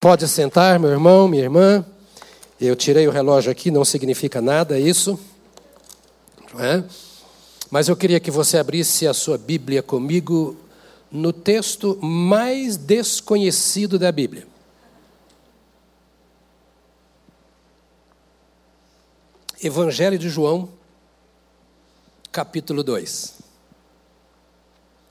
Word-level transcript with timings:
Pode 0.00 0.26
sentar, 0.28 0.78
meu 0.78 0.88
irmão, 0.88 1.28
minha 1.28 1.42
irmã. 1.42 1.84
Eu 2.58 2.74
tirei 2.74 3.06
o 3.06 3.10
relógio 3.10 3.52
aqui, 3.52 3.70
não 3.70 3.84
significa 3.84 4.40
nada 4.40 4.78
isso. 4.78 5.20
É? 6.58 6.82
Mas 7.70 7.86
eu 7.86 7.94
queria 7.94 8.18
que 8.18 8.30
você 8.30 8.56
abrisse 8.56 9.06
a 9.06 9.12
sua 9.12 9.36
Bíblia 9.36 9.82
comigo 9.82 10.56
no 11.12 11.34
texto 11.34 11.98
mais 12.02 12.78
desconhecido 12.78 13.98
da 13.98 14.10
Bíblia. 14.10 14.46
Evangelho 19.62 20.18
de 20.18 20.30
João, 20.30 20.70
capítulo 22.32 22.82
2. 22.82 23.34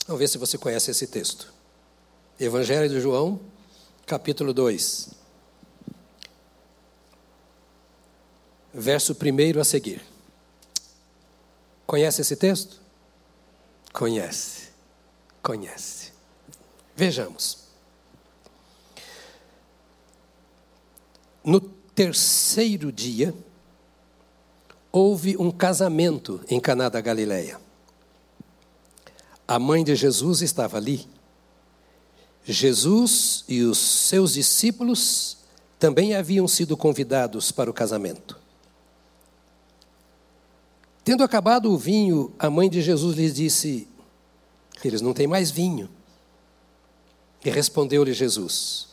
Vamos 0.07 0.19
ver 0.19 0.27
se 0.27 0.39
você 0.39 0.57
conhece 0.57 0.89
esse 0.89 1.05
texto. 1.05 1.53
Evangelho 2.39 2.89
de 2.89 2.99
João, 2.99 3.33
capítulo 3.33 3.58
2. 4.17 5.09
Verso 8.73 9.13
1 9.13 9.59
a 9.59 9.63
seguir. 9.63 10.01
Conhece 11.85 12.21
esse 12.21 12.35
texto? 12.35 12.79
Conhece. 13.91 14.69
Conhece. 15.41 16.11
Vejamos. 16.95 17.69
No 21.43 21.59
terceiro 21.59 22.91
dia, 22.91 23.33
houve 24.91 25.35
um 25.37 25.51
casamento 25.51 26.43
em 26.47 26.59
Caná 26.59 26.89
da 26.89 27.01
Galileia. 27.01 27.59
A 29.47 29.57
mãe 29.57 29.83
de 29.83 29.95
Jesus 29.95 30.41
estava 30.41 30.77
ali 30.77 31.07
Jesus 32.53 33.43
e 33.47 33.63
os 33.63 33.77
seus 33.77 34.33
discípulos 34.33 35.37
também 35.77 36.15
haviam 36.15 36.47
sido 36.47 36.75
convidados 36.75 37.51
para 37.51 37.69
o 37.69 37.73
casamento. 37.73 38.37
Tendo 41.03 41.23
acabado 41.23 41.71
o 41.71 41.77
vinho, 41.77 42.33
a 42.37 42.49
mãe 42.49 42.69
de 42.69 42.81
Jesus 42.81 43.15
lhes 43.15 43.33
disse: 43.33 43.87
Eles 44.83 45.01
não 45.01 45.13
têm 45.13 45.27
mais 45.27 45.49
vinho. 45.49 45.89
E 47.43 47.49
respondeu-lhe 47.49 48.13
Jesus: 48.13 48.89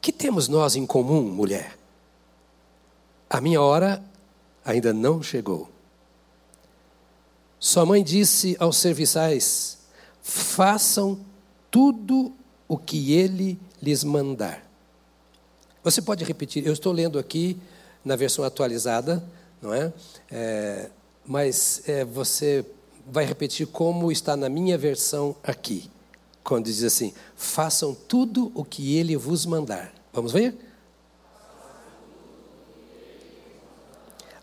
Que 0.00 0.12
temos 0.12 0.48
nós 0.48 0.74
em 0.74 0.84
comum, 0.84 1.22
mulher? 1.22 1.78
A 3.30 3.40
minha 3.40 3.60
hora 3.60 4.04
ainda 4.64 4.92
não 4.92 5.22
chegou. 5.22 5.70
Sua 7.58 7.86
mãe 7.86 8.02
disse 8.02 8.56
aos 8.58 8.76
serviçais: 8.76 9.78
Façam 10.22 11.24
tudo 11.72 12.32
o 12.68 12.76
que 12.78 13.14
ele 13.14 13.58
lhes 13.82 14.04
mandar. 14.04 14.62
Você 15.82 16.00
pode 16.00 16.22
repetir, 16.22 16.64
eu 16.64 16.72
estou 16.72 16.92
lendo 16.92 17.18
aqui 17.18 17.58
na 18.04 18.14
versão 18.14 18.44
atualizada, 18.44 19.24
não 19.60 19.74
é? 19.74 19.92
é 20.30 20.90
mas 21.26 21.82
é, 21.88 22.04
você 22.04 22.64
vai 23.06 23.24
repetir 23.24 23.66
como 23.66 24.12
está 24.12 24.36
na 24.36 24.48
minha 24.48 24.76
versão 24.76 25.34
aqui, 25.42 25.90
quando 26.44 26.66
diz 26.66 26.82
assim: 26.82 27.14
façam 27.36 27.94
tudo 27.94 28.52
o 28.54 28.64
que 28.64 28.96
ele 28.96 29.16
vos 29.16 29.46
mandar. 29.46 29.92
Vamos 30.12 30.32
ver? 30.32 30.54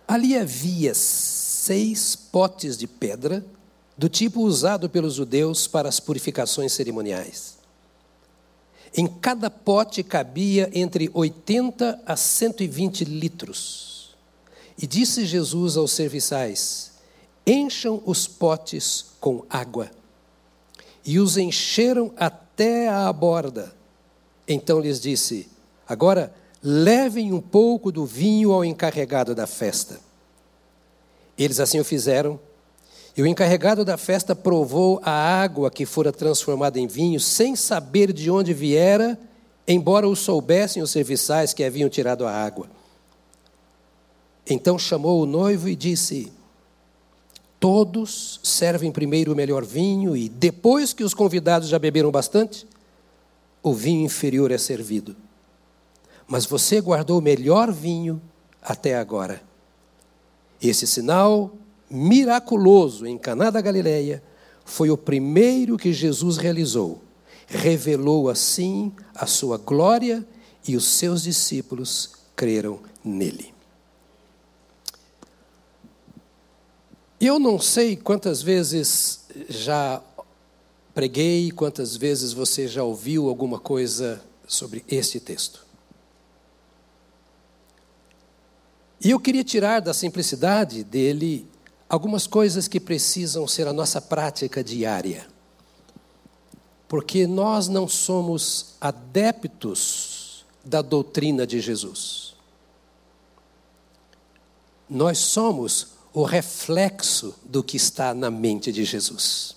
Ali 0.07 0.35
havia 0.35 0.95
seis 0.95 2.15
potes 2.15 2.75
de 2.77 2.87
pedra 2.87 3.45
do 3.99 4.07
tipo 4.07 4.43
usado 4.43 4.89
pelos 4.89 5.15
judeus 5.15 5.67
para 5.67 5.89
as 5.89 5.99
purificações 5.99 6.71
cerimoniais. 6.71 7.57
Em 8.95 9.05
cada 9.05 9.49
pote 9.49 10.03
cabia 10.03 10.69
entre 10.73 11.11
80 11.13 12.01
a 12.05 12.15
120 12.15 13.03
litros. 13.03 14.15
E 14.77 14.87
disse 14.87 15.25
Jesus 15.25 15.75
aos 15.75 15.91
serviçais: 15.91 16.93
Encham 17.45 18.01
os 18.05 18.25
potes 18.25 19.07
com 19.19 19.43
água. 19.49 19.91
E 21.03 21.19
os 21.19 21.35
encheram 21.35 22.13
até 22.15 22.87
à 22.87 23.11
borda. 23.11 23.75
Então 24.47 24.79
lhes 24.79 25.01
disse: 25.01 25.49
Agora 25.85 26.33
levem 26.63 27.33
um 27.33 27.41
pouco 27.41 27.91
do 27.91 28.05
vinho 28.05 28.53
ao 28.53 28.63
encarregado 28.63 29.35
da 29.35 29.45
festa. 29.45 29.99
Eles 31.37 31.59
assim 31.59 31.81
o 31.81 31.83
fizeram 31.83 32.39
e 33.15 33.21
o 33.21 33.27
encarregado 33.27 33.83
da 33.83 33.97
festa 33.97 34.35
provou 34.35 35.01
a 35.03 35.11
água 35.11 35.69
que 35.69 35.85
fora 35.85 36.11
transformada 36.11 36.79
em 36.79 36.87
vinho, 36.87 37.19
sem 37.19 37.55
saber 37.55 38.13
de 38.13 38.29
onde 38.29 38.53
viera, 38.53 39.19
embora 39.67 40.07
o 40.07 40.15
soubessem 40.15 40.81
os 40.81 40.91
serviçais 40.91 41.53
que 41.53 41.63
haviam 41.63 41.89
tirado 41.89 42.25
a 42.25 42.31
água. 42.31 42.67
Então 44.49 44.79
chamou 44.79 45.21
o 45.21 45.25
noivo 45.25 45.67
e 45.67 45.75
disse: 45.75 46.31
Todos 47.59 48.39
servem 48.43 48.91
primeiro 48.91 49.33
o 49.33 49.35
melhor 49.35 49.65
vinho, 49.65 50.15
e 50.15 50.29
depois 50.29 50.93
que 50.93 51.03
os 51.03 51.13
convidados 51.13 51.67
já 51.67 51.77
beberam 51.77 52.11
bastante, 52.11 52.65
o 53.61 53.73
vinho 53.73 54.05
inferior 54.05 54.51
é 54.51 54.57
servido. 54.57 55.15
Mas 56.25 56.45
você 56.45 56.79
guardou 56.79 57.19
o 57.19 57.21
melhor 57.21 57.71
vinho 57.71 58.21
até 58.61 58.97
agora. 58.97 59.41
Esse 60.61 60.85
sinal 60.85 61.51
miraculoso 61.89 63.05
em 63.05 63.17
Caná 63.17 63.49
da 63.49 63.61
Galileia 63.61 64.23
foi 64.63 64.91
o 64.91 64.97
primeiro 64.97 65.77
que 65.77 65.91
Jesus 65.91 66.37
realizou. 66.37 67.01
Revelou 67.47 68.29
assim 68.29 68.93
a 69.15 69.25
sua 69.25 69.57
glória 69.57 70.25
e 70.67 70.75
os 70.75 70.85
seus 70.85 71.23
discípulos 71.23 72.11
creram 72.35 72.79
nele. 73.03 73.53
Eu 77.19 77.39
não 77.39 77.59
sei 77.59 77.97
quantas 77.97 78.41
vezes 78.41 79.25
já 79.49 80.01
preguei, 80.93 81.51
quantas 81.51 81.95
vezes 81.97 82.31
você 82.31 82.67
já 82.67 82.83
ouviu 82.83 83.27
alguma 83.27 83.59
coisa 83.59 84.21
sobre 84.47 84.85
este 84.87 85.19
texto. 85.19 85.65
E 89.03 89.09
eu 89.09 89.19
queria 89.19 89.43
tirar 89.43 89.79
da 89.79 89.93
simplicidade 89.93 90.83
dele 90.83 91.48
algumas 91.89 92.27
coisas 92.27 92.67
que 92.67 92.79
precisam 92.79 93.47
ser 93.47 93.67
a 93.67 93.73
nossa 93.73 93.99
prática 93.99 94.63
diária. 94.63 95.27
Porque 96.87 97.25
nós 97.25 97.67
não 97.67 97.87
somos 97.87 98.75
adeptos 98.79 100.45
da 100.63 100.81
doutrina 100.81 101.47
de 101.47 101.59
Jesus. 101.59 102.35
Nós 104.87 105.17
somos 105.17 105.87
o 106.13 106.23
reflexo 106.23 107.35
do 107.43 107.63
que 107.63 107.77
está 107.77 108.13
na 108.13 108.29
mente 108.29 108.71
de 108.71 108.83
Jesus. 108.83 109.55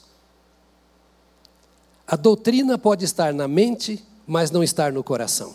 A 2.06 2.16
doutrina 2.16 2.76
pode 2.76 3.04
estar 3.04 3.32
na 3.32 3.48
mente, 3.48 4.04
mas 4.26 4.50
não 4.50 4.62
estar 4.62 4.92
no 4.92 5.02
coração. 5.02 5.54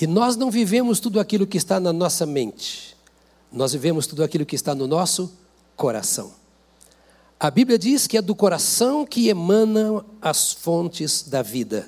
E 0.00 0.06
nós 0.06 0.36
não 0.36 0.50
vivemos 0.50 1.00
tudo 1.00 1.18
aquilo 1.18 1.46
que 1.46 1.56
está 1.56 1.80
na 1.80 1.92
nossa 1.92 2.26
mente. 2.26 2.97
Nós 3.50 3.72
vivemos 3.72 4.06
tudo 4.06 4.22
aquilo 4.22 4.44
que 4.44 4.54
está 4.54 4.74
no 4.74 4.86
nosso 4.86 5.32
coração. 5.76 6.32
A 7.40 7.50
Bíblia 7.50 7.78
diz 7.78 8.06
que 8.06 8.16
é 8.16 8.22
do 8.22 8.34
coração 8.34 9.06
que 9.06 9.28
emanam 9.28 10.04
as 10.20 10.52
fontes 10.52 11.22
da 11.22 11.40
vida. 11.40 11.86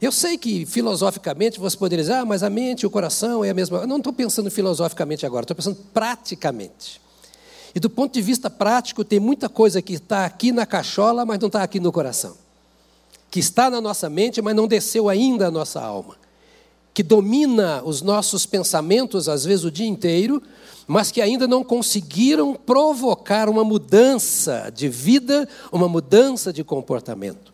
Eu 0.00 0.12
sei 0.12 0.36
que 0.36 0.66
filosoficamente 0.66 1.58
você 1.58 1.76
poderia 1.76 2.02
dizer, 2.02 2.14
ah, 2.14 2.24
mas 2.26 2.42
a 2.42 2.50
mente 2.50 2.82
e 2.82 2.86
o 2.86 2.90
coração 2.90 3.44
é 3.44 3.50
a 3.50 3.54
mesma. 3.54 3.78
Eu 3.78 3.86
não 3.86 3.98
estou 3.98 4.12
pensando 4.12 4.50
filosoficamente 4.50 5.24
agora, 5.24 5.44
estou 5.44 5.56
pensando 5.56 5.78
praticamente. 5.94 7.00
E 7.74 7.80
do 7.80 7.88
ponto 7.88 8.12
de 8.12 8.20
vista 8.20 8.50
prático, 8.50 9.04
tem 9.04 9.18
muita 9.18 9.48
coisa 9.48 9.80
que 9.80 9.94
está 9.94 10.26
aqui 10.26 10.52
na 10.52 10.66
cachola, 10.66 11.24
mas 11.24 11.38
não 11.38 11.46
está 11.46 11.62
aqui 11.62 11.80
no 11.80 11.90
coração. 11.90 12.36
Que 13.30 13.40
está 13.40 13.70
na 13.70 13.80
nossa 13.80 14.10
mente, 14.10 14.42
mas 14.42 14.54
não 14.54 14.68
desceu 14.68 15.08
ainda 15.08 15.46
a 15.46 15.50
nossa 15.50 15.80
alma 15.80 16.23
que 16.94 17.02
domina 17.02 17.82
os 17.84 18.00
nossos 18.00 18.46
pensamentos, 18.46 19.28
às 19.28 19.44
vezes 19.44 19.64
o 19.64 19.70
dia 19.70 19.86
inteiro, 19.86 20.40
mas 20.86 21.10
que 21.10 21.20
ainda 21.20 21.48
não 21.48 21.64
conseguiram 21.64 22.54
provocar 22.54 23.48
uma 23.48 23.64
mudança 23.64 24.70
de 24.72 24.88
vida, 24.88 25.48
uma 25.72 25.88
mudança 25.88 26.52
de 26.52 26.62
comportamento. 26.62 27.52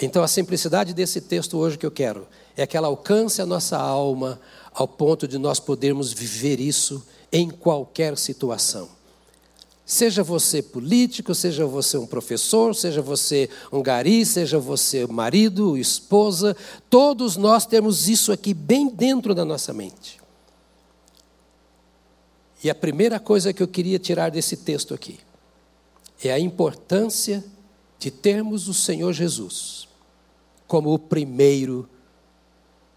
Então, 0.00 0.22
a 0.22 0.28
simplicidade 0.28 0.94
desse 0.94 1.20
texto 1.20 1.58
hoje 1.58 1.76
que 1.76 1.84
eu 1.84 1.90
quero 1.90 2.28
é 2.56 2.64
que 2.64 2.76
ela 2.76 2.86
alcance 2.86 3.42
a 3.42 3.46
nossa 3.46 3.76
alma 3.76 4.40
ao 4.72 4.86
ponto 4.86 5.26
de 5.26 5.36
nós 5.36 5.58
podermos 5.58 6.12
viver 6.12 6.60
isso 6.60 7.04
em 7.32 7.50
qualquer 7.50 8.16
situação. 8.16 8.88
Seja 9.90 10.22
você 10.22 10.62
político, 10.62 11.34
seja 11.34 11.66
você 11.66 11.98
um 11.98 12.06
professor, 12.06 12.76
seja 12.76 13.02
você 13.02 13.50
um 13.72 13.82
gari, 13.82 14.24
seja 14.24 14.56
você 14.56 15.04
marido, 15.04 15.76
esposa, 15.76 16.56
todos 16.88 17.36
nós 17.36 17.66
temos 17.66 18.08
isso 18.08 18.30
aqui 18.30 18.54
bem 18.54 18.88
dentro 18.88 19.34
da 19.34 19.44
nossa 19.44 19.72
mente. 19.72 20.20
E 22.62 22.70
a 22.70 22.74
primeira 22.74 23.18
coisa 23.18 23.52
que 23.52 23.60
eu 23.60 23.66
queria 23.66 23.98
tirar 23.98 24.30
desse 24.30 24.58
texto 24.58 24.94
aqui 24.94 25.18
é 26.22 26.30
a 26.30 26.38
importância 26.38 27.44
de 27.98 28.12
termos 28.12 28.68
o 28.68 28.74
Senhor 28.74 29.12
Jesus 29.12 29.88
como 30.68 30.94
o 30.94 31.00
primeiro 31.00 31.90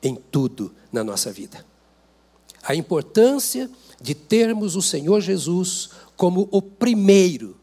em 0.04 0.14
tudo 0.14 0.72
na 0.92 1.04
nossa 1.04 1.32
vida. 1.32 1.66
A 2.62 2.76
importância 2.76 3.68
de 4.04 4.14
termos 4.14 4.76
o 4.76 4.82
Senhor 4.82 5.22
Jesus 5.22 5.90
como 5.90 6.03
o 6.28 6.62
primeiro 6.62 7.58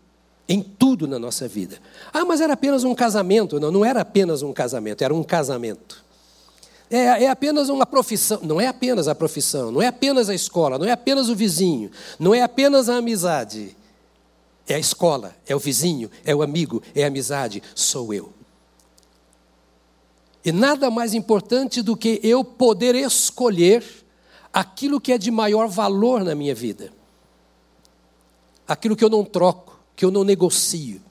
em 0.49 0.61
tudo 0.61 1.07
na 1.07 1.19
nossa 1.19 1.47
vida. 1.47 1.79
Ah, 2.13 2.25
mas 2.25 2.41
era 2.41 2.55
apenas 2.55 2.83
um 2.83 2.95
casamento. 2.95 3.61
Não, 3.61 3.71
não 3.71 3.85
era 3.85 4.01
apenas 4.01 4.43
um 4.43 4.53
casamento, 4.53 5.03
era 5.03 5.15
um 5.15 5.23
casamento. 5.23 6.05
É, 6.91 7.25
é, 7.25 7.29
apenas 7.29 7.69
uma 7.69 7.87
profissão, 7.87 8.41
não 8.43 8.61
é 8.61 8.67
apenas 8.67 9.07
a 9.07 9.15
profissão, 9.15 9.71
não 9.71 9.81
é 9.81 9.87
apenas 9.87 10.29
a 10.29 10.35
escola, 10.35 10.77
não 10.77 10.87
é 10.87 10.91
apenas 10.91 11.29
o 11.29 11.37
vizinho, 11.37 11.89
não 12.19 12.35
é 12.35 12.43
apenas 12.43 12.89
a 12.89 12.97
amizade. 12.97 13.77
É 14.67 14.75
a 14.75 14.79
escola, 14.79 15.37
é 15.47 15.55
o 15.55 15.59
vizinho, 15.59 16.11
é 16.25 16.35
o 16.35 16.43
amigo, 16.43 16.83
é 16.95 17.05
a 17.05 17.07
amizade, 17.07 17.63
sou 17.77 18.13
eu. 18.13 18.33
E 20.45 20.51
nada 20.51 20.91
mais 20.91 21.15
importante 21.15 21.81
do 21.81 21.97
que 21.97 22.19
eu 22.25 22.43
poder 22.43 22.97
escolher 22.97 23.85
aquilo 24.53 25.01
que 25.01 25.13
é 25.13 25.19
de 25.19 25.31
maior 25.31 25.69
valor 25.69 26.25
na 26.25 26.35
minha 26.35 26.55
vida, 26.55 26.93
aquilo 28.71 28.95
que 28.95 29.05
eu 29.05 29.11
não 29.11 29.25
troco, 29.25 29.81
que 29.97 30.05
eu 30.05 30.13
não 30.13 30.23
negocio. 30.23 31.03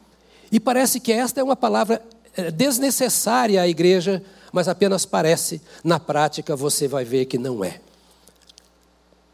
E 0.50 0.62
parece 0.62 0.98
que 0.98 1.12
esta 1.12 1.42
é 1.42 1.44
uma 1.44 1.58
palavra 1.58 2.02
eh, 2.38 2.50
desnecessária 2.52 3.62
à 3.62 3.68
igreja, 3.68 4.24
mas 4.54 4.70
apenas 4.70 5.06
parece, 5.06 5.62
na 5.84 6.00
prática 6.00 6.56
você 6.56 6.88
vai 6.88 7.04
ver 7.04 7.26
que 7.26 7.38
não 7.38 7.62
é. 7.62 7.82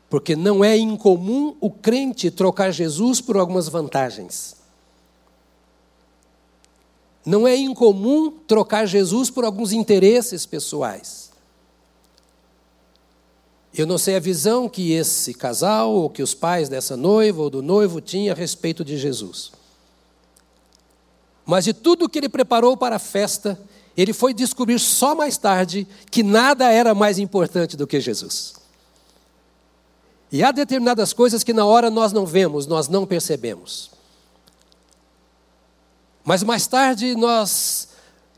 Porque 0.10 0.36
não 0.36 0.64
é 0.64 0.76
incomum 0.76 1.56
o 1.62 1.70
crente 1.70 2.32
trocar 2.32 2.72
Jesus 2.72 3.22
por 3.22 3.38
algumas 3.38 3.70
vantagens. 3.70 4.56
Não 7.24 7.48
é 7.48 7.56
incomum 7.56 8.32
trocar 8.48 8.88
Jesus 8.88 9.30
por 9.30 9.46
alguns 9.46 9.72
interesses 9.72 10.48
pessoais. 10.48 11.25
Eu 13.78 13.86
não 13.86 13.98
sei 13.98 14.16
a 14.16 14.20
visão 14.20 14.70
que 14.70 14.94
esse 14.94 15.34
casal, 15.34 15.92
ou 15.92 16.10
que 16.10 16.24
os 16.24 16.34
pais 16.34 16.70
dessa 16.70 16.96
noiva 16.96 17.42
ou 17.42 17.50
do 17.50 17.62
noivo 17.62 18.00
tinham 18.00 18.34
a 18.34 18.38
respeito 18.38 18.86
de 18.86 18.98
Jesus. 18.98 19.52
Mas 21.46 21.66
de 21.66 21.74
tudo 21.74 22.08
que 22.08 22.18
ele 22.18 22.30
preparou 22.30 22.78
para 22.78 22.96
a 22.96 23.00
festa, 23.00 23.60
ele 23.98 24.14
foi 24.14 24.34
descobrir 24.34 24.80
só 24.80 25.14
mais 25.14 25.38
tarde 25.38 25.86
que 26.10 26.24
nada 26.24 26.72
era 26.72 26.96
mais 26.96 27.20
importante 27.20 27.76
do 27.76 27.86
que 27.86 28.00
Jesus. 28.00 28.56
E 30.32 30.42
há 30.42 30.52
determinadas 30.52 31.12
coisas 31.12 31.44
que 31.44 31.54
na 31.54 31.66
hora 31.66 31.90
nós 31.90 32.14
não 32.14 32.26
vemos, 32.26 32.66
nós 32.66 32.88
não 32.88 33.06
percebemos. 33.06 33.92
Mas 36.24 36.44
mais 36.44 36.66
tarde 36.66 37.14
nós 37.16 37.90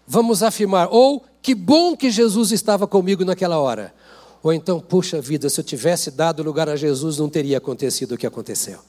vamos 0.06 0.42
afirmar, 0.42 0.90
ou 0.92 1.24
que 1.42 1.54
bom 1.54 1.96
que 1.96 2.10
Jesus 2.10 2.52
estava 2.52 2.88
comigo 2.88 3.24
naquela 3.24 3.60
hora. 3.60 3.94
Ou 4.48 4.54
então, 4.54 4.80
puxa 4.80 5.20
vida, 5.20 5.50
se 5.50 5.60
eu 5.60 5.64
tivesse 5.64 6.10
dado 6.10 6.42
lugar 6.42 6.70
a 6.70 6.76
Jesus, 6.78 7.18
não 7.18 7.28
teria 7.28 7.58
acontecido 7.58 8.14
o 8.14 8.18
que 8.18 8.26
aconteceu. 8.26 8.80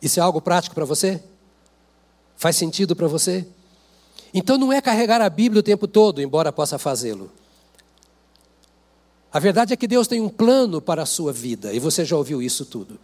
Isso 0.00 0.20
é 0.20 0.22
algo 0.22 0.40
prático 0.40 0.72
para 0.72 0.84
você? 0.84 1.20
Faz 2.36 2.54
sentido 2.54 2.94
para 2.94 3.08
você? 3.08 3.44
Então 4.32 4.56
não 4.56 4.72
é 4.72 4.80
carregar 4.80 5.20
a 5.20 5.28
Bíblia 5.28 5.58
o 5.58 5.64
tempo 5.64 5.88
todo, 5.88 6.22
embora 6.22 6.52
possa 6.52 6.78
fazê-lo. 6.78 7.28
A 9.32 9.40
verdade 9.40 9.72
é 9.72 9.76
que 9.76 9.88
Deus 9.88 10.06
tem 10.06 10.20
um 10.20 10.28
plano 10.28 10.80
para 10.80 11.02
a 11.02 11.06
sua 11.06 11.32
vida, 11.32 11.72
e 11.72 11.80
você 11.80 12.04
já 12.04 12.16
ouviu 12.16 12.40
isso 12.40 12.64
tudo. 12.64 13.00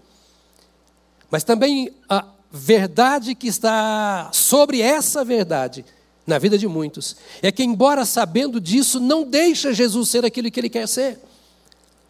Mas 1.28 1.42
também 1.42 1.92
a 2.08 2.24
verdade 2.52 3.34
que 3.34 3.48
está 3.48 4.30
sobre 4.32 4.80
essa 4.80 5.24
verdade 5.24 5.84
na 6.28 6.38
vida 6.38 6.58
de 6.58 6.68
muitos, 6.68 7.16
é 7.42 7.50
que, 7.50 7.64
embora 7.64 8.04
sabendo 8.04 8.60
disso, 8.60 9.00
não 9.00 9.24
deixa 9.24 9.72
Jesus 9.72 10.10
ser 10.10 10.26
aquilo 10.26 10.50
que 10.50 10.60
ele 10.60 10.68
quer 10.68 10.86
ser. 10.86 11.18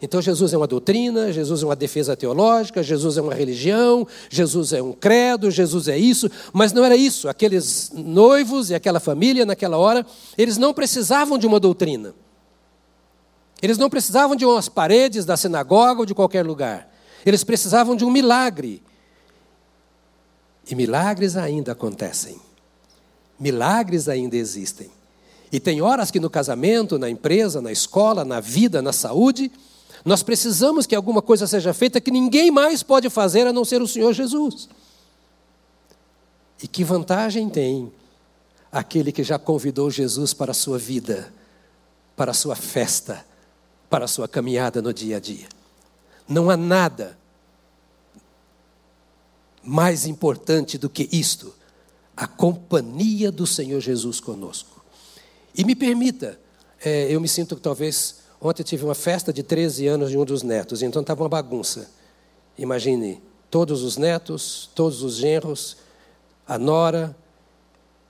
Então, 0.01 0.21
Jesus 0.21 0.51
é 0.53 0.57
uma 0.57 0.67
doutrina, 0.67 1.31
Jesus 1.31 1.63
é 1.63 1.65
uma 1.65 1.75
defesa 1.75 2.17
teológica, 2.17 2.83
Jesus 2.83 3.17
é 3.17 3.21
uma 3.21 3.33
religião, 3.33 4.05
Jesus 4.29 4.73
é 4.73 4.81
um 4.81 4.91
credo, 4.91 5.49
Jesus 5.49 5.87
é 5.87 5.97
isso, 5.97 6.29
mas 6.51 6.73
não 6.73 6.83
era 6.83 6.97
isso. 6.97 7.29
Aqueles 7.29 7.91
noivos 7.93 8.69
e 8.69 8.75
aquela 8.75 8.99
família, 8.99 9.45
naquela 9.45 9.77
hora, 9.77 10.05
eles 10.37 10.57
não 10.57 10.73
precisavam 10.73 11.37
de 11.37 11.47
uma 11.47 11.59
doutrina. 11.59 12.13
Eles 13.61 13.77
não 13.77 13.89
precisavam 13.89 14.35
de 14.35 14.45
umas 14.45 14.67
paredes 14.67 15.23
da 15.23 15.37
sinagoga 15.37 16.01
ou 16.01 16.05
de 16.05 16.13
qualquer 16.13 16.45
lugar. 16.45 16.93
Eles 17.25 17.43
precisavam 17.43 17.95
de 17.95 18.03
um 18.03 18.11
milagre. 18.11 18.83
E 20.69 20.75
milagres 20.75 21.37
ainda 21.37 21.71
acontecem 21.71 22.48
milagres 23.39 24.09
ainda 24.09 24.35
existem. 24.35 24.89
E 25.51 25.59
tem 25.59 25.81
horas 25.81 26.11
que 26.11 26.19
no 26.19 26.29
casamento, 26.29 26.99
na 26.99 27.09
empresa, 27.09 27.61
na 27.61 27.71
escola, 27.71 28.23
na 28.23 28.39
vida, 28.39 28.81
na 28.81 28.93
saúde, 28.93 29.51
nós 30.05 30.21
precisamos 30.21 30.85
que 30.85 30.95
alguma 30.95 31.21
coisa 31.21 31.47
seja 31.47 31.73
feita 31.73 31.99
que 31.99 32.11
ninguém 32.11 32.51
mais 32.51 32.83
pode 32.83 33.09
fazer 33.09 33.47
a 33.47 33.53
não 33.53 33.65
ser 33.65 33.81
o 33.81 33.87
Senhor 33.87 34.13
Jesus. 34.13 34.69
E 36.61 36.67
que 36.67 36.83
vantagem 36.83 37.49
tem 37.49 37.91
aquele 38.71 39.11
que 39.11 39.23
já 39.23 39.39
convidou 39.39 39.89
Jesus 39.89 40.33
para 40.33 40.51
a 40.51 40.53
sua 40.53 40.77
vida, 40.77 41.33
para 42.15 42.31
a 42.31 42.33
sua 42.33 42.55
festa, 42.55 43.25
para 43.89 44.05
a 44.05 44.07
sua 44.07 44.27
caminhada 44.27 44.81
no 44.81 44.93
dia 44.93 45.17
a 45.17 45.19
dia? 45.19 45.47
Não 46.27 46.49
há 46.49 46.57
nada 46.57 47.17
mais 49.63 50.05
importante 50.05 50.77
do 50.77 50.89
que 50.89 51.09
isto 51.11 51.53
a 52.19 52.27
companhia 52.27 53.31
do 53.31 53.47
Senhor 53.47 53.79
Jesus 53.79 54.19
conosco. 54.19 54.83
E 55.55 55.63
me 55.63 55.73
permita, 55.73 56.37
é, 56.83 57.07
eu 57.09 57.21
me 57.21 57.29
sinto 57.29 57.55
que 57.55 57.61
talvez. 57.61 58.19
Ontem 58.41 58.61
tive 58.61 58.83
uma 58.83 58.95
festa 58.95 59.31
de 59.31 59.41
13 59.41 59.87
anos 59.87 60.09
de 60.09 60.17
um 60.17 60.25
dos 60.25 60.43
netos, 60.43 60.81
então 60.81 61.01
estava 61.01 61.23
uma 61.23 61.29
bagunça. 61.29 61.89
Imagine, 62.57 63.21
todos 63.49 63.83
os 63.83 63.95
netos, 63.95 64.69
todos 64.75 65.01
os 65.01 65.15
genros, 65.15 65.77
a 66.45 66.57
nora, 66.57 67.15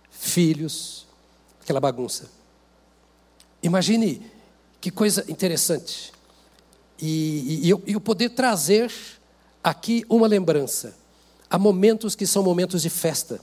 filhos, 0.09 1.05
aquela 1.61 1.79
bagunça. 1.79 2.31
Imagine 3.61 4.25
que 4.81 4.89
coisa 4.89 5.23
interessante. 5.27 6.11
E, 6.99 7.61
e, 7.63 7.69
eu, 7.69 7.81
eu 7.85 8.01
poder 8.01 8.29
trazer 8.29 8.91
aqui 9.63 10.03
uma 10.09 10.27
lembrança. 10.27 10.95
Há 11.47 11.59
momentos 11.59 12.15
que 12.15 12.25
são 12.25 12.41
momentos 12.41 12.81
de 12.81 12.89
festa. 12.89 13.39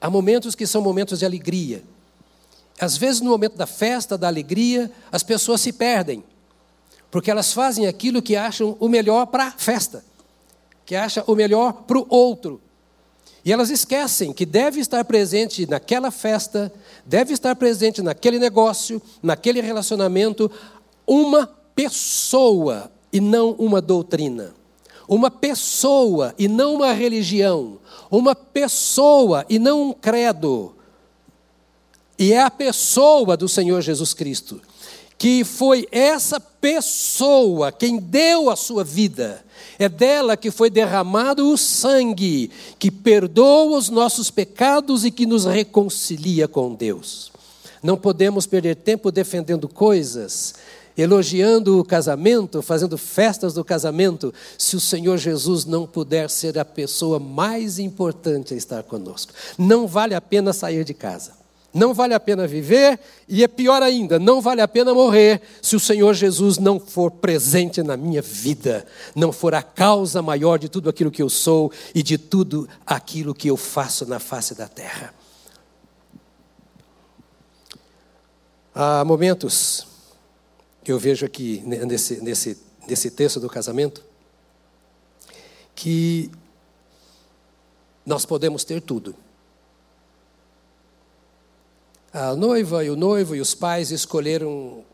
Há 0.00 0.10
momentos 0.10 0.54
que 0.54 0.66
são 0.66 0.82
momentos 0.82 1.18
de 1.18 1.24
alegria. 1.24 1.82
Às 2.78 2.96
vezes, 2.96 3.20
no 3.20 3.30
momento 3.30 3.56
da 3.56 3.66
festa, 3.66 4.18
da 4.18 4.26
alegria, 4.26 4.90
as 5.10 5.22
pessoas 5.22 5.60
se 5.60 5.72
perdem, 5.72 6.24
porque 7.10 7.30
elas 7.30 7.52
fazem 7.52 7.86
aquilo 7.86 8.20
que 8.20 8.36
acham 8.36 8.76
o 8.80 8.88
melhor 8.88 9.26
para 9.26 9.46
a 9.46 9.52
festa, 9.52 10.04
que 10.84 10.96
acham 10.96 11.22
o 11.26 11.34
melhor 11.34 11.72
para 11.72 11.98
o 11.98 12.06
outro. 12.08 12.60
E 13.44 13.52
elas 13.52 13.70
esquecem 13.70 14.32
que 14.32 14.46
deve 14.46 14.80
estar 14.80 15.04
presente 15.04 15.66
naquela 15.68 16.10
festa, 16.10 16.72
deve 17.04 17.34
estar 17.34 17.54
presente 17.54 18.00
naquele 18.00 18.38
negócio, 18.38 19.00
naquele 19.22 19.60
relacionamento, 19.60 20.50
uma 21.06 21.46
pessoa 21.74 22.90
e 23.12 23.20
não 23.20 23.52
uma 23.52 23.80
doutrina. 23.82 24.54
Uma 25.06 25.30
pessoa 25.30 26.34
e 26.38 26.48
não 26.48 26.76
uma 26.76 26.92
religião. 26.92 27.78
Uma 28.10 28.34
pessoa 28.34 29.44
e 29.48 29.58
não 29.58 29.90
um 29.90 29.92
credo. 29.92 30.74
E 32.18 32.32
é 32.32 32.42
a 32.42 32.50
pessoa 32.50 33.36
do 33.36 33.48
Senhor 33.48 33.80
Jesus 33.80 34.14
Cristo. 34.14 34.60
Que 35.16 35.44
foi 35.44 35.86
essa 35.90 36.38
pessoa 36.38 37.70
quem 37.70 37.98
deu 37.98 38.50
a 38.50 38.56
sua 38.56 38.84
vida. 38.84 39.44
É 39.78 39.88
dela 39.88 40.36
que 40.36 40.50
foi 40.50 40.70
derramado 40.70 41.50
o 41.50 41.58
sangue, 41.58 42.50
que 42.78 42.90
perdoa 42.90 43.78
os 43.78 43.90
nossos 43.90 44.30
pecados 44.30 45.04
e 45.04 45.10
que 45.10 45.26
nos 45.26 45.44
reconcilia 45.44 46.46
com 46.46 46.74
Deus. 46.74 47.33
Não 47.84 47.96
podemos 47.98 48.46
perder 48.46 48.76
tempo 48.76 49.12
defendendo 49.12 49.68
coisas 49.68 50.54
elogiando 50.96 51.80
o 51.80 51.84
casamento, 51.84 52.62
fazendo 52.62 52.96
festas 52.96 53.52
do 53.52 53.64
casamento, 53.64 54.32
se 54.56 54.76
o 54.76 54.80
Senhor 54.80 55.18
Jesus 55.18 55.64
não 55.64 55.86
puder 55.86 56.30
ser 56.30 56.58
a 56.58 56.64
pessoa 56.64 57.18
mais 57.18 57.78
importante 57.78 58.54
a 58.54 58.56
estar 58.56 58.82
conosco. 58.84 59.32
Não 59.58 59.86
vale 59.86 60.14
a 60.14 60.20
pena 60.20 60.52
sair 60.52 60.84
de 60.84 60.94
casa. 60.94 61.32
Não 61.74 61.92
vale 61.92 62.14
a 62.14 62.20
pena 62.20 62.46
viver 62.46 63.00
e 63.28 63.42
é 63.42 63.48
pior 63.48 63.82
ainda, 63.82 64.16
não 64.16 64.40
vale 64.40 64.60
a 64.60 64.68
pena 64.68 64.94
morrer 64.94 65.42
se 65.60 65.74
o 65.74 65.80
Senhor 65.80 66.14
Jesus 66.14 66.56
não 66.56 66.78
for 66.78 67.10
presente 67.10 67.82
na 67.82 67.96
minha 67.96 68.22
vida, 68.22 68.86
não 69.12 69.32
for 69.32 69.56
a 69.56 69.62
causa 69.62 70.22
maior 70.22 70.56
de 70.56 70.68
tudo 70.68 70.88
aquilo 70.88 71.10
que 71.10 71.20
eu 71.20 71.28
sou 71.28 71.72
e 71.92 72.00
de 72.00 72.16
tudo 72.16 72.68
aquilo 72.86 73.34
que 73.34 73.48
eu 73.48 73.56
faço 73.56 74.06
na 74.06 74.20
face 74.20 74.54
da 74.54 74.68
terra. 74.68 75.12
Há 78.74 79.04
momentos 79.04 79.86
que 80.82 80.90
eu 80.90 80.98
vejo 80.98 81.24
aqui 81.24 81.62
nesse, 81.64 82.20
nesse, 82.20 82.60
nesse 82.88 83.08
texto 83.08 83.38
do 83.38 83.48
casamento, 83.48 84.04
que 85.76 86.28
nós 88.04 88.26
podemos 88.26 88.64
ter 88.64 88.82
tudo. 88.82 89.14
A 92.12 92.34
noiva 92.34 92.84
e 92.84 92.90
o 92.90 92.96
noivo 92.96 93.36
e 93.36 93.40
os 93.40 93.54
pais 93.54 93.92
escolheram 93.92 94.84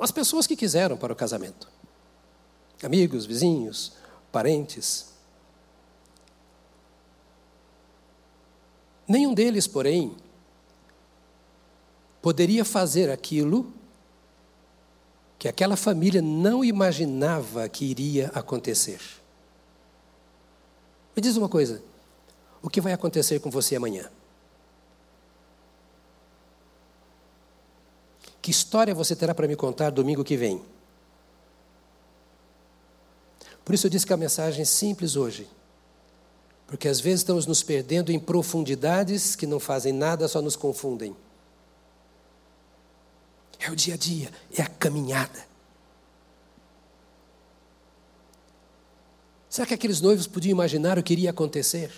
as 0.00 0.12
pessoas 0.12 0.46
que 0.46 0.54
quiseram 0.54 0.96
para 0.96 1.12
o 1.12 1.16
casamento. 1.16 1.68
Amigos, 2.80 3.26
vizinhos, 3.26 3.92
parentes. 4.30 5.12
Nenhum 9.06 9.34
deles, 9.34 9.66
porém, 9.66 10.16
poderia 12.22 12.64
fazer 12.64 13.10
aquilo 13.10 13.70
que 15.38 15.48
aquela 15.48 15.76
família 15.76 16.22
não 16.22 16.64
imaginava 16.64 17.68
que 17.68 17.84
iria 17.84 18.30
acontecer. 18.32 19.00
Me 21.16 21.20
diz 21.20 21.36
uma 21.36 21.48
coisa: 21.48 21.82
o 22.62 22.70
que 22.70 22.80
vai 22.80 22.92
acontecer 22.92 23.40
com 23.40 23.50
você 23.50 23.74
amanhã? 23.74 24.08
Que 28.40 28.50
história 28.50 28.94
você 28.94 29.14
terá 29.14 29.34
para 29.34 29.48
me 29.48 29.56
contar 29.56 29.90
domingo 29.90 30.24
que 30.24 30.36
vem? 30.36 30.62
Por 33.64 33.74
isso 33.74 33.86
eu 33.86 33.90
disse 33.90 34.06
que 34.06 34.12
a 34.12 34.16
mensagem 34.16 34.62
é 34.62 34.64
simples 34.64 35.16
hoje. 35.16 35.48
Porque 36.66 36.88
às 36.88 37.00
vezes 37.00 37.20
estamos 37.20 37.46
nos 37.46 37.62
perdendo 37.62 38.10
em 38.10 38.18
profundidades 38.18 39.36
que 39.36 39.46
não 39.46 39.60
fazem 39.60 39.92
nada, 39.92 40.26
só 40.26 40.40
nos 40.40 40.56
confundem. 40.56 41.14
É 43.64 43.70
o 43.70 43.76
dia 43.76 43.94
a 43.94 43.96
dia, 43.96 44.30
é 44.58 44.62
a 44.62 44.66
caminhada. 44.66 45.46
Será 49.48 49.66
que 49.66 49.74
aqueles 49.74 50.00
noivos 50.00 50.26
podiam 50.26 50.50
imaginar 50.50 50.98
o 50.98 51.02
que 51.02 51.12
iria 51.12 51.30
acontecer? 51.30 51.92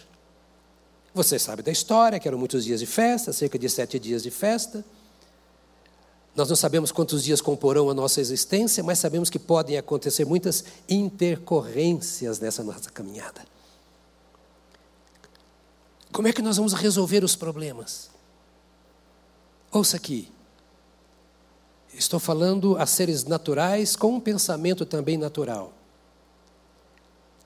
Você 1.14 1.38
sabe 1.38 1.62
da 1.62 1.72
história, 1.72 2.18
que 2.20 2.28
eram 2.28 2.36
muitos 2.36 2.64
dias 2.64 2.80
de 2.80 2.86
festa, 2.86 3.32
cerca 3.32 3.58
de 3.58 3.70
sete 3.70 3.98
dias 3.98 4.22
de 4.22 4.30
festa. 4.30 4.84
Nós 6.36 6.48
não 6.48 6.56
sabemos 6.56 6.90
quantos 6.92 7.22
dias 7.22 7.40
comporão 7.40 7.88
a 7.88 7.94
nossa 7.94 8.20
existência, 8.20 8.82
mas 8.82 8.98
sabemos 8.98 9.30
que 9.30 9.38
podem 9.38 9.78
acontecer 9.78 10.26
muitas 10.26 10.64
intercorrências 10.88 12.40
nessa 12.40 12.62
nossa 12.62 12.90
caminhada. 12.90 13.46
Como 16.12 16.28
é 16.28 16.32
que 16.32 16.42
nós 16.42 16.56
vamos 16.56 16.74
resolver 16.74 17.24
os 17.24 17.36
problemas? 17.36 18.10
Ouça 19.70 19.96
aqui. 19.96 20.30
Estou 21.96 22.18
falando 22.18 22.76
a 22.76 22.86
seres 22.86 23.24
naturais 23.24 23.94
com 23.94 24.14
um 24.16 24.20
pensamento 24.20 24.84
também 24.84 25.16
natural. 25.16 25.72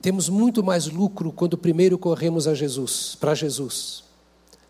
Temos 0.01 0.29
muito 0.29 0.63
mais 0.63 0.87
lucro 0.87 1.31
quando 1.31 1.57
primeiro 1.57 1.97
corremos 1.97 2.47
a 2.47 2.55
Jesus, 2.55 3.15
para 3.19 3.35
Jesus, 3.35 4.03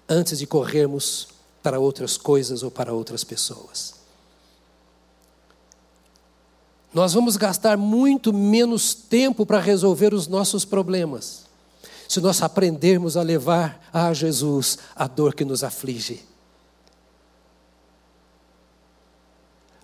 antes 0.08 0.40
de 0.40 0.48
corrermos 0.48 1.30
para 1.62 1.80
outras 1.80 2.18
coisas 2.18 2.64
ou 2.64 2.72
para 2.72 2.94
outras 2.94 3.24
pessoas. 3.24 3.96
Nós 6.94 7.14
vamos 7.14 7.38
gastar 7.38 7.78
muito 7.78 8.34
menos 8.34 8.96
tempo 8.96 9.46
para 9.46 9.60
resolver 9.60 10.14
os 10.14 10.28
nossos 10.28 10.66
problemas, 10.66 11.46
se 12.08 12.20
nós 12.20 12.42
aprendermos 12.42 13.16
a 13.16 13.22
levar 13.22 13.88
a 13.94 14.12
Jesus 14.12 14.80
a 14.96 15.08
dor 15.08 15.36
que 15.36 15.46
nos 15.46 15.64
aflige. 15.64 16.24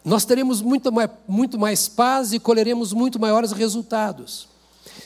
Nós 0.05 0.23
teremos 0.23 0.61
muito 0.61 0.91
mais, 0.91 1.09
muito 1.27 1.57
mais 1.57 1.87
paz 1.87 2.31
e 2.31 2.39
colheremos 2.39 2.93
muito 2.93 3.19
maiores 3.19 3.51
resultados. 3.51 4.47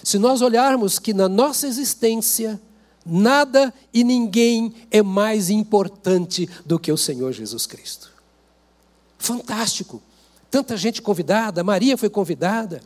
Se 0.03 0.19
nós 0.19 0.41
olharmos 0.41 0.99
que 0.99 1.13
na 1.13 1.29
nossa 1.29 1.65
existência, 1.65 2.61
nada 3.05 3.73
e 3.93 4.03
ninguém 4.03 4.73
é 4.91 5.01
mais 5.01 5.49
importante 5.49 6.49
do 6.65 6.77
que 6.77 6.91
o 6.91 6.97
Senhor 6.97 7.31
Jesus 7.31 7.65
Cristo. 7.65 8.11
Fantástico! 9.17 10.01
Tanta 10.51 10.75
gente 10.75 11.01
convidada, 11.01 11.63
Maria 11.63 11.97
foi 11.97 12.09
convidada. 12.09 12.81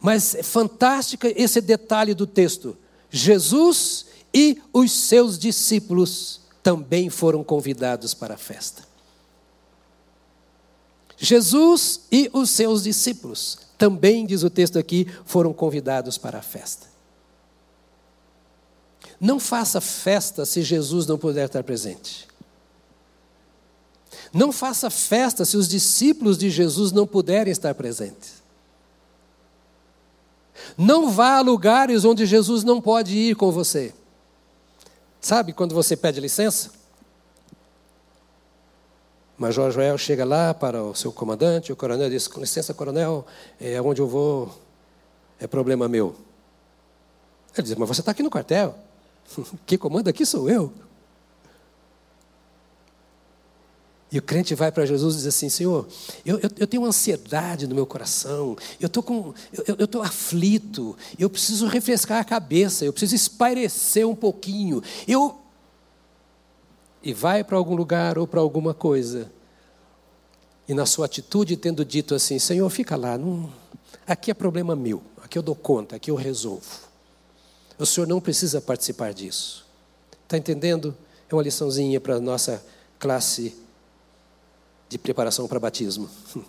Mas 0.00 0.34
é 0.34 0.42
fantástica 0.42 1.30
esse 1.36 1.60
detalhe 1.60 2.14
do 2.14 2.26
texto. 2.26 2.78
Jesus 3.10 4.06
e 4.32 4.58
os 4.72 4.90
seus 4.90 5.38
discípulos 5.38 6.40
também 6.62 7.10
foram 7.10 7.44
convidados 7.44 8.14
para 8.14 8.34
a 8.34 8.38
festa. 8.38 8.87
Jesus 11.18 12.02
e 12.10 12.30
os 12.32 12.50
seus 12.50 12.84
discípulos 12.84 13.58
também, 13.76 14.24
diz 14.24 14.42
o 14.42 14.50
texto 14.50 14.78
aqui, 14.78 15.06
foram 15.24 15.52
convidados 15.52 16.16
para 16.16 16.38
a 16.38 16.42
festa. 16.42 16.86
Não 19.20 19.40
faça 19.40 19.80
festa 19.80 20.44
se 20.44 20.62
Jesus 20.62 21.06
não 21.06 21.18
puder 21.18 21.46
estar 21.46 21.62
presente. 21.64 22.28
Não 24.32 24.52
faça 24.52 24.90
festa 24.90 25.44
se 25.44 25.56
os 25.56 25.68
discípulos 25.68 26.38
de 26.38 26.50
Jesus 26.50 26.92
não 26.92 27.06
puderem 27.06 27.50
estar 27.50 27.74
presentes. 27.74 28.38
Não 30.76 31.10
vá 31.10 31.38
a 31.38 31.40
lugares 31.40 32.04
onde 32.04 32.26
Jesus 32.26 32.62
não 32.62 32.80
pode 32.80 33.16
ir 33.16 33.34
com 33.34 33.50
você. 33.50 33.94
Sabe 35.20 35.52
quando 35.52 35.74
você 35.74 35.96
pede 35.96 36.20
licença? 36.20 36.77
Major 39.38 39.70
Joel 39.70 39.96
chega 39.96 40.24
lá 40.24 40.52
para 40.52 40.82
o 40.82 40.94
seu 40.94 41.12
comandante, 41.12 41.72
o 41.72 41.76
coronel 41.76 42.10
diz: 42.10 42.26
Com 42.26 42.40
licença, 42.40 42.74
coronel, 42.74 43.24
é 43.60 43.80
onde 43.80 44.02
eu 44.02 44.08
vou 44.08 44.52
é 45.38 45.46
problema 45.46 45.88
meu. 45.88 46.16
Ele 47.56 47.66
diz: 47.66 47.76
Mas 47.76 47.88
você 47.88 48.00
está 48.00 48.10
aqui 48.10 48.22
no 48.22 48.30
quartel. 48.30 48.76
Quem 49.64 49.78
comanda 49.78 50.10
aqui 50.10 50.26
sou 50.26 50.50
eu. 50.50 50.72
E 54.10 54.18
o 54.18 54.22
crente 54.22 54.54
vai 54.54 54.72
para 54.72 54.86
Jesus 54.86 55.14
e 55.14 55.18
diz 55.18 55.26
assim: 55.26 55.48
Senhor, 55.48 55.86
eu, 56.24 56.38
eu, 56.40 56.50
eu, 56.58 56.66
tenho 56.66 56.84
ansiedade 56.84 57.66
no 57.66 57.74
meu 57.74 57.86
coração, 57.86 58.56
eu 58.80 58.86
estou 58.86 59.02
com, 59.02 59.34
eu 59.52 59.84
estou 59.84 60.02
aflito, 60.02 60.96
eu 61.18 61.30
preciso 61.30 61.66
refrescar 61.66 62.18
a 62.18 62.24
cabeça, 62.24 62.84
eu 62.84 62.92
preciso 62.92 63.14
espairecer 63.14 64.08
um 64.08 64.16
pouquinho. 64.16 64.82
Eu 65.06 65.38
e 67.08 67.14
vai 67.14 67.42
para 67.42 67.56
algum 67.56 67.74
lugar 67.74 68.18
ou 68.18 68.26
para 68.26 68.38
alguma 68.38 68.74
coisa 68.74 69.32
e 70.68 70.74
na 70.74 70.84
sua 70.84 71.06
atitude 71.06 71.56
tendo 71.56 71.82
dito 71.82 72.14
assim: 72.14 72.38
Senhor, 72.38 72.68
fica 72.68 72.96
lá, 72.96 73.16
não, 73.16 73.50
aqui 74.06 74.30
é 74.30 74.34
problema 74.34 74.76
meu, 74.76 75.02
aqui 75.24 75.38
eu 75.38 75.42
dou 75.42 75.54
conta, 75.54 75.96
aqui 75.96 76.10
eu 76.10 76.14
resolvo. 76.14 76.86
O 77.78 77.86
senhor 77.86 78.06
não 78.06 78.20
precisa 78.20 78.60
participar 78.60 79.14
disso. 79.14 79.64
Está 80.24 80.36
entendendo? 80.36 80.94
É 81.30 81.34
uma 81.34 81.42
liçãozinha 81.42 81.98
para 81.98 82.16
a 82.16 82.20
nossa 82.20 82.62
classe 82.98 83.56
de 84.86 84.98
preparação 84.98 85.48
para 85.48 85.58
batismo. 85.58 86.10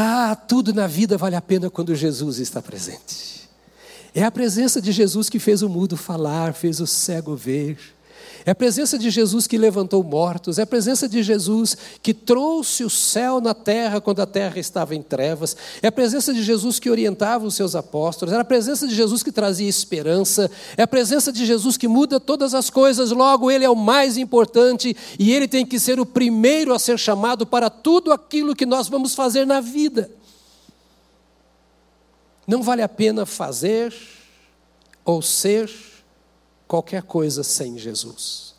Ah, 0.00 0.36
tudo 0.36 0.72
na 0.72 0.86
vida 0.86 1.16
vale 1.16 1.34
a 1.34 1.40
pena 1.40 1.68
quando 1.68 1.92
Jesus 1.92 2.38
está 2.38 2.62
presente. 2.62 3.48
É 4.14 4.22
a 4.22 4.30
presença 4.30 4.80
de 4.80 4.92
Jesus 4.92 5.28
que 5.28 5.40
fez 5.40 5.60
o 5.62 5.68
mudo 5.68 5.96
falar, 5.96 6.54
fez 6.54 6.78
o 6.78 6.86
cego 6.86 7.34
ver. 7.34 7.97
É 8.48 8.52
a 8.52 8.54
presença 8.54 8.98
de 8.98 9.10
Jesus 9.10 9.46
que 9.46 9.58
levantou 9.58 10.02
mortos, 10.02 10.58
é 10.58 10.62
a 10.62 10.66
presença 10.66 11.06
de 11.06 11.22
Jesus 11.22 11.76
que 12.02 12.14
trouxe 12.14 12.82
o 12.82 12.88
céu 12.88 13.42
na 13.42 13.52
terra 13.52 14.00
quando 14.00 14.20
a 14.20 14.26
terra 14.26 14.58
estava 14.58 14.94
em 14.94 15.02
trevas, 15.02 15.54
é 15.82 15.88
a 15.88 15.92
presença 15.92 16.32
de 16.32 16.42
Jesus 16.42 16.80
que 16.80 16.88
orientava 16.88 17.44
os 17.44 17.54
seus 17.54 17.76
apóstolos, 17.76 18.32
é 18.32 18.38
a 18.38 18.44
presença 18.46 18.88
de 18.88 18.94
Jesus 18.94 19.22
que 19.22 19.30
trazia 19.30 19.68
esperança, 19.68 20.50
é 20.78 20.82
a 20.82 20.86
presença 20.86 21.30
de 21.30 21.44
Jesus 21.44 21.76
que 21.76 21.86
muda 21.86 22.18
todas 22.18 22.54
as 22.54 22.70
coisas, 22.70 23.10
logo 23.10 23.50
ele 23.50 23.66
é 23.66 23.70
o 23.70 23.76
mais 23.76 24.16
importante 24.16 24.96
e 25.18 25.30
ele 25.30 25.46
tem 25.46 25.66
que 25.66 25.78
ser 25.78 26.00
o 26.00 26.06
primeiro 26.06 26.72
a 26.72 26.78
ser 26.78 26.98
chamado 26.98 27.46
para 27.46 27.68
tudo 27.68 28.10
aquilo 28.14 28.56
que 28.56 28.64
nós 28.64 28.88
vamos 28.88 29.14
fazer 29.14 29.46
na 29.46 29.60
vida. 29.60 30.10
Não 32.46 32.62
vale 32.62 32.80
a 32.80 32.88
pena 32.88 33.26
fazer 33.26 33.94
ou 35.04 35.20
ser 35.20 35.70
qualquer 36.68 37.02
coisa 37.02 37.42
sem 37.42 37.78
Jesus. 37.78 38.54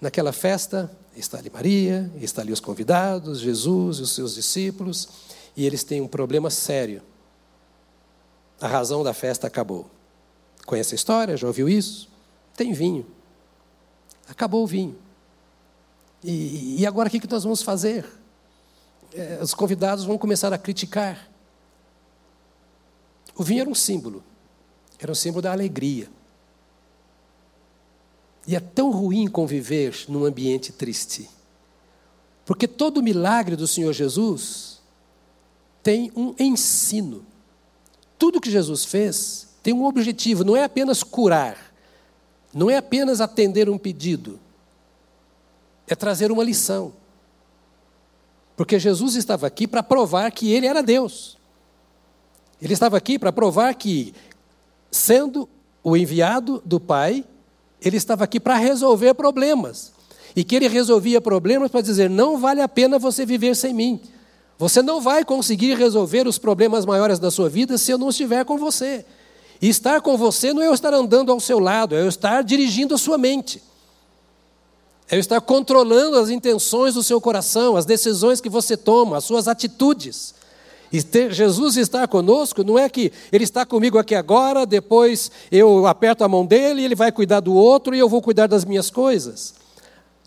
Naquela 0.00 0.32
festa, 0.32 0.90
está 1.16 1.38
ali 1.38 1.48
Maria, 1.48 2.10
está 2.16 2.42
ali 2.42 2.52
os 2.52 2.60
convidados, 2.60 3.40
Jesus 3.40 3.98
e 3.98 4.02
os 4.02 4.10
seus 4.10 4.34
discípulos, 4.34 5.08
e 5.56 5.64
eles 5.64 5.84
têm 5.84 6.00
um 6.00 6.08
problema 6.08 6.50
sério. 6.50 7.02
A 8.60 8.66
razão 8.66 9.04
da 9.04 9.14
festa 9.14 9.46
acabou. 9.46 9.88
Conhece 10.66 10.94
a 10.94 10.96
história? 10.96 11.36
Já 11.36 11.46
ouviu 11.46 11.68
isso? 11.68 12.08
Tem 12.56 12.72
vinho. 12.72 13.06
Acabou 14.28 14.64
o 14.64 14.66
vinho. 14.66 14.98
E, 16.22 16.80
e 16.80 16.86
agora 16.86 17.08
o 17.08 17.10
que 17.10 17.30
nós 17.30 17.44
vamos 17.44 17.62
fazer? 17.62 18.04
É, 19.14 19.38
os 19.40 19.54
convidados 19.54 20.04
vão 20.04 20.18
começar 20.18 20.52
a 20.52 20.58
criticar. 20.58 21.30
O 23.34 23.42
vinho 23.42 23.60
era 23.60 23.70
um 23.70 23.74
símbolo. 23.74 24.22
Era 24.98 25.12
um 25.12 25.14
símbolo 25.14 25.42
da 25.42 25.52
alegria. 25.52 26.08
E 28.46 28.56
é 28.56 28.60
tão 28.60 28.90
ruim 28.90 29.26
conviver 29.28 29.94
num 30.08 30.24
ambiente 30.24 30.72
triste. 30.72 31.28
Porque 32.44 32.66
todo 32.66 33.02
milagre 33.02 33.56
do 33.56 33.66
Senhor 33.66 33.92
Jesus 33.92 34.80
tem 35.82 36.10
um 36.16 36.34
ensino. 36.38 37.24
Tudo 38.18 38.40
que 38.40 38.50
Jesus 38.50 38.84
fez 38.84 39.48
tem 39.62 39.74
um 39.74 39.84
objetivo, 39.84 40.44
não 40.44 40.56
é 40.56 40.64
apenas 40.64 41.02
curar, 41.02 41.58
não 42.54 42.70
é 42.70 42.76
apenas 42.78 43.20
atender 43.20 43.68
um 43.68 43.76
pedido, 43.76 44.40
é 45.86 45.94
trazer 45.94 46.32
uma 46.32 46.42
lição. 46.42 46.92
Porque 48.56 48.78
Jesus 48.78 49.14
estava 49.14 49.46
aqui 49.46 49.68
para 49.68 49.82
provar 49.82 50.32
que 50.32 50.50
ele 50.50 50.66
era 50.66 50.82
Deus. 50.82 51.36
Ele 52.60 52.72
estava 52.72 52.96
aqui 52.96 53.18
para 53.18 53.32
provar 53.32 53.74
que, 53.74 54.14
sendo 54.90 55.48
o 55.82 55.96
enviado 55.96 56.62
do 56.64 56.78
Pai, 56.80 57.24
ele 57.80 57.96
estava 57.96 58.24
aqui 58.24 58.40
para 58.40 58.56
resolver 58.56 59.14
problemas. 59.14 59.92
E 60.34 60.44
que 60.44 60.56
ele 60.56 60.68
resolvia 60.68 61.20
problemas 61.20 61.70
para 61.70 61.80
dizer: 61.80 62.10
não 62.10 62.38
vale 62.38 62.60
a 62.60 62.68
pena 62.68 62.98
você 62.98 63.24
viver 63.24 63.56
sem 63.56 63.72
mim. 63.72 64.00
Você 64.58 64.82
não 64.82 65.00
vai 65.00 65.24
conseguir 65.24 65.74
resolver 65.74 66.26
os 66.26 66.36
problemas 66.36 66.84
maiores 66.84 67.18
da 67.18 67.30
sua 67.30 67.48
vida 67.48 67.78
se 67.78 67.92
eu 67.92 67.98
não 67.98 68.10
estiver 68.10 68.44
com 68.44 68.58
você. 68.58 69.04
E 69.62 69.68
estar 69.68 70.00
com 70.00 70.16
você 70.16 70.52
não 70.52 70.62
é 70.62 70.66
eu 70.66 70.74
estar 70.74 70.92
andando 70.92 71.30
ao 71.30 71.40
seu 71.40 71.58
lado, 71.58 71.94
é 71.94 72.02
eu 72.02 72.08
estar 72.08 72.42
dirigindo 72.42 72.94
a 72.94 72.98
sua 72.98 73.16
mente. 73.16 73.62
É 75.08 75.16
eu 75.16 75.20
estar 75.20 75.40
controlando 75.40 76.18
as 76.18 76.28
intenções 76.28 76.94
do 76.94 77.02
seu 77.02 77.20
coração, 77.20 77.76
as 77.76 77.86
decisões 77.86 78.40
que 78.40 78.48
você 78.48 78.76
toma, 78.76 79.16
as 79.16 79.24
suas 79.24 79.48
atitudes. 79.48 80.34
E 80.92 81.02
ter, 81.02 81.32
Jesus 81.32 81.76
estar 81.76 82.08
conosco 82.08 82.64
não 82.64 82.78
é 82.78 82.88
que 82.88 83.12
Ele 83.30 83.44
está 83.44 83.66
comigo 83.66 83.98
aqui 83.98 84.14
agora, 84.14 84.64
depois 84.64 85.30
eu 85.52 85.86
aperto 85.86 86.24
a 86.24 86.28
mão 86.28 86.46
dele, 86.46 86.84
ele 86.84 86.94
vai 86.94 87.12
cuidar 87.12 87.40
do 87.40 87.54
outro 87.54 87.94
e 87.94 87.98
eu 87.98 88.08
vou 88.08 88.22
cuidar 88.22 88.46
das 88.46 88.64
minhas 88.64 88.90
coisas. 88.90 89.54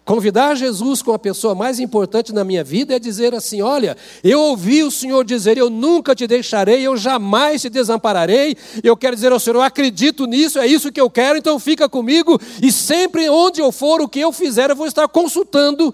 Convidar 0.04 0.56
Jesus 0.56 1.02
como 1.02 1.16
a 1.16 1.20
pessoa 1.20 1.54
mais 1.54 1.80
importante 1.80 2.34
na 2.34 2.44
minha 2.44 2.64
vida 2.64 2.96
é 2.96 3.00
dizer 3.00 3.36
assim: 3.36 3.62
olha, 3.62 3.96
eu 4.24 4.40
ouvi 4.42 4.84
o 4.84 4.90
Senhor 4.90 5.24
dizer, 5.24 5.58
eu 5.58 5.70
nunca 5.70 6.16
te 6.16 6.26
deixarei, 6.26 6.82
eu 6.82 6.98
jamais 6.98 7.62
te 7.62 7.70
desampararei. 7.70 8.58
Eu 8.84 8.98
quero 8.98 9.16
dizer 9.16 9.32
ao 9.32 9.40
Senhor, 9.40 9.58
eu 9.58 9.62
acredito 9.62 10.26
nisso, 10.26 10.58
é 10.58 10.66
isso 10.66 10.92
que 10.92 11.00
eu 11.00 11.10
quero, 11.10 11.38
então 11.38 11.60
fica 11.60 11.88
comigo 11.88 12.40
e 12.62 12.72
sempre 12.72 13.30
onde 13.30 13.62
eu 13.62 13.72
for, 13.72 14.02
o 14.02 14.10
que 14.10 14.20
eu 14.20 14.32
fizer, 14.32 14.72
eu 14.72 14.76
vou 14.76 14.88
estar 14.88 15.08
consultando 15.08 15.94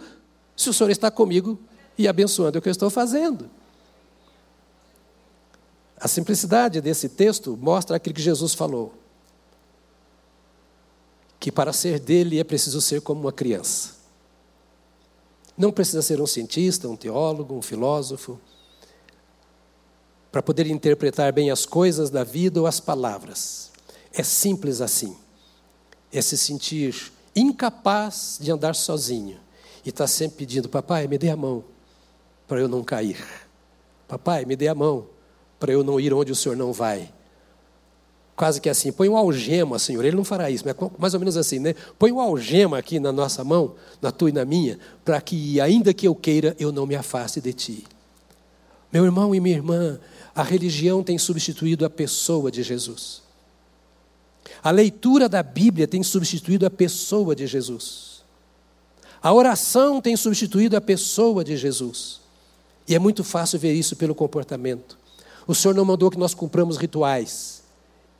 se 0.56 0.70
o 0.70 0.74
Senhor 0.74 0.90
está 0.90 1.12
comigo 1.12 1.60
e 1.98 2.08
abençoando 2.08 2.60
o 2.60 2.62
que 2.62 2.70
eu 2.70 2.72
estou 2.72 2.90
fazendo. 2.90 3.57
A 6.00 6.08
simplicidade 6.08 6.80
desse 6.80 7.10
texto 7.10 7.58
mostra 7.60 7.98
aquilo 7.98 8.16
que 8.16 8.22
Jesus 8.22 8.54
falou: 8.54 8.94
que 11.40 11.52
para 11.52 11.74
ser 11.74 12.00
dele 12.00 12.40
é 12.40 12.44
preciso 12.44 12.80
ser 12.82 13.02
como 13.02 13.22
uma 13.22 13.32
criança. 13.32 13.96
Não 15.58 15.72
precisa 15.72 16.04
ser 16.04 16.22
um 16.22 16.28
cientista, 16.28 16.88
um 16.88 16.96
teólogo, 16.96 17.56
um 17.56 17.64
filósofo, 17.64 18.40
para 20.32 20.44
poder 20.44 20.68
interpretar 20.68 21.34
bem 21.34 21.50
as 21.50 21.66
coisas 21.66 22.12
da 22.12 22.24
vida 22.24 22.60
ou 22.62 22.68
as 22.68 22.80
palavras. 22.80 23.72
É 24.14 24.22
simples 24.22 24.82
assim. 24.82 25.18
É 26.12 26.22
se 26.22 26.38
sentir 26.38 27.12
incapaz 27.36 28.38
de 28.40 28.52
andar 28.52 28.76
sozinho 28.76 29.40
e 29.84 29.90
estar 29.90 30.04
tá 30.04 30.08
sempre 30.08 30.38
pedindo: 30.38 30.70
Papai, 30.70 31.08
me 31.08 31.18
dê 31.18 31.30
a 31.30 31.36
mão 31.36 31.64
para 32.48 32.60
eu 32.60 32.68
não 32.68 32.84
cair. 32.84 33.26
Papai, 34.08 34.46
me 34.46 34.56
dê 34.56 34.68
a 34.68 34.76
mão 34.76 35.08
para 35.60 35.72
eu 35.72 35.84
não 35.84 36.00
ir 36.00 36.14
onde 36.14 36.32
o 36.32 36.36
Senhor 36.36 36.56
não 36.56 36.72
vai. 36.72 37.12
Quase 38.36 38.62
que 38.62 38.70
assim, 38.70 38.92
põe 38.92 39.10
um 39.10 39.18
algema, 39.18 39.80
Senhor. 39.80 40.06
Ele 40.06 40.16
não 40.16 40.24
fará 40.24 40.52
isso, 40.52 40.64
mas 40.64 40.76
mais 41.00 41.14
ou 41.16 41.20
menos 41.20 41.36
assim, 41.38 41.58
né? 41.58 41.74
Põe 41.98 42.12
um 42.12 42.22
algema 42.22 42.78
aqui 42.78 43.00
na 43.00 43.12
nossa 43.12 43.44
mão, 43.44 43.74
na 44.00 44.12
tua 44.12 44.30
e 44.30 44.32
na 44.32 44.46
minha, 44.46 44.78
para 45.04 45.20
que, 45.20 45.60
ainda 45.60 45.92
que 45.94 46.08
eu 46.08 46.14
queira, 46.14 46.56
eu 46.60 46.72
não 46.72 46.86
me 46.86 46.96
afaste 46.96 47.42
de 47.42 47.52
ti. 47.52 47.84
Meu 48.94 49.04
irmão 49.04 49.34
e 49.34 49.40
minha 49.40 49.56
irmã, 49.56 50.00
a 50.36 50.44
religião 50.44 51.02
tem 51.04 51.18
substituído 51.18 51.84
a 51.84 51.90
pessoa 51.90 52.52
de 52.52 52.62
Jesus. 52.62 53.24
A 54.64 54.70
leitura 54.70 55.28
da 55.28 55.42
Bíblia 55.42 55.88
tem 55.88 56.04
substituído 56.04 56.66
a 56.66 56.70
pessoa 56.70 57.36
de 57.36 57.48
Jesus. 57.48 58.22
A 59.22 59.34
oração 59.34 60.00
tem 60.00 60.16
substituído 60.16 60.78
a 60.78 60.82
pessoa 60.82 61.44
de 61.44 61.58
Jesus. 61.58 62.22
E 62.88 62.96
é 62.96 63.00
muito 63.00 63.24
fácil 63.24 63.60
ver 63.60 63.74
isso 63.74 63.96
pelo 63.96 64.14
comportamento. 64.16 64.98
O 65.48 65.56
Senhor 65.56 65.74
não 65.74 65.86
mandou 65.86 66.12
que 66.12 66.18
nós 66.18 66.34
cumpramos 66.34 66.78
rituais. 66.78 67.64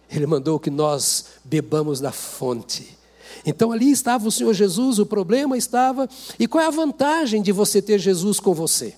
Ele 0.10 0.26
mandou 0.26 0.60
que 0.60 0.70
nós 0.70 1.26
bebamos 1.44 2.00
da 2.00 2.12
fonte. 2.12 2.98
Então 3.46 3.72
ali 3.72 3.92
estava 3.92 4.28
o 4.28 4.32
Senhor 4.32 4.54
Jesus, 4.54 5.00
o 5.00 5.06
problema 5.06 5.58
estava. 5.58 6.10
E 6.40 6.48
qual 6.48 6.64
é 6.64 6.68
a 6.68 6.72
vantagem 6.72 7.42
de 7.42 7.52
você 7.52 7.82
ter 7.82 8.00
Jesus 8.00 8.40
com 8.40 8.54
você? 8.54 8.96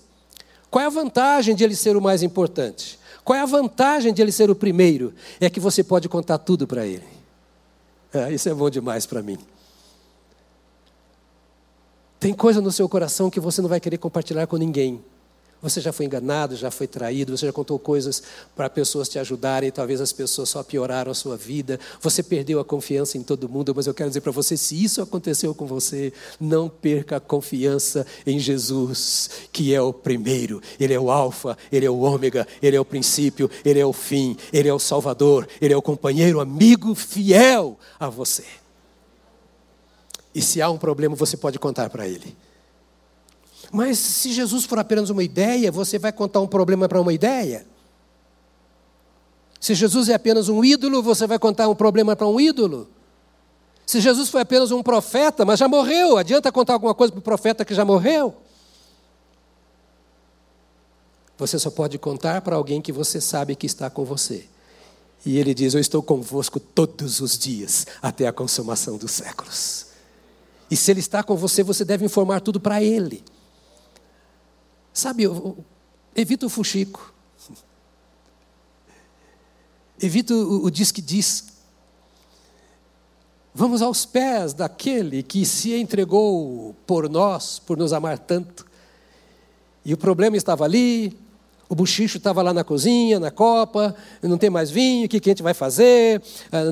Qual 0.69 0.83
é 0.83 0.85
a 0.85 0.89
vantagem 0.89 1.55
de 1.55 1.63
ele 1.63 1.75
ser 1.75 1.97
o 1.97 2.01
mais 2.01 2.21
importante? 2.21 2.99
Qual 3.23 3.37
é 3.37 3.41
a 3.41 3.45
vantagem 3.45 4.13
de 4.13 4.21
ele 4.21 4.31
ser 4.31 4.49
o 4.49 4.55
primeiro? 4.55 5.13
É 5.39 5.49
que 5.49 5.59
você 5.59 5.83
pode 5.83 6.07
contar 6.07 6.37
tudo 6.37 6.67
para 6.67 6.85
ele. 6.85 7.05
É, 8.13 8.31
isso 8.31 8.49
é 8.49 8.53
bom 8.53 8.69
demais 8.69 9.05
para 9.05 9.21
mim. 9.21 9.37
Tem 12.19 12.33
coisa 12.33 12.59
no 12.59 12.71
seu 12.71 12.87
coração 12.89 13.29
que 13.29 13.39
você 13.39 13.61
não 13.61 13.69
vai 13.69 13.79
querer 13.79 13.97
compartilhar 13.97 14.45
com 14.45 14.57
ninguém. 14.57 15.03
Você 15.61 15.81
já 15.81 15.91
foi 15.91 16.05
enganado, 16.05 16.55
já 16.55 16.71
foi 16.71 16.87
traído, 16.87 17.37
você 17.37 17.45
já 17.45 17.51
contou 17.51 17.77
coisas 17.77 18.23
para 18.55 18.69
pessoas 18.69 19.09
te 19.09 19.19
ajudarem, 19.19 19.69
talvez 19.69 19.99
as 19.99 20.13
pessoas 20.13 20.47
só 20.47 20.63
pioraram 20.63 21.11
a 21.11 21.15
sua 21.15 21.35
vida. 21.35 21.77
Você 21.99 22.23
perdeu 22.23 22.61
a 22.61 22.65
confiança 22.65 23.17
em 23.17 23.23
todo 23.23 23.49
mundo, 23.49 23.73
mas 23.75 23.85
eu 23.85 23.93
quero 23.93 24.09
dizer 24.09 24.21
para 24.21 24.31
você: 24.31 24.55
se 24.55 24.81
isso 24.81 25.01
aconteceu 25.01 25.53
com 25.53 25.65
você, 25.65 26.13
não 26.39 26.69
perca 26.69 27.17
a 27.17 27.19
confiança 27.19 28.07
em 28.25 28.39
Jesus, 28.39 29.29
que 29.51 29.73
é 29.73 29.81
o 29.81 29.91
primeiro, 29.91 30.61
Ele 30.79 30.93
é 30.93 30.99
o 30.99 31.11
Alfa, 31.11 31.57
Ele 31.69 31.85
é 31.85 31.89
o 31.89 31.99
Ômega, 31.99 32.47
Ele 32.61 32.77
é 32.77 32.79
o 32.79 32.85
princípio, 32.85 33.51
Ele 33.65 33.81
é 33.81 33.85
o 33.85 33.91
fim, 33.91 34.37
Ele 34.53 34.69
é 34.69 34.73
o 34.73 34.79
Salvador, 34.79 35.45
Ele 35.61 35.73
é 35.73 35.77
o 35.77 35.81
companheiro, 35.81 36.39
amigo 36.39 36.95
fiel 36.95 37.77
a 37.99 38.07
você. 38.07 38.45
E 40.33 40.41
se 40.41 40.61
há 40.61 40.69
um 40.69 40.77
problema, 40.77 41.17
você 41.17 41.35
pode 41.35 41.59
contar 41.59 41.89
para 41.89 42.07
Ele. 42.07 42.33
Mas 43.71 43.97
se 43.97 44.31
Jesus 44.31 44.65
for 44.65 44.79
apenas 44.79 45.09
uma 45.09 45.23
ideia, 45.23 45.71
você 45.71 45.99
vai 45.99 46.11
contar 46.11 46.39
um 46.39 46.47
problema 46.47 46.87
para 46.87 46.99
uma 46.99 47.13
ideia? 47.13 47.65
Se 49.59 49.75
Jesus 49.75 50.09
é 50.09 50.13
apenas 50.13 50.49
um 50.49 50.63
ídolo, 50.63 51.03
você 51.03 51.27
vai 51.27 51.37
contar 51.37 51.67
um 51.67 51.75
problema 51.75 52.15
para 52.15 52.27
um 52.27 52.39
ídolo? 52.39 52.89
Se 53.85 53.99
Jesus 53.99 54.29
foi 54.29 54.41
apenas 54.41 54.71
um 54.71 54.81
profeta, 54.81 55.43
mas 55.45 55.59
já 55.59 55.67
morreu, 55.67 56.17
adianta 56.17 56.51
contar 56.51 56.73
alguma 56.73 56.93
coisa 56.93 57.11
para 57.11 57.19
o 57.19 57.23
profeta 57.23 57.65
que 57.65 57.73
já 57.73 57.83
morreu? 57.83 58.35
Você 61.37 61.57
só 61.57 61.71
pode 61.71 61.97
contar 61.97 62.41
para 62.41 62.55
alguém 62.55 62.81
que 62.81 62.91
você 62.91 63.21
sabe 63.21 63.55
que 63.55 63.65
está 63.65 63.89
com 63.89 64.03
você. 64.03 64.45
E 65.25 65.37
ele 65.37 65.53
diz: 65.53 65.73
Eu 65.73 65.79
estou 65.79 66.03
convosco 66.03 66.59
todos 66.59 67.19
os 67.19 67.37
dias, 67.37 67.87
até 68.01 68.27
a 68.27 68.33
consumação 68.33 68.97
dos 68.97 69.11
séculos. 69.11 69.87
E 70.69 70.75
se 70.75 70.91
ele 70.91 70.99
está 70.99 71.23
com 71.23 71.35
você, 71.35 71.63
você 71.63 71.83
deve 71.83 72.05
informar 72.05 72.41
tudo 72.41 72.59
para 72.59 72.81
ele. 72.81 73.23
Sabe, 74.99 75.23
evita 76.13 76.45
o 76.45 76.49
fuxico. 76.49 77.13
Evita 79.97 80.33
o, 80.33 80.65
o 80.65 80.69
diz 80.69 80.91
que 80.91 81.01
diz. 81.01 81.45
Vamos 83.55 83.81
aos 83.81 84.05
pés 84.05 84.53
daquele 84.53 85.23
que 85.23 85.45
se 85.45 85.73
entregou 85.73 86.75
por 86.85 87.09
nós, 87.09 87.59
por 87.59 87.77
nos 87.77 87.93
amar 87.93 88.19
tanto. 88.19 88.65
E 89.85 89.93
o 89.93 89.97
problema 89.97 90.35
estava 90.35 90.65
ali, 90.65 91.17
o 91.69 91.75
buchicho 91.75 92.17
estava 92.17 92.41
lá 92.41 92.51
na 92.51 92.63
cozinha, 92.63 93.19
na 93.19 93.29
copa, 93.29 93.95
não 94.23 94.39
tem 94.39 94.49
mais 94.49 94.71
vinho, 94.71 95.05
o 95.05 95.07
que, 95.07 95.17
a 95.17 95.21
gente 95.23 95.43
vai 95.43 95.53
fazer? 95.53 96.19
Ah, 96.51 96.63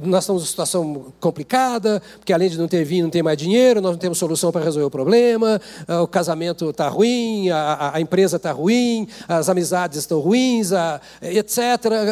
nós 0.00 0.22
estamos 0.22 0.42
em 0.42 0.44
uma 0.44 0.46
situação 0.46 1.12
complicada, 1.18 2.00
porque 2.18 2.32
além 2.32 2.48
de 2.48 2.56
não 2.56 2.68
ter 2.68 2.84
vinho, 2.84 3.02
não 3.02 3.10
tem 3.10 3.24
mais 3.24 3.36
dinheiro, 3.36 3.80
nós 3.80 3.90
não 3.90 3.98
temos 3.98 4.16
solução 4.16 4.52
para 4.52 4.64
resolver 4.64 4.86
o 4.86 4.90
problema, 4.90 5.60
ah, 5.88 6.02
o 6.02 6.06
casamento 6.06 6.70
está 6.70 6.88
ruim, 6.88 7.50
a, 7.50 7.96
a, 7.96 8.00
empresa 8.00 8.36
está 8.36 8.52
ruim, 8.52 9.08
as 9.26 9.48
amizades 9.48 9.98
estão 9.98 10.20
ruins, 10.20 10.72
a, 10.72 11.00
etc. 11.20 11.58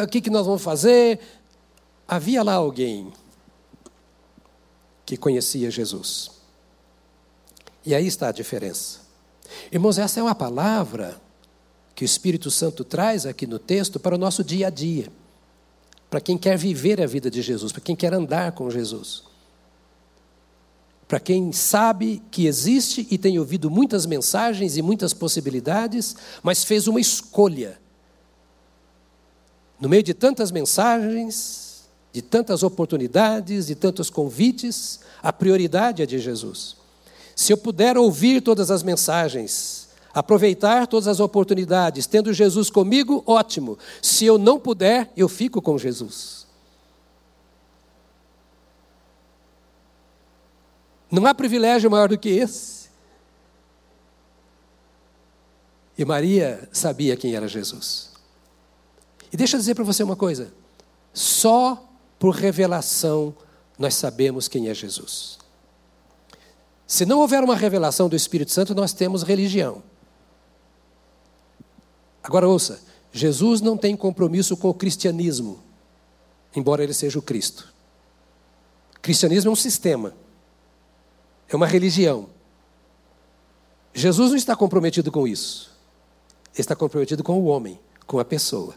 O 0.03 0.07
que, 0.07 0.19
que 0.19 0.29
nós 0.29 0.45
vamos 0.45 0.61
fazer? 0.61 1.21
Havia 2.05 2.43
lá 2.43 2.55
alguém 2.55 3.13
que 5.05 5.15
conhecia 5.15 5.71
Jesus. 5.71 6.31
E 7.85 7.95
aí 7.95 8.07
está 8.07 8.27
a 8.27 8.31
diferença. 8.33 8.99
Irmãos, 9.71 9.97
essa 9.97 10.19
é 10.19 10.23
uma 10.23 10.35
palavra 10.35 11.22
que 11.95 12.03
o 12.03 12.05
Espírito 12.05 12.49
Santo 12.49 12.83
traz 12.83 13.25
aqui 13.25 13.45
no 13.45 13.59
texto 13.59 13.99
para 13.99 14.15
o 14.15 14.17
nosso 14.17 14.43
dia 14.43 14.67
a 14.67 14.69
dia, 14.69 15.07
para 16.09 16.21
quem 16.21 16.37
quer 16.37 16.57
viver 16.57 17.01
a 17.01 17.07
vida 17.07 17.29
de 17.29 17.41
Jesus, 17.41 17.71
para 17.71 17.81
quem 17.81 17.95
quer 17.95 18.13
andar 18.13 18.51
com 18.53 18.69
Jesus. 18.69 19.23
Para 21.07 21.19
quem 21.19 21.51
sabe 21.51 22.21
que 22.31 22.47
existe 22.47 23.07
e 23.11 23.17
tem 23.17 23.37
ouvido 23.37 23.69
muitas 23.69 24.05
mensagens 24.05 24.77
e 24.77 24.81
muitas 24.81 25.13
possibilidades, 25.13 26.15
mas 26.41 26.63
fez 26.63 26.87
uma 26.87 26.99
escolha. 26.99 27.79
No 29.79 29.89
meio 29.89 30.01
de 30.01 30.13
tantas 30.13 30.49
mensagens, 30.49 31.83
de 32.11 32.21
tantas 32.21 32.63
oportunidades, 32.63 33.67
de 33.67 33.75
tantos 33.75 34.09
convites, 34.09 35.01
a 35.21 35.33
prioridade 35.33 36.01
é 36.01 36.05
de 36.05 36.19
Jesus. 36.19 36.77
Se 37.35 37.51
eu 37.51 37.57
puder 37.57 37.97
ouvir 37.97 38.41
todas 38.41 38.71
as 38.71 38.83
mensagens, 38.83 39.82
Aproveitar 40.13 40.85
todas 40.85 41.07
as 41.07 41.19
oportunidades, 41.19 42.05
tendo 42.05 42.31
Jesus 42.31 42.69
comigo, 42.69 43.23
ótimo. 43.25 43.79
Se 44.01 44.25
eu 44.25 44.37
não 44.37 44.59
puder, 44.59 45.11
eu 45.17 45.27
fico 45.27 45.61
com 45.61 45.77
Jesus. 45.77 46.45
Não 51.09 51.25
há 51.25 51.33
privilégio 51.33 51.89
maior 51.89 52.09
do 52.09 52.17
que 52.17 52.29
esse. 52.29 52.89
E 55.97 56.03
Maria 56.03 56.67
sabia 56.71 57.15
quem 57.15 57.35
era 57.35 57.47
Jesus. 57.47 58.11
E 59.31 59.37
deixa 59.37 59.55
eu 59.55 59.59
dizer 59.59 59.75
para 59.75 59.83
você 59.83 60.03
uma 60.03 60.15
coisa: 60.15 60.53
só 61.13 61.87
por 62.17 62.35
revelação 62.35 63.35
nós 63.77 63.95
sabemos 63.95 64.47
quem 64.47 64.69
é 64.69 64.73
Jesus. 64.73 65.37
Se 66.85 67.05
não 67.05 67.19
houver 67.19 67.43
uma 67.43 67.55
revelação 67.55 68.09
do 68.09 68.15
Espírito 68.15 68.51
Santo, 68.51 68.75
nós 68.75 68.93
temos 68.93 69.23
religião. 69.23 69.83
Agora 72.23 72.47
ouça: 72.47 72.81
Jesus 73.11 73.59
não 73.59 73.77
tem 73.77 73.95
compromisso 73.95 74.55
com 74.55 74.69
o 74.69 74.73
cristianismo, 74.73 75.59
embora 76.55 76.83
ele 76.83 76.93
seja 76.93 77.19
o 77.19 77.21
Cristo. 77.21 77.71
O 78.97 79.01
cristianismo 79.01 79.49
é 79.49 79.51
um 79.53 79.57
sistema, 79.57 80.15
é 81.49 81.55
uma 81.55 81.67
religião. 81.67 82.29
Jesus 83.93 84.31
não 84.31 84.37
está 84.37 84.55
comprometido 84.55 85.11
com 85.11 85.27
isso. 85.27 85.71
Ele 86.53 86.61
está 86.61 86.75
comprometido 86.75 87.23
com 87.23 87.39
o 87.39 87.45
homem, 87.45 87.79
com 88.07 88.17
a 88.19 88.25
pessoa. 88.25 88.75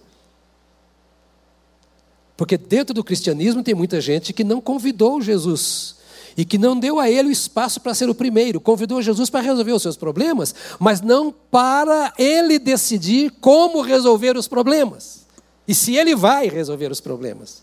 Porque 2.37 2.59
dentro 2.59 2.93
do 2.93 3.03
cristianismo 3.03 3.63
tem 3.63 3.75
muita 3.75 4.01
gente 4.01 4.33
que 4.33 4.45
não 4.45 4.61
convidou 4.61 5.23
Jesus 5.23 5.97
e 6.37 6.45
que 6.45 6.59
não 6.59 6.79
deu 6.79 7.01
a 7.01 7.11
ele 7.11 7.31
o 7.31 7.33
espaço 7.33 7.81
para 7.81 7.95
ser 7.95 8.11
o 8.11 8.15
primeiro. 8.15 8.61
Convidou 8.61 9.01
Jesus 9.01 9.31
para 9.31 9.41
resolver 9.41 9.73
os 9.73 9.83
seus 9.83 9.97
problemas, 9.97 10.55
mas 10.79 11.01
não 11.01 11.33
para 11.33 12.13
ele 12.19 12.59
decidir 12.59 13.31
como 13.41 13.81
resolver 13.81 14.37
os 14.37 14.47
problemas. 14.47 15.25
E 15.67 15.75
se 15.75 15.97
ele 15.97 16.15
vai 16.15 16.49
resolver 16.49 16.91
os 16.93 17.01
problemas. 17.01 17.63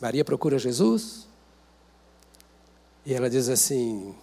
Maria 0.00 0.24
procura 0.24 0.58
Jesus 0.58 1.26
e 3.04 3.14
ela 3.14 3.28
diz 3.28 3.48
assim: 3.48 4.14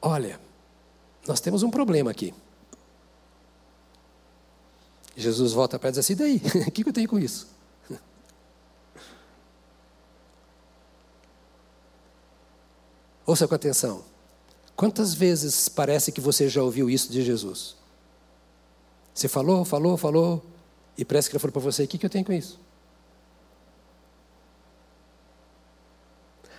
Olha, 0.00 0.40
nós 1.26 1.40
temos 1.40 1.62
um 1.62 1.70
problema 1.70 2.10
aqui. 2.10 2.32
Jesus 5.16 5.52
volta 5.52 5.78
para 5.78 5.88
ela 5.88 5.96
e 5.96 6.00
diz 6.00 6.06
assim: 6.06 6.16
daí? 6.16 6.40
O 6.66 6.70
que 6.70 6.88
eu 6.88 6.92
tenho 6.92 7.08
com 7.08 7.18
isso? 7.18 7.59
Ouça 13.30 13.46
com 13.46 13.54
atenção. 13.54 14.02
Quantas 14.74 15.14
vezes 15.14 15.68
parece 15.68 16.10
que 16.10 16.20
você 16.20 16.48
já 16.48 16.64
ouviu 16.64 16.90
isso 16.90 17.12
de 17.12 17.22
Jesus? 17.22 17.76
Você 19.14 19.28
falou, 19.28 19.64
falou, 19.64 19.96
falou, 19.96 20.44
e 20.98 21.04
parece 21.04 21.30
que 21.30 21.36
ele 21.36 21.40
falou 21.40 21.52
para 21.52 21.62
você: 21.62 21.84
o 21.84 21.86
que 21.86 22.04
eu 22.04 22.10
tenho 22.10 22.24
com 22.24 22.32
isso? 22.32 22.58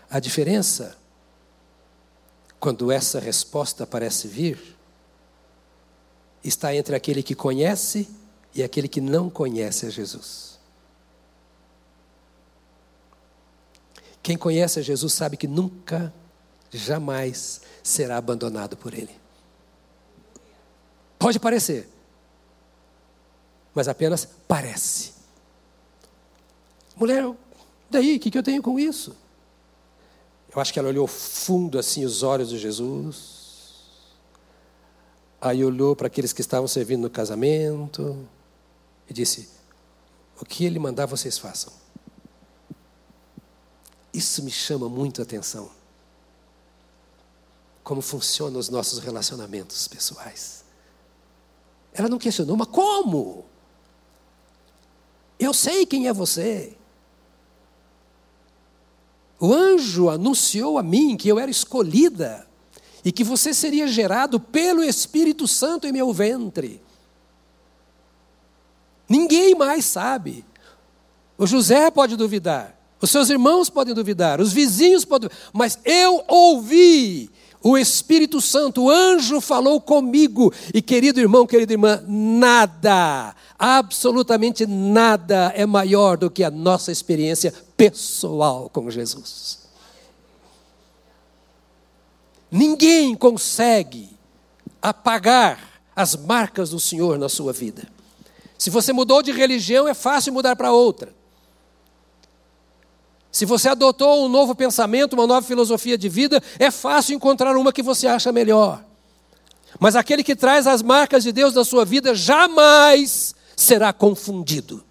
A 0.10 0.18
diferença, 0.22 0.98
quando 2.58 2.90
essa 2.90 3.20
resposta 3.20 3.86
parece 3.86 4.30
vir, 4.30 4.78
está 6.42 6.74
entre 6.74 6.96
aquele 6.96 7.22
que 7.22 7.36
conhece 7.36 8.08
e 8.56 8.64
aquele 8.64 8.88
que 8.88 9.02
não 9.02 9.30
conhece 9.30 9.88
a 9.88 9.90
Jesus. 9.90 10.58
Quem 14.24 14.38
conhece 14.38 14.80
a 14.80 14.82
Jesus 14.82 15.12
sabe 15.12 15.36
que 15.36 15.50
nunca, 15.50 16.14
jamais 16.78 17.62
será 17.84 18.18
abandonado 18.18 18.78
por 18.78 18.94
Ele. 18.94 19.16
Pode 21.20 21.40
parecer, 21.40 21.88
mas 23.74 23.88
apenas 23.88 24.28
parece. 24.48 25.14
Mulher, 26.96 27.32
daí, 27.90 28.16
o 28.16 28.20
que, 28.20 28.32
que 28.32 28.38
eu 28.38 28.44
tenho 28.44 28.62
com 28.62 28.80
isso? 28.80 29.16
Eu 30.54 30.62
acho 30.62 30.74
que 30.74 30.80
ela 30.80 30.90
olhou 30.90 31.08
fundo 31.08 31.80
assim 31.80 32.04
os 32.04 32.24
olhos 32.24 32.50
de 32.50 32.58
Jesus. 32.58 33.42
Aí 35.40 35.64
olhou 35.64 35.96
para 35.96 36.08
aqueles 36.08 36.34
que 36.34 36.42
estavam 36.42 36.68
servindo 36.68 37.02
no 37.02 37.10
casamento 37.10 38.28
e 39.10 39.14
disse: 39.14 39.50
O 40.40 40.46
que 40.46 40.66
ele 40.66 40.78
mandar, 40.78 41.06
vocês 41.06 41.38
façam. 41.38 41.72
Isso 44.14 44.44
me 44.44 44.52
chama 44.52 44.90
muito 44.90 45.22
a 45.22 45.24
atenção. 45.24 45.72
Como 47.92 48.02
funcionam 48.02 48.58
os 48.58 48.70
nossos 48.70 49.00
relacionamentos 49.00 49.86
pessoais. 49.86 50.64
Ela 51.92 52.08
não 52.08 52.18
questionou, 52.18 52.56
mas 52.56 52.70
como? 52.70 53.44
Eu 55.38 55.54
sei 55.54 55.86
quem 55.86 56.08
é 56.08 56.14
você. 56.14 56.78
O 59.38 59.54
anjo 59.54 60.10
anunciou 60.10 60.78
a 60.78 60.84
mim 60.84 61.18
que 61.18 61.28
eu 61.28 61.38
era 61.38 61.52
escolhida 61.52 62.48
e 63.04 63.12
que 63.12 63.26
você 63.26 63.54
seria 63.54 63.86
gerado 63.90 64.40
pelo 64.40 64.82
Espírito 64.82 65.46
Santo 65.46 65.86
em 65.86 65.92
meu 65.92 66.14
ventre. 66.14 66.82
Ninguém 69.10 69.54
mais 69.54 69.84
sabe. 69.84 70.46
O 71.38 71.46
José 71.46 71.92
pode 71.92 72.16
duvidar, 72.16 72.74
os 73.02 73.12
seus 73.12 73.30
irmãos 73.30 73.70
podem 73.70 73.94
duvidar, 73.94 74.40
os 74.40 74.54
vizinhos 74.54 75.04
podem, 75.04 75.30
mas 75.52 75.78
eu 75.84 76.24
ouvi. 76.30 77.30
O 77.64 77.78
Espírito 77.78 78.42
Santo, 78.42 78.84
o 78.84 78.90
anjo 78.90 79.40
falou 79.40 79.80
comigo. 79.80 80.52
E 80.74 80.82
querido 80.82 81.20
irmão, 81.20 81.46
querida 81.46 81.74
irmã, 81.74 82.04
nada, 82.08 83.36
absolutamente 83.58 84.66
nada 84.66 85.54
é 85.56 85.66
maior 85.66 86.18
do 86.18 86.30
que 86.30 86.44
a 86.44 86.50
nossa 86.50 86.92
experiência 86.92 87.54
pessoal 87.78 88.70
com 88.70 88.90
Jesus. 88.90 89.60
Ninguém 92.50 93.16
consegue 93.16 94.10
apagar 94.82 95.82
as 95.96 96.16
marcas 96.16 96.72
do 96.72 96.80
Senhor 96.80 97.20
na 97.20 97.30
sua 97.30 97.54
vida. 97.54 97.88
Se 98.58 98.70
você 98.70 98.92
mudou 98.92 99.22
de 99.22 99.32
religião, 99.32 99.88
é 99.88 99.94
fácil 99.94 100.34
mudar 100.34 100.56
para 100.56 100.72
outra. 100.72 101.21
Se 103.32 103.46
você 103.46 103.70
adotou 103.70 104.26
um 104.26 104.30
novo 104.30 104.54
pensamento, 104.54 105.14
uma 105.14 105.26
nova 105.26 105.46
filosofia 105.46 105.98
de 105.98 106.10
vida, 106.10 106.44
é 106.60 106.70
fácil 106.70 107.16
encontrar 107.16 107.56
uma 107.56 107.72
que 107.72 107.82
você 107.82 108.06
acha 108.06 108.32
melhor. 108.32 108.84
Mas 109.80 109.96
aquele 109.96 110.24
que 110.24 110.36
traz 110.36 110.68
as 110.68 110.82
marcas 110.82 111.24
de 111.24 111.32
Deus 111.32 111.54
na 111.54 111.64
sua 111.64 111.86
vida 111.86 112.14
jamais 112.14 113.34
será 113.56 113.94
confundido. 113.94 114.84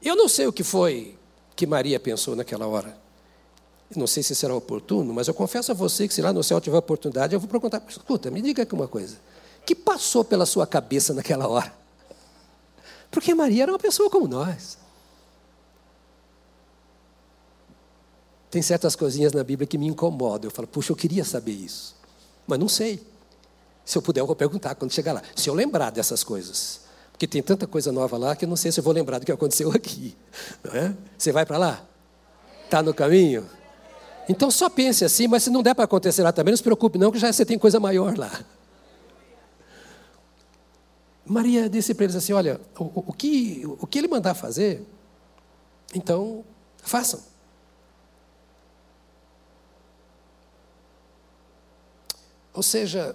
Eu 0.00 0.14
não 0.14 0.28
sei 0.28 0.46
o 0.46 0.52
que 0.52 0.62
foi 0.62 1.18
que 1.56 1.66
Maria 1.66 1.98
pensou 1.98 2.36
naquela 2.36 2.66
hora. 2.66 2.96
Não 3.96 4.06
sei 4.06 4.22
se 4.22 4.34
será 4.34 4.54
oportuno, 4.54 5.12
mas 5.12 5.26
eu 5.26 5.34
confesso 5.34 5.72
a 5.72 5.74
você 5.74 6.06
que 6.06 6.14
se 6.14 6.22
lá 6.22 6.32
no 6.32 6.42
céu 6.44 6.60
tiver 6.60 6.76
oportunidade, 6.76 7.34
eu 7.34 7.40
vou 7.40 7.48
perguntar, 7.48 7.82
escuta, 7.88 8.30
me 8.30 8.40
diga 8.40 8.62
aqui 8.62 8.74
uma 8.74 8.86
coisa. 8.86 9.16
Que 9.68 9.74
passou 9.74 10.24
pela 10.24 10.46
sua 10.46 10.66
cabeça 10.66 11.12
naquela 11.12 11.46
hora? 11.46 11.70
Porque 13.10 13.34
Maria 13.34 13.64
era 13.64 13.72
uma 13.72 13.78
pessoa 13.78 14.08
como 14.08 14.26
nós. 14.26 14.78
Tem 18.50 18.62
certas 18.62 18.96
coisinhas 18.96 19.34
na 19.34 19.44
Bíblia 19.44 19.66
que 19.66 19.76
me 19.76 19.86
incomodam. 19.86 20.48
Eu 20.48 20.50
falo, 20.50 20.66
puxa, 20.66 20.90
eu 20.90 20.96
queria 20.96 21.22
saber 21.22 21.52
isso. 21.52 21.94
Mas 22.46 22.58
não 22.58 22.66
sei. 22.66 23.06
Se 23.84 23.98
eu 23.98 24.00
puder, 24.00 24.20
eu 24.20 24.26
vou 24.26 24.34
perguntar 24.34 24.74
quando 24.74 24.90
chegar 24.90 25.12
lá. 25.12 25.22
Se 25.36 25.50
eu 25.50 25.54
lembrar 25.54 25.90
dessas 25.90 26.24
coisas. 26.24 26.80
Porque 27.12 27.26
tem 27.26 27.42
tanta 27.42 27.66
coisa 27.66 27.92
nova 27.92 28.16
lá 28.16 28.34
que 28.34 28.46
eu 28.46 28.48
não 28.48 28.56
sei 28.56 28.72
se 28.72 28.80
eu 28.80 28.84
vou 28.84 28.94
lembrar 28.94 29.18
do 29.18 29.26
que 29.26 29.32
aconteceu 29.32 29.70
aqui. 29.70 30.16
É? 30.72 30.94
Você 31.18 31.30
vai 31.30 31.44
para 31.44 31.58
lá? 31.58 31.84
Está 32.64 32.82
no 32.82 32.94
caminho? 32.94 33.46
Então 34.30 34.50
só 34.50 34.70
pense 34.70 35.04
assim, 35.04 35.28
mas 35.28 35.42
se 35.42 35.50
não 35.50 35.62
der 35.62 35.74
para 35.74 35.84
acontecer 35.84 36.22
lá 36.22 36.32
também, 36.32 36.52
não 36.52 36.56
se 36.56 36.62
preocupe 36.62 36.96
não, 36.96 37.12
que 37.12 37.18
já 37.18 37.30
você 37.30 37.44
tem 37.44 37.58
coisa 37.58 37.78
maior 37.78 38.16
lá. 38.16 38.30
Maria 41.28 41.68
disse 41.68 41.94
para 41.94 42.04
eles 42.04 42.16
assim: 42.16 42.32
olha, 42.32 42.60
o, 42.78 43.10
o, 43.10 43.12
que, 43.12 43.62
o 43.66 43.86
que 43.86 43.98
ele 43.98 44.08
mandar 44.08 44.34
fazer, 44.34 44.82
então 45.94 46.44
façam. 46.78 47.20
Ou 52.54 52.62
seja, 52.62 53.14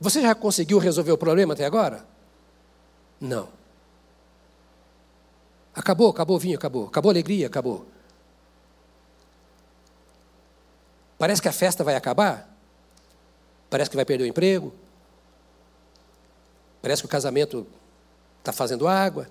você 0.00 0.22
já 0.22 0.34
conseguiu 0.34 0.78
resolver 0.78 1.12
o 1.12 1.18
problema 1.18 1.52
até 1.52 1.64
agora? 1.64 2.04
Não. 3.20 3.48
Acabou, 5.74 6.10
acabou 6.10 6.36
o 6.36 6.40
vinho, 6.40 6.56
acabou. 6.56 6.86
Acabou 6.86 7.10
a 7.10 7.12
alegria, 7.12 7.46
acabou. 7.46 7.86
Parece 11.18 11.42
que 11.42 11.48
a 11.48 11.52
festa 11.52 11.84
vai 11.84 11.94
acabar? 11.94 12.48
Parece 13.68 13.90
que 13.90 13.96
vai 13.96 14.04
perder 14.04 14.24
o 14.24 14.26
emprego? 14.26 14.72
Parece 16.80 17.02
que 17.02 17.06
o 17.06 17.10
casamento 17.10 17.66
está 18.38 18.52
fazendo 18.52 18.86
água? 18.86 19.28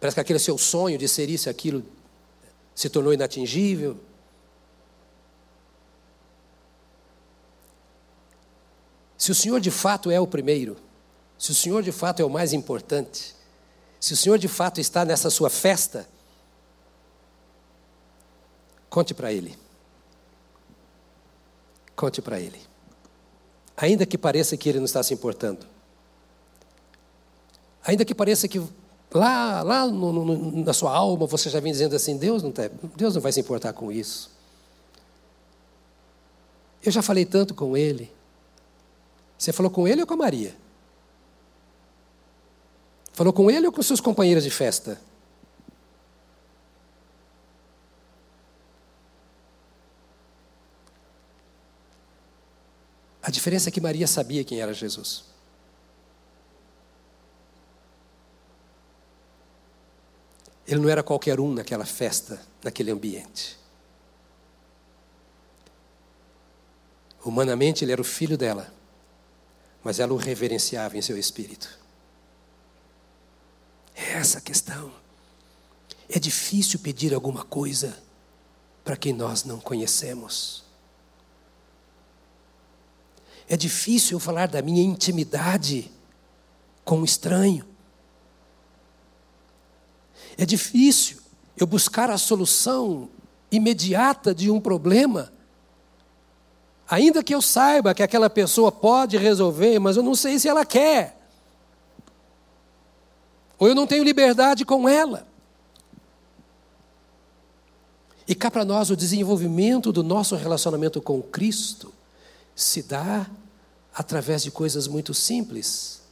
Parece 0.00 0.16
que 0.16 0.20
aquele 0.20 0.38
seu 0.38 0.58
sonho 0.58 0.98
de 0.98 1.08
ser 1.08 1.30
isso 1.30 1.48
e 1.48 1.50
aquilo 1.50 1.84
se 2.74 2.90
tornou 2.90 3.12
inatingível? 3.12 3.98
Se 9.16 9.30
o 9.30 9.34
Senhor 9.34 9.60
de 9.60 9.70
fato 9.70 10.10
é 10.10 10.20
o 10.20 10.26
primeiro, 10.26 10.76
se 11.38 11.50
o 11.50 11.54
Senhor 11.54 11.82
de 11.82 11.92
fato 11.92 12.20
é 12.20 12.24
o 12.24 12.28
mais 12.28 12.52
importante, 12.52 13.34
se 13.98 14.12
o 14.12 14.16
Senhor 14.16 14.38
de 14.38 14.48
fato 14.48 14.80
está 14.80 15.02
nessa 15.02 15.30
sua 15.30 15.48
festa, 15.48 16.06
conte 18.90 19.14
para 19.14 19.32
Ele. 19.32 19.58
Conte 21.96 22.20
para 22.20 22.38
Ele. 22.38 22.73
Ainda 23.76 24.06
que 24.06 24.16
pareça 24.16 24.56
que 24.56 24.68
Ele 24.68 24.78
não 24.78 24.84
está 24.84 25.02
se 25.02 25.12
importando. 25.12 25.66
Ainda 27.84 28.04
que 28.04 28.14
pareça 28.14 28.48
que 28.48 28.62
lá, 29.12 29.62
lá 29.62 29.86
no, 29.86 30.12
no, 30.12 30.64
na 30.64 30.72
sua 30.72 30.92
alma 30.94 31.26
você 31.26 31.50
já 31.50 31.60
vem 31.60 31.72
dizendo 31.72 31.94
assim: 31.94 32.16
Deus 32.16 32.42
não, 32.42 32.50
tá, 32.50 32.70
Deus 32.96 33.14
não 33.14 33.20
vai 33.20 33.32
se 33.32 33.40
importar 33.40 33.72
com 33.72 33.92
isso. 33.92 34.30
Eu 36.82 36.92
já 36.92 37.02
falei 37.02 37.24
tanto 37.24 37.54
com 37.54 37.76
Ele. 37.76 38.10
Você 39.36 39.52
falou 39.52 39.70
com 39.70 39.88
Ele 39.88 40.00
ou 40.00 40.06
com 40.06 40.14
a 40.14 40.18
Maria? 40.18 40.54
Falou 43.12 43.32
com 43.32 43.50
Ele 43.50 43.66
ou 43.66 43.72
com 43.72 43.82
seus 43.82 44.00
companheiros 44.00 44.44
de 44.44 44.50
festa? 44.50 45.00
A 53.24 53.30
diferença 53.30 53.70
é 53.70 53.72
que 53.72 53.80
Maria 53.80 54.06
sabia 54.06 54.44
quem 54.44 54.60
era 54.60 54.74
Jesus. 54.74 55.24
Ele 60.66 60.78
não 60.80 60.90
era 60.90 61.02
qualquer 61.02 61.40
um 61.40 61.50
naquela 61.50 61.86
festa, 61.86 62.38
naquele 62.62 62.90
ambiente. 62.90 63.58
Humanamente, 67.24 67.82
ele 67.82 67.92
era 67.92 68.00
o 68.00 68.04
filho 68.04 68.36
dela, 68.36 68.70
mas 69.82 70.00
ela 70.00 70.12
o 70.12 70.16
reverenciava 70.16 70.98
em 70.98 71.02
seu 71.02 71.16
espírito. 71.16 71.78
É 73.94 74.12
essa 74.12 74.36
a 74.36 74.42
questão. 74.42 74.92
É 76.10 76.18
difícil 76.18 76.78
pedir 76.78 77.14
alguma 77.14 77.42
coisa 77.42 77.96
para 78.84 78.98
quem 78.98 79.14
nós 79.14 79.44
não 79.44 79.58
conhecemos. 79.58 80.63
É 83.48 83.56
difícil 83.56 84.18
falar 84.18 84.48
da 84.48 84.62
minha 84.62 84.82
intimidade 84.82 85.90
com 86.84 86.98
um 86.98 87.04
estranho. 87.04 87.64
É 90.36 90.44
difícil 90.44 91.18
eu 91.56 91.66
buscar 91.66 92.10
a 92.10 92.18
solução 92.18 93.08
imediata 93.50 94.34
de 94.34 94.50
um 94.50 94.60
problema, 94.60 95.32
ainda 96.88 97.22
que 97.22 97.34
eu 97.34 97.40
saiba 97.40 97.94
que 97.94 98.02
aquela 98.02 98.28
pessoa 98.28 98.72
pode 98.72 99.16
resolver, 99.16 99.78
mas 99.78 99.96
eu 99.96 100.02
não 100.02 100.14
sei 100.14 100.38
se 100.38 100.48
ela 100.48 100.64
quer. 100.64 101.20
Ou 103.58 103.68
eu 103.68 103.74
não 103.74 103.86
tenho 103.86 104.02
liberdade 104.02 104.64
com 104.64 104.88
ela. 104.88 105.26
E 108.26 108.34
cá 108.34 108.50
para 108.50 108.64
nós 108.64 108.90
o 108.90 108.96
desenvolvimento 108.96 109.92
do 109.92 110.02
nosso 110.02 110.34
relacionamento 110.34 111.00
com 111.00 111.22
Cristo 111.22 111.93
se 112.54 112.82
dá 112.82 113.28
através 113.94 114.42
de 114.42 114.50
coisas 114.50 114.86
muito 114.86 115.14
simples. 115.14 116.02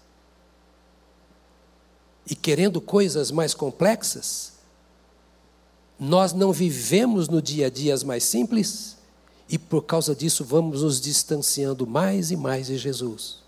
E 2.27 2.35
querendo 2.35 2.81
coisas 2.81 3.31
mais 3.31 3.55
complexas, 3.55 4.53
nós 5.99 6.33
não 6.33 6.53
vivemos 6.53 7.29
no 7.29 7.43
dia 7.43 7.67
a 7.67 7.71
dia 7.71 7.95
as 7.95 8.03
mais 8.03 8.25
simples 8.25 8.97
e 9.49 9.59
por 9.59 9.83
causa 9.83 10.15
disso 10.15 10.45
vamos 10.45 10.83
nos 10.83 11.01
distanciando 11.01 11.87
mais 11.87 12.31
e 12.31 12.37
mais 12.37 12.69
de 12.69 12.79
Jesus. 12.79 13.43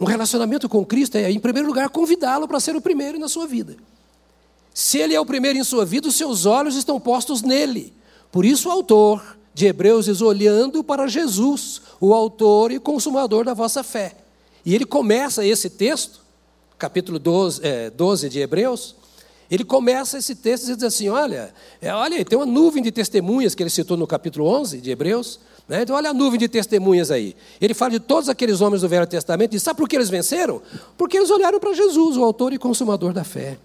Um 0.00 0.04
relacionamento 0.04 0.68
com 0.68 0.84
Cristo 0.84 1.16
é, 1.16 1.30
em 1.30 1.40
primeiro 1.40 1.66
lugar, 1.66 1.88
convidá-lo 1.88 2.46
para 2.46 2.60
ser 2.60 2.76
o 2.76 2.80
primeiro 2.80 3.18
na 3.18 3.28
sua 3.28 3.46
vida. 3.46 3.76
Se 4.72 4.98
ele 4.98 5.14
é 5.14 5.20
o 5.20 5.26
primeiro 5.26 5.58
em 5.58 5.64
sua 5.64 5.84
vida, 5.84 6.06
os 6.06 6.14
seus 6.14 6.46
olhos 6.46 6.76
estão 6.76 7.00
postos 7.00 7.42
nele. 7.42 7.92
Por 8.30 8.44
isso, 8.44 8.68
o 8.68 8.72
autor 8.72 9.38
de 9.54 9.66
Hebreus 9.66 10.04
diz: 10.06 10.20
olhando 10.20 10.84
para 10.84 11.08
Jesus, 11.08 11.82
o 12.00 12.14
autor 12.14 12.70
e 12.70 12.78
consumador 12.78 13.44
da 13.44 13.54
vossa 13.54 13.82
fé. 13.82 14.16
E 14.64 14.74
ele 14.74 14.84
começa 14.84 15.44
esse 15.44 15.70
texto, 15.70 16.20
capítulo 16.78 17.18
12, 17.18 17.60
é, 17.64 17.90
12 17.90 18.28
de 18.28 18.40
Hebreus, 18.40 18.94
ele 19.50 19.64
começa 19.64 20.18
esse 20.18 20.34
texto 20.34 20.64
dizendo 20.64 20.86
assim: 20.86 21.08
olha, 21.08 21.52
é, 21.80 21.92
olha, 21.92 22.24
tem 22.24 22.38
uma 22.38 22.46
nuvem 22.46 22.82
de 22.82 22.92
testemunhas 22.92 23.54
que 23.54 23.62
ele 23.62 23.70
citou 23.70 23.96
no 23.96 24.06
capítulo 24.06 24.46
11 24.46 24.80
de 24.80 24.90
Hebreus. 24.90 25.40
Né? 25.66 25.82
Então, 25.82 25.96
olha 25.96 26.10
a 26.10 26.14
nuvem 26.14 26.38
de 26.38 26.48
testemunhas 26.48 27.10
aí. 27.10 27.36
Ele 27.60 27.74
fala 27.74 27.92
de 27.92 28.00
todos 28.00 28.28
aqueles 28.28 28.60
homens 28.60 28.82
do 28.82 28.88
Velho 28.88 29.06
Testamento, 29.06 29.54
e 29.54 29.60
sabe 29.60 29.76
por 29.78 29.88
que 29.88 29.96
eles 29.96 30.08
venceram? 30.08 30.62
Porque 30.96 31.16
eles 31.16 31.30
olharam 31.30 31.60
para 31.60 31.74
Jesus, 31.74 32.16
o 32.16 32.24
autor 32.24 32.52
e 32.52 32.58
consumador 32.58 33.12
da 33.12 33.22
fé. 33.22 33.58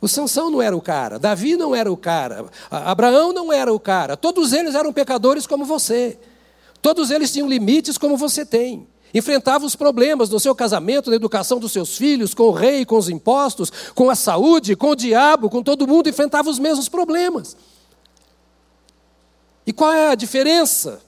O 0.00 0.08
Sansão 0.08 0.50
não 0.50 0.60
era 0.60 0.76
o 0.76 0.80
cara, 0.80 1.18
Davi 1.18 1.56
não 1.56 1.74
era 1.74 1.90
o 1.90 1.96
cara, 1.96 2.46
Abraão 2.70 3.32
não 3.32 3.52
era 3.52 3.72
o 3.72 3.80
cara. 3.80 4.16
Todos 4.16 4.52
eles 4.52 4.74
eram 4.74 4.92
pecadores 4.92 5.46
como 5.46 5.64
você. 5.64 6.18
Todos 6.82 7.10
eles 7.10 7.32
tinham 7.32 7.48
limites 7.48 7.96
como 7.96 8.16
você 8.16 8.44
tem. 8.44 8.86
Enfrentavam 9.14 9.66
os 9.66 9.76
problemas 9.76 10.28
no 10.28 10.40
seu 10.40 10.54
casamento, 10.54 11.08
na 11.08 11.16
educação 11.16 11.60
dos 11.60 11.72
seus 11.72 11.96
filhos, 11.96 12.34
com 12.34 12.44
o 12.44 12.52
rei, 12.52 12.84
com 12.84 12.96
os 12.96 13.08
impostos, 13.08 13.72
com 13.94 14.10
a 14.10 14.14
saúde, 14.16 14.74
com 14.74 14.90
o 14.90 14.96
diabo, 14.96 15.48
com 15.48 15.62
todo 15.62 15.86
mundo, 15.86 16.08
enfrentavam 16.08 16.50
os 16.50 16.58
mesmos 16.58 16.88
problemas. 16.88 17.56
E 19.66 19.72
qual 19.72 19.92
é 19.92 20.08
a 20.08 20.14
diferença? 20.14 21.00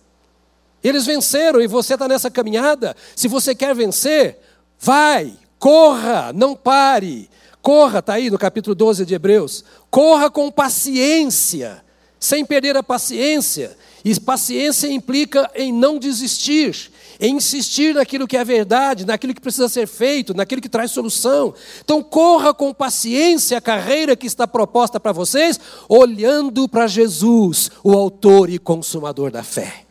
Eles 0.82 1.04
venceram 1.04 1.60
e 1.60 1.66
você 1.66 1.94
está 1.94 2.06
nessa 2.06 2.30
caminhada. 2.30 2.96
Se 3.16 3.26
você 3.26 3.54
quer 3.54 3.74
vencer, 3.74 4.38
vai, 4.78 5.36
corra, 5.58 6.32
não 6.32 6.54
pare. 6.54 7.28
Corra, 7.66 7.98
está 7.98 8.12
aí 8.12 8.30
no 8.30 8.38
capítulo 8.38 8.76
12 8.76 9.04
de 9.04 9.12
Hebreus. 9.12 9.64
Corra 9.90 10.30
com 10.30 10.52
paciência, 10.52 11.84
sem 12.16 12.44
perder 12.44 12.76
a 12.76 12.82
paciência. 12.82 13.76
E 14.04 14.20
paciência 14.20 14.86
implica 14.86 15.50
em 15.52 15.72
não 15.72 15.98
desistir, 15.98 16.92
em 17.18 17.34
insistir 17.34 17.92
naquilo 17.92 18.28
que 18.28 18.36
é 18.36 18.44
verdade, 18.44 19.04
naquilo 19.04 19.34
que 19.34 19.40
precisa 19.40 19.68
ser 19.68 19.88
feito, 19.88 20.32
naquilo 20.32 20.62
que 20.62 20.68
traz 20.68 20.92
solução. 20.92 21.52
Então, 21.84 22.04
corra 22.04 22.54
com 22.54 22.72
paciência 22.72 23.58
a 23.58 23.60
carreira 23.60 24.14
que 24.14 24.28
está 24.28 24.46
proposta 24.46 25.00
para 25.00 25.10
vocês, 25.10 25.58
olhando 25.88 26.68
para 26.68 26.86
Jesus, 26.86 27.68
o 27.82 27.94
Autor 27.94 28.48
e 28.48 28.60
Consumador 28.60 29.32
da 29.32 29.42
fé. 29.42 29.86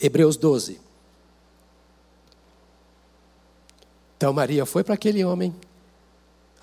Hebreus 0.00 0.36
12. 0.36 0.80
Então, 4.16 4.32
Maria 4.32 4.66
foi 4.66 4.82
para 4.82 4.94
aquele 4.94 5.24
homem 5.24 5.54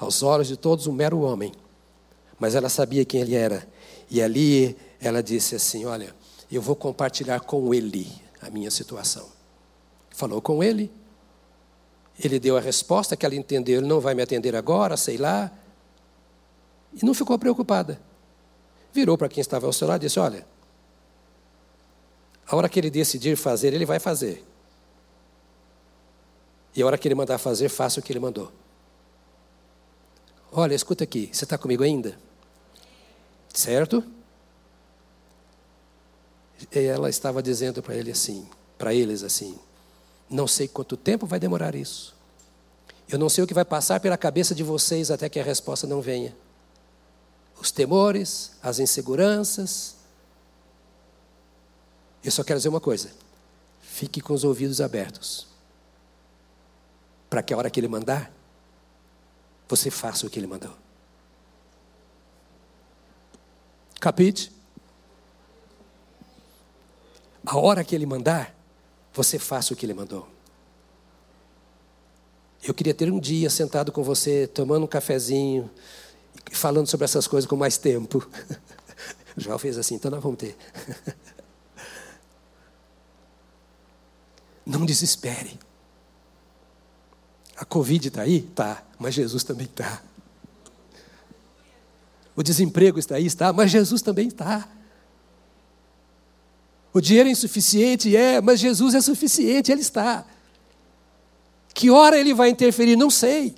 aos 0.01 0.23
olhos 0.23 0.47
de 0.47 0.57
todos 0.57 0.87
um 0.87 0.91
mero 0.91 1.21
homem, 1.21 1.53
mas 2.39 2.55
ela 2.55 2.69
sabia 2.69 3.05
quem 3.05 3.21
ele 3.21 3.35
era. 3.35 3.67
E 4.09 4.21
ali 4.21 4.75
ela 4.99 5.21
disse 5.21 5.55
assim: 5.55 5.85
Olha, 5.85 6.13
eu 6.51 6.61
vou 6.61 6.75
compartilhar 6.75 7.39
com 7.41 7.71
ele 7.73 8.11
a 8.41 8.49
minha 8.49 8.71
situação. 8.71 9.29
Falou 10.09 10.41
com 10.41 10.63
ele, 10.63 10.91
ele 12.19 12.39
deu 12.39 12.57
a 12.57 12.59
resposta 12.59 13.15
que 13.15 13.25
ela 13.25 13.35
entendeu: 13.35 13.79
ele 13.79 13.87
não 13.87 13.99
vai 13.99 14.15
me 14.15 14.23
atender 14.23 14.55
agora, 14.55 14.97
sei 14.97 15.17
lá. 15.17 15.51
E 16.91 17.05
não 17.05 17.13
ficou 17.13 17.37
preocupada. 17.37 18.01
Virou 18.91 19.17
para 19.17 19.29
quem 19.29 19.39
estava 19.39 19.67
ao 19.67 19.71
seu 19.71 19.87
lado 19.87 20.01
e 20.01 20.07
disse: 20.07 20.19
Olha, 20.19 20.47
a 22.47 22.55
hora 22.55 22.67
que 22.67 22.79
ele 22.79 22.89
decidir 22.89 23.37
fazer, 23.37 23.71
ele 23.71 23.85
vai 23.85 23.99
fazer. 23.99 24.43
E 26.75 26.81
a 26.81 26.87
hora 26.87 26.97
que 26.97 27.07
ele 27.07 27.15
mandar 27.15 27.37
fazer, 27.37 27.69
faça 27.69 27.99
o 27.99 28.03
que 28.03 28.11
ele 28.11 28.19
mandou. 28.19 28.51
Olha, 30.51 30.75
escuta 30.75 31.05
aqui, 31.05 31.29
você 31.31 31.45
está 31.45 31.57
comigo 31.57 31.81
ainda? 31.81 32.17
Certo? 33.53 34.03
E 36.69 36.79
ela 36.79 37.09
estava 37.09 37.41
dizendo 37.41 37.81
para 37.81 37.95
ele 37.95 38.11
assim, 38.11 38.45
para 38.77 38.93
eles 38.93 39.23
assim: 39.23 39.57
Não 40.29 40.47
sei 40.47 40.67
quanto 40.67 40.97
tempo 40.97 41.25
vai 41.25 41.39
demorar 41.39 41.73
isso. 41.73 42.13
Eu 43.07 43.17
não 43.17 43.29
sei 43.29 43.43
o 43.43 43.47
que 43.47 43.53
vai 43.53 43.65
passar 43.65 43.99
pela 43.99 44.17
cabeça 44.17 44.53
de 44.53 44.63
vocês 44.63 45.09
até 45.09 45.29
que 45.29 45.39
a 45.39 45.43
resposta 45.43 45.87
não 45.87 46.01
venha. 46.01 46.35
Os 47.59 47.71
temores, 47.71 48.51
as 48.61 48.79
inseguranças. 48.79 49.95
Eu 52.23 52.31
só 52.31 52.43
quero 52.43 52.59
dizer 52.59 52.69
uma 52.69 52.81
coisa: 52.81 53.11
fique 53.81 54.19
com 54.19 54.33
os 54.33 54.43
ouvidos 54.43 54.81
abertos. 54.81 55.47
Para 57.29 57.41
que 57.41 57.53
a 57.53 57.57
hora 57.57 57.69
que 57.69 57.79
ele 57.79 57.87
mandar, 57.87 58.31
você 59.71 59.89
faça 59.89 60.27
o 60.27 60.29
que 60.29 60.37
ele 60.37 60.47
mandou. 60.47 60.75
Capite? 64.01 64.51
A 67.45 67.57
hora 67.57 67.81
que 67.85 67.95
ele 67.95 68.05
mandar, 68.05 68.53
você 69.13 69.39
faça 69.39 69.73
o 69.73 69.77
que 69.77 69.85
ele 69.85 69.93
mandou. 69.93 70.27
Eu 72.61 72.73
queria 72.73 72.93
ter 72.93 73.09
um 73.09 73.19
dia 73.19 73.49
sentado 73.49 73.93
com 73.93 74.03
você, 74.03 74.45
tomando 74.45 74.83
um 74.83 74.87
cafezinho, 74.87 75.71
falando 76.51 76.87
sobre 76.87 77.05
essas 77.05 77.25
coisas 77.25 77.49
com 77.49 77.55
mais 77.55 77.77
tempo. 77.77 78.27
João 79.37 79.57
fez 79.57 79.77
assim, 79.77 79.95
então 79.95 80.11
nós 80.11 80.21
vamos 80.21 80.37
ter. 80.37 80.57
Não 84.65 84.85
desespere. 84.85 85.57
A 87.61 87.65
Covid 87.65 88.07
está 88.07 88.23
aí? 88.23 88.41
Tá, 88.41 88.83
mas 88.97 89.13
Jesus 89.13 89.43
também 89.43 89.67
está. 89.67 90.01
O 92.35 92.41
desemprego 92.41 92.97
está 92.97 93.17
aí? 93.17 93.27
Está, 93.27 93.53
mas 93.53 93.69
Jesus 93.69 94.01
também 94.01 94.29
está. 94.29 94.67
O 96.91 96.99
dinheiro 96.99 97.29
é 97.29 97.31
insuficiente? 97.31 98.17
É, 98.17 98.41
mas 98.41 98.59
Jesus 98.59 98.95
é 98.95 99.01
suficiente, 99.01 99.71
Ele 99.71 99.81
está. 99.81 100.25
Que 101.71 101.91
hora 101.91 102.17
Ele 102.17 102.33
vai 102.33 102.49
interferir? 102.49 102.95
Não 102.95 103.11
sei. 103.11 103.53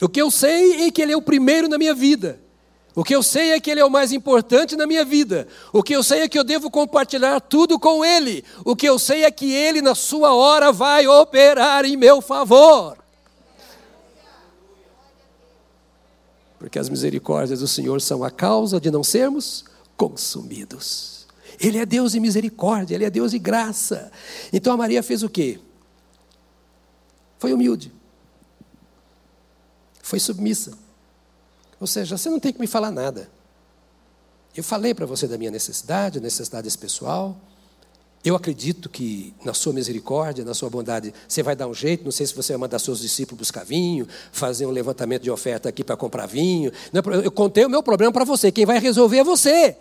O 0.00 0.08
que 0.08 0.22
eu 0.22 0.30
sei 0.30 0.84
é 0.84 0.90
que 0.92 1.02
Ele 1.02 1.12
é 1.12 1.16
o 1.16 1.22
primeiro 1.22 1.66
na 1.66 1.78
minha 1.78 1.96
vida. 1.96 2.40
O 2.94 3.02
que 3.02 3.14
eu 3.14 3.22
sei 3.22 3.52
é 3.52 3.60
que 3.60 3.70
Ele 3.70 3.80
é 3.80 3.84
o 3.84 3.90
mais 3.90 4.12
importante 4.12 4.76
na 4.76 4.86
minha 4.86 5.04
vida. 5.04 5.48
O 5.72 5.82
que 5.82 5.94
eu 5.94 6.02
sei 6.02 6.20
é 6.20 6.28
que 6.28 6.38
eu 6.38 6.44
devo 6.44 6.70
compartilhar 6.70 7.40
tudo 7.40 7.78
com 7.78 8.04
Ele. 8.04 8.44
O 8.64 8.76
que 8.76 8.86
eu 8.86 8.98
sei 8.98 9.24
é 9.24 9.30
que 9.30 9.50
Ele, 9.50 9.80
na 9.80 9.94
Sua 9.94 10.34
hora, 10.34 10.70
vai 10.70 11.06
operar 11.06 11.86
em 11.86 11.96
meu 11.96 12.20
favor. 12.20 12.98
Porque 16.58 16.78
as 16.78 16.88
misericórdias 16.88 17.60
do 17.60 17.66
Senhor 17.66 18.00
são 18.00 18.22
a 18.22 18.30
causa 18.30 18.78
de 18.78 18.90
não 18.90 19.02
sermos 19.02 19.64
consumidos. 19.96 21.26
Ele 21.58 21.78
é 21.78 21.86
Deus 21.86 22.12
de 22.12 22.20
misericórdia, 22.20 22.94
Ele 22.94 23.04
é 23.04 23.10
Deus 23.10 23.30
de 23.30 23.38
graça. 23.38 24.12
Então 24.52 24.72
a 24.72 24.76
Maria 24.76 25.02
fez 25.02 25.22
o 25.22 25.30
quê? 25.30 25.58
Foi 27.38 27.52
humilde. 27.52 27.92
Foi 30.02 30.20
submissa. 30.20 30.81
Ou 31.82 31.86
seja, 31.88 32.16
você 32.16 32.30
não 32.30 32.38
tem 32.38 32.52
que 32.52 32.60
me 32.60 32.68
falar 32.68 32.92
nada. 32.92 33.28
Eu 34.56 34.62
falei 34.62 34.94
para 34.94 35.04
você 35.04 35.26
da 35.26 35.36
minha 35.36 35.50
necessidade, 35.50 36.20
necessidade 36.20 36.78
pessoal. 36.78 37.36
Eu 38.24 38.36
acredito 38.36 38.88
que 38.88 39.34
na 39.44 39.52
sua 39.52 39.72
misericórdia, 39.72 40.44
na 40.44 40.54
sua 40.54 40.70
bondade, 40.70 41.12
você 41.26 41.42
vai 41.42 41.56
dar 41.56 41.66
um 41.66 41.74
jeito. 41.74 42.04
Não 42.04 42.12
sei 42.12 42.24
se 42.24 42.36
você 42.36 42.52
vai 42.52 42.60
mandar 42.60 42.78
seus 42.78 43.00
discípulos 43.00 43.36
buscar 43.40 43.64
vinho, 43.64 44.06
fazer 44.30 44.64
um 44.64 44.70
levantamento 44.70 45.22
de 45.22 45.30
oferta 45.32 45.68
aqui 45.68 45.82
para 45.82 45.96
comprar 45.96 46.26
vinho. 46.26 46.70
É 46.70 47.26
eu 47.26 47.32
contei 47.32 47.64
o 47.64 47.68
meu 47.68 47.82
problema 47.82 48.12
para 48.12 48.24
você. 48.24 48.52
Quem 48.52 48.64
vai 48.64 48.78
resolver 48.78 49.18
é 49.18 49.24
você. 49.24 49.76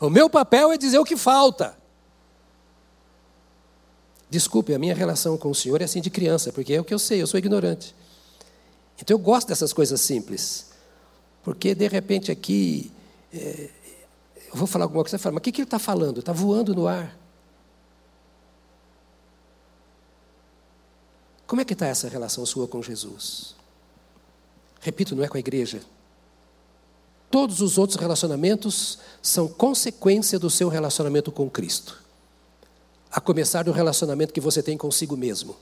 O 0.00 0.08
meu 0.08 0.30
papel 0.30 0.72
é 0.72 0.78
dizer 0.78 0.98
o 0.98 1.04
que 1.04 1.18
falta. 1.18 1.76
Desculpe, 4.30 4.72
a 4.72 4.78
minha 4.78 4.94
relação 4.94 5.36
com 5.36 5.50
o 5.50 5.54
Senhor 5.54 5.82
é 5.82 5.84
assim 5.84 6.00
de 6.00 6.08
criança, 6.08 6.50
porque 6.50 6.72
é 6.72 6.80
o 6.80 6.84
que 6.84 6.94
eu 6.94 6.98
sei, 6.98 7.20
eu 7.20 7.26
sou 7.26 7.36
ignorante. 7.36 7.94
Então 9.00 9.16
eu 9.16 9.18
gosto 9.18 9.48
dessas 9.48 9.72
coisas 9.72 10.00
simples. 10.00 10.72
Porque 11.42 11.74
de 11.74 11.88
repente 11.88 12.30
aqui, 12.30 12.92
é, 13.32 13.70
eu 14.48 14.56
vou 14.56 14.66
falar 14.66 14.84
alguma 14.84 15.02
coisa, 15.02 15.16
você 15.16 15.22
fala, 15.22 15.34
mas 15.34 15.40
o 15.40 15.42
que, 15.42 15.52
que 15.52 15.60
ele 15.60 15.66
está 15.66 15.78
falando? 15.78 16.20
Está 16.20 16.32
voando 16.32 16.74
no 16.74 16.86
ar. 16.86 17.16
Como 21.46 21.60
é 21.60 21.64
que 21.64 21.74
está 21.74 21.86
essa 21.86 22.08
relação 22.08 22.46
sua 22.46 22.66
com 22.66 22.82
Jesus? 22.82 23.54
Repito, 24.80 25.14
não 25.14 25.22
é 25.22 25.28
com 25.28 25.36
a 25.36 25.40
igreja. 25.40 25.82
Todos 27.30 27.60
os 27.60 27.78
outros 27.78 27.98
relacionamentos 27.98 28.98
são 29.20 29.48
consequência 29.48 30.38
do 30.38 30.50
seu 30.50 30.68
relacionamento 30.68 31.32
com 31.32 31.48
Cristo. 31.48 32.02
A 33.10 33.20
começar 33.20 33.64
do 33.64 33.72
relacionamento 33.72 34.32
que 34.32 34.40
você 34.40 34.62
tem 34.62 34.76
consigo 34.76 35.16
mesmo. 35.16 35.56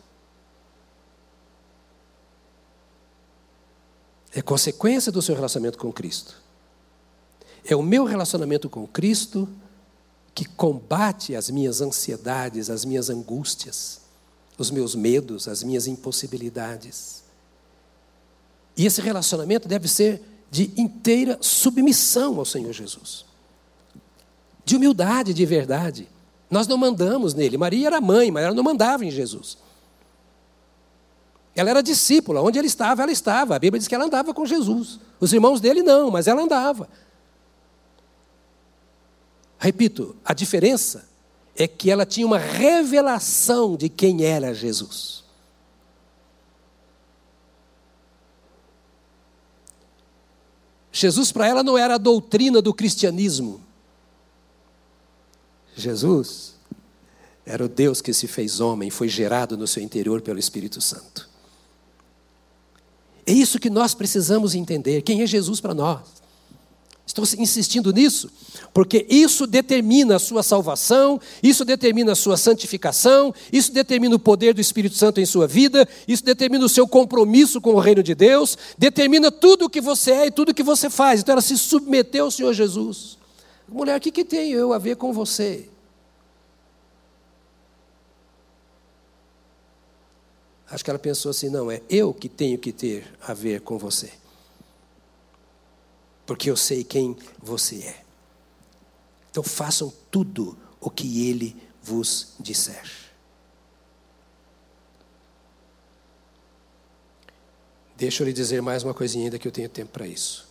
É 4.33 4.40
consequência 4.40 5.11
do 5.11 5.21
seu 5.21 5.35
relacionamento 5.35 5.79
com 5.79 5.93
Cristo. 5.93 6.37
É 7.64 7.75
o 7.75 7.83
meu 7.83 8.05
relacionamento 8.05 8.69
com 8.69 8.87
Cristo 8.87 9.49
que 10.35 10.45
combate 10.45 11.35
as 11.35 11.51
minhas 11.51 11.81
ansiedades, 11.81 12.71
as 12.71 12.85
minhas 12.85 13.11
angústias, 13.11 14.01
os 14.57 14.71
meus 14.71 14.95
medos, 14.95 15.49
as 15.49 15.62
minhas 15.62 15.87
impossibilidades. 15.87 17.25
E 18.77 18.87
esse 18.87 19.01
relacionamento 19.01 19.69
deve 19.69 19.88
ser 19.88 20.23
de 20.51 20.73
inteira 20.77 21.38
submissão 21.40 22.38
ao 22.38 22.45
Senhor 22.45 22.73
Jesus. 22.73 23.25
De 24.64 24.77
humildade, 24.77 25.35
de 25.35 25.45
verdade. 25.45 26.09
Nós 26.51 26.66
não 26.66 26.77
mandamos 26.77 27.35
nele. 27.35 27.57
Maria 27.57 27.88
era 27.88 28.01
mãe, 28.01 28.31
mas 28.31 28.45
ela 28.45 28.55
não 28.55 28.62
mandava 28.62 29.05
em 29.05 29.11
Jesus. 29.11 29.59
Ela 31.61 31.68
era 31.68 31.83
discípula, 31.83 32.40
onde 32.40 32.59
ele 32.59 32.68
estava, 32.68 33.03
ela 33.03 33.12
estava. 33.12 33.55
A 33.55 33.59
Bíblia 33.59 33.79
diz 33.79 33.87
que 33.87 33.94
ela 33.94 34.07
andava 34.07 34.33
com 34.33 34.46
Jesus. 34.46 34.99
Os 35.20 35.31
irmãos 35.31 35.61
dele 35.61 35.83
não, 35.83 36.11
mas 36.11 36.27
ela 36.27 36.40
andava. 36.40 36.88
Repito, 39.59 40.16
a 40.25 40.33
diferença 40.33 41.07
é 41.55 41.68
que 41.68 41.90
ela 41.90 42.07
tinha 42.07 42.27
uma 42.27 42.38
revelação 42.38 43.77
de 43.77 43.90
quem 43.90 44.25
era 44.25 44.55
Jesus. 44.55 45.23
Jesus 50.90 51.31
para 51.31 51.46
ela 51.46 51.62
não 51.62 51.77
era 51.77 51.96
a 51.96 51.99
doutrina 51.99 52.62
do 52.62 52.73
cristianismo. 52.73 53.61
Jesus 55.77 56.55
era 57.44 57.62
o 57.62 57.68
Deus 57.68 58.01
que 58.01 58.14
se 58.14 58.27
fez 58.27 58.61
homem, 58.61 58.88
foi 58.88 59.09
gerado 59.09 59.59
no 59.59 59.66
seu 59.66 59.83
interior 59.83 60.23
pelo 60.23 60.38
Espírito 60.38 60.81
Santo. 60.81 61.30
É 63.31 63.33
isso 63.33 63.61
que 63.61 63.71
nós 63.71 63.95
precisamos 63.95 64.57
entender. 64.57 65.03
Quem 65.03 65.23
é 65.23 65.27
Jesus 65.27 65.61
para 65.61 65.73
nós? 65.73 66.01
Estou 67.07 67.25
insistindo 67.38 67.93
nisso, 67.93 68.29
porque 68.75 69.07
isso 69.09 69.47
determina 69.47 70.16
a 70.16 70.19
sua 70.19 70.43
salvação, 70.43 71.21
isso 71.40 71.64
determina 71.64 72.11
a 72.11 72.16
sua 72.16 72.37
santificação, 72.37 73.33
isso 73.53 73.73
determina 73.73 74.16
o 74.16 74.19
poder 74.19 74.53
do 74.53 74.61
Espírito 74.61 74.97
Santo 74.97 75.21
em 75.21 75.27
sua 75.27 75.47
vida, 75.47 75.88
isso 76.09 76.25
determina 76.25 76.64
o 76.64 76.69
seu 76.69 76.88
compromisso 76.88 77.61
com 77.61 77.75
o 77.75 77.79
reino 77.79 78.03
de 78.03 78.16
Deus, 78.16 78.59
determina 78.77 79.31
tudo 79.31 79.66
o 79.66 79.71
que 79.71 79.81
você 79.81 80.11
é 80.11 80.27
e 80.27 80.31
tudo 80.33 80.49
o 80.49 80.55
que 80.55 80.64
você 80.64 80.90
faz. 80.90 81.21
Então 81.21 81.35
ela 81.35 81.43
se 81.43 81.57
submeteu 81.57 82.25
ao 82.25 82.31
Senhor 82.33 82.53
Jesus. 82.53 83.16
Mulher, 83.69 83.97
o 83.97 84.01
que, 84.01 84.11
que 84.11 84.25
tenho 84.25 84.59
eu 84.59 84.73
a 84.73 84.79
ver 84.79 84.97
com 84.97 85.12
você? 85.12 85.69
Acho 90.70 90.85
que 90.85 90.90
ela 90.90 90.98
pensou 90.98 91.30
assim: 91.30 91.48
não, 91.48 91.70
é 91.70 91.83
eu 91.90 92.14
que 92.14 92.28
tenho 92.28 92.56
que 92.59 92.72
ter 92.72 93.12
a 93.20 93.35
ver 93.35 93.61
com 93.61 93.76
você. 93.76 94.12
Porque 96.24 96.48
eu 96.48 96.56
sei 96.56 96.85
quem 96.85 97.16
você 97.42 97.83
é. 97.83 98.04
Então 99.30 99.42
façam 99.42 99.92
tudo 100.11 100.56
o 100.80 100.88
que 100.88 101.28
ele 101.28 101.56
vos 101.83 102.35
disser. 102.38 102.88
Deixa 107.96 108.22
eu 108.22 108.26
lhe 108.26 108.33
dizer 108.33 108.62
mais 108.62 108.83
uma 108.83 108.94
coisinha 108.94 109.24
ainda 109.24 109.38
que 109.38 109.46
eu 109.46 109.52
tenho 109.52 109.68
tempo 109.68 109.92
para 109.92 110.06
isso. 110.06 110.48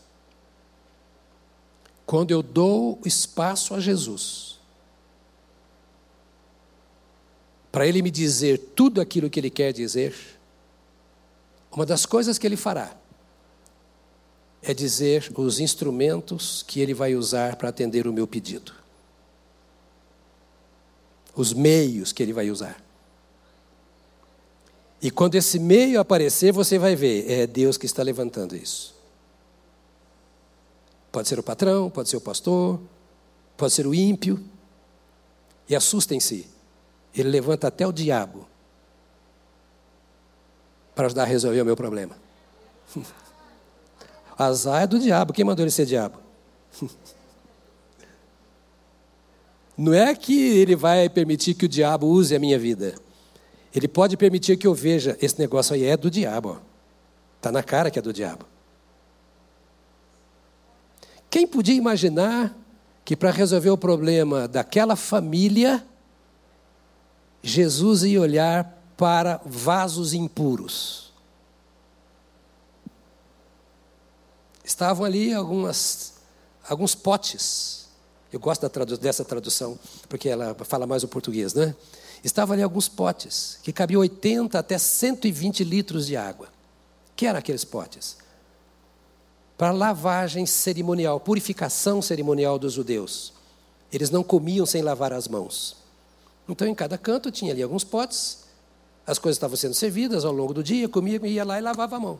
Quando 2.06 2.32
eu 2.32 2.44
dou 2.44 3.00
espaço 3.06 3.74
a 3.74 3.80
Jesus, 3.80 4.59
para 7.72 7.88
ele 7.88 8.02
me 8.02 8.10
dizer 8.10 8.58
tudo 8.76 9.00
aquilo 9.00 9.30
que 9.30 9.40
ele 9.40 9.50
quer 9.50 9.72
dizer, 9.72 10.16
uma 11.72 11.86
das 11.86 12.06
coisas 12.06 12.38
que 12.38 12.48
ele 12.48 12.58
fará 12.58 12.96
é 14.62 14.74
dizer 14.74 15.32
os 15.36 15.60
instrumentos 15.60 16.64
que 16.68 16.82
ele 16.82 16.94
vai 16.94 17.16
usar 17.16 17.56
para 17.56 17.70
atender 17.70 18.08
o 18.08 18.14
meu 18.14 18.28
pedido. 18.28 18.74
Os 21.36 21.54
meios 21.54 22.12
que 22.12 22.22
ele 22.24 22.34
vai 22.34 22.50
usar. 22.50 22.84
E 25.02 25.10
quando 25.10 25.36
esse 25.36 25.58
meio 25.60 26.00
aparecer, 26.00 26.52
você 26.52 26.78
vai 26.78 26.96
ver, 26.96 27.30
é 27.32 27.48
Deus 27.48 27.78
que 27.78 27.86
está 27.86 28.04
levantando 28.04 28.56
isso. 28.56 28.94
Pode 31.12 31.28
ser 31.28 31.40
o 31.40 31.44
patrão, 31.44 31.90
pode 31.90 32.10
ser 32.10 32.18
o 32.18 32.22
pastor, 32.22 32.80
pode 33.56 33.74
ser 33.74 33.88
o 33.88 33.96
ímpio. 33.96 34.44
E 35.70 35.76
assustem-se 35.76 36.48
ele 37.16 37.30
levanta 37.30 37.68
até 37.68 37.86
o 37.86 37.92
diabo 37.92 38.48
para 40.96 41.06
ajudar 41.08 41.24
a 41.24 41.26
resolver 41.26 41.62
o 41.62 41.66
meu 41.66 41.76
problema. 41.76 42.16
Azar 44.38 44.84
é 44.84 44.88
do 44.88 45.00
diabo. 45.00 45.34
Quem 45.34 45.44
mandou 45.44 45.64
ele 45.64 45.72
ser 45.72 45.86
diabo? 45.86 46.18
Não 49.78 49.94
é 49.94 50.14
que 50.14 50.58
ele 50.58 50.76
vai 50.76 51.08
permitir 51.08 51.54
que 51.54 51.66
o 51.66 51.70
diabo 51.70 52.08
use 52.08 52.36
a 52.36 52.40
minha 52.40 52.60
vida. 52.60 52.96
Ele 53.74 53.88
pode 53.88 54.18
permitir 54.18 54.58
que 54.58 54.68
eu 54.68 54.74
veja 54.74 55.18
esse 55.22 55.40
negócio 55.40 55.74
aí 55.74 55.86
é 55.86 55.96
do 55.96 56.12
diabo. 56.12 56.60
Está 57.38 57.52
na 57.52 57.64
cara 57.64 57.90
que 57.90 57.98
é 57.98 58.02
do 58.02 58.12
diabo. 58.12 58.46
Quem 61.30 61.48
podia 61.48 61.76
imaginar 61.76 62.54
que 63.06 63.16
para 63.16 63.32
resolver 63.32 63.70
o 63.70 63.78
problema 63.78 64.48
daquela 64.48 64.96
família, 64.96 65.86
Jesus 67.42 68.04
ia 68.04 68.22
olhar 68.22 68.78
para 68.98 69.42
vasos 69.46 70.14
impuros. 70.14 71.14
Estavam 74.64 75.06
ali 75.06 75.34
algumas, 75.34 76.14
alguns 76.68 76.94
potes 76.94 77.88
Eu 78.32 78.40
gosto 78.40 78.70
tradu 78.70 78.98
dessa 78.98 79.26
tradução, 79.26 79.80
porque 80.08 80.30
ela 80.30 80.56
fala 80.64 80.86
mais 80.86 81.04
o 81.04 81.08
português, 81.08 81.54
né? 81.56 81.76
Estavam 82.24 82.54
ali 82.54 82.62
alguns 82.62 82.88
potes, 82.88 83.58
que 83.64 83.74
cabiam 83.74 84.02
80 84.02 84.60
até 84.60 84.78
120 84.78 85.64
litros 85.64 86.06
de 86.06 86.16
água. 86.16 86.50
que 87.16 87.26
eram 87.26 87.40
aqueles 87.40 87.66
potes? 87.66 88.18
Para 89.58 89.72
lavagem 89.72 90.46
cerimonial, 90.46 91.20
purificação 91.20 92.02
cerimonial 92.02 92.60
dos 92.60 92.74
judeus. 92.74 93.34
Eles 93.92 94.10
não 94.10 94.24
comiam 94.24 94.66
sem 94.66 94.82
lavar 94.82 95.12
as 95.12 95.28
mãos. 95.28 95.79
Então, 96.50 96.68
em 96.68 96.74
cada 96.74 96.98
canto 96.98 97.32
tinha 97.32 97.54
ali 97.54 97.62
alguns 97.62 97.84
potes, 97.84 98.40
as 99.06 99.20
coisas 99.20 99.38
estavam 99.38 99.56
sendo 99.56 99.74
servidas 99.74 100.26
ao 100.26 100.32
longo 100.32 100.54
do 100.54 100.64
dia, 100.64 100.90
comia, 100.90 101.20
ia 101.26 101.44
lá 101.44 101.58
e 101.58 101.62
lavava 101.62 101.96
a 101.96 102.00
mão. 102.00 102.20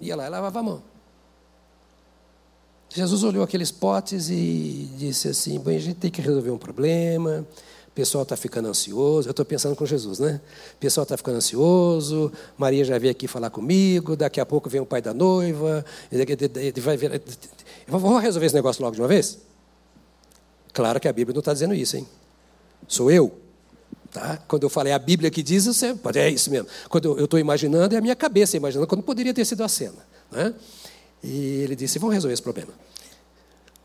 Ia 0.00 0.16
lá 0.16 0.26
e 0.26 0.30
lavava 0.30 0.58
a 0.60 0.62
mão. 0.62 0.82
Jesus 2.88 3.22
olhou 3.22 3.42
aqueles 3.42 3.70
potes 3.70 4.30
e 4.30 4.88
disse 4.96 5.28
assim: 5.28 5.58
Bem, 5.58 5.76
a 5.76 5.80
gente 5.80 5.96
tem 5.96 6.10
que 6.10 6.22
resolver 6.22 6.50
um 6.50 6.58
problema. 6.58 7.46
O 7.86 7.90
pessoal 7.90 8.22
está 8.22 8.36
ficando 8.36 8.68
ansioso. 8.68 9.28
Eu 9.28 9.32
estou 9.32 9.44
pensando 9.44 9.76
com 9.76 9.84
Jesus, 9.84 10.20
né? 10.20 10.40
O 10.74 10.76
pessoal 10.78 11.02
está 11.02 11.16
ficando 11.16 11.36
ansioso. 11.36 12.32
Maria 12.56 12.84
já 12.84 12.96
veio 12.98 13.10
aqui 13.10 13.26
falar 13.26 13.50
comigo. 13.50 14.16
Daqui 14.16 14.40
a 14.40 14.46
pouco 14.46 14.70
vem 14.70 14.80
o 14.80 14.86
pai 14.86 15.02
da 15.02 15.12
noiva. 15.12 15.84
Vai 16.82 16.96
ver... 16.96 17.20
Vamos 17.88 18.22
resolver 18.22 18.46
esse 18.46 18.54
negócio 18.54 18.82
logo 18.82 18.94
de 18.94 19.02
uma 19.02 19.08
vez? 19.08 19.38
Claro 20.72 21.00
que 21.00 21.08
a 21.08 21.12
Bíblia 21.12 21.34
não 21.34 21.40
está 21.40 21.52
dizendo 21.52 21.74
isso, 21.74 21.96
hein? 21.96 22.06
Sou 22.88 23.10
eu. 23.10 23.38
Tá? 24.10 24.38
Quando 24.48 24.62
eu 24.62 24.70
falei 24.70 24.92
a 24.92 24.98
Bíblia 24.98 25.30
que 25.30 25.42
diz, 25.42 25.66
você 25.66 25.94
pode, 25.94 26.18
é 26.18 26.28
isso 26.30 26.50
mesmo. 26.50 26.66
Quando 26.88 27.16
eu 27.18 27.24
estou 27.26 27.38
imaginando, 27.38 27.94
é 27.94 27.98
a 27.98 28.00
minha 28.00 28.16
cabeça 28.16 28.56
imaginando, 28.56 28.88
quando 28.88 29.02
poderia 29.02 29.34
ter 29.34 29.44
sido 29.44 29.62
a 29.62 29.68
cena. 29.68 30.06
Né? 30.32 30.54
E 31.22 31.60
ele 31.62 31.76
disse: 31.76 31.98
vamos 31.98 32.14
resolver 32.14 32.32
esse 32.32 32.42
problema. 32.42 32.72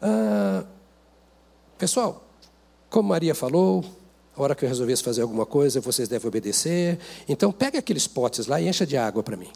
Ah, 0.02 0.64
pessoal, 1.78 2.24
como 2.90 3.10
Maria 3.10 3.36
falou, 3.36 3.84
a 4.36 4.42
hora 4.42 4.56
que 4.56 4.66
eu 4.66 4.70
resolvesse 4.70 5.04
fazer 5.04 5.22
alguma 5.22 5.46
coisa, 5.46 5.80
vocês 5.80 6.08
devem 6.08 6.28
obedecer. 6.28 7.00
Então, 7.28 7.52
pega 7.52 7.80
aqueles 7.80 8.08
potes 8.08 8.48
lá 8.48 8.60
e 8.60 8.68
encha 8.68 8.86
de 8.86 8.98
água 8.98 9.22
para 9.22 9.38
mim. 9.38 9.50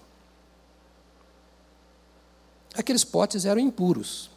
Aqueles 2.75 3.03
potes 3.03 3.45
eram 3.45 3.59
impuros, 3.59 4.29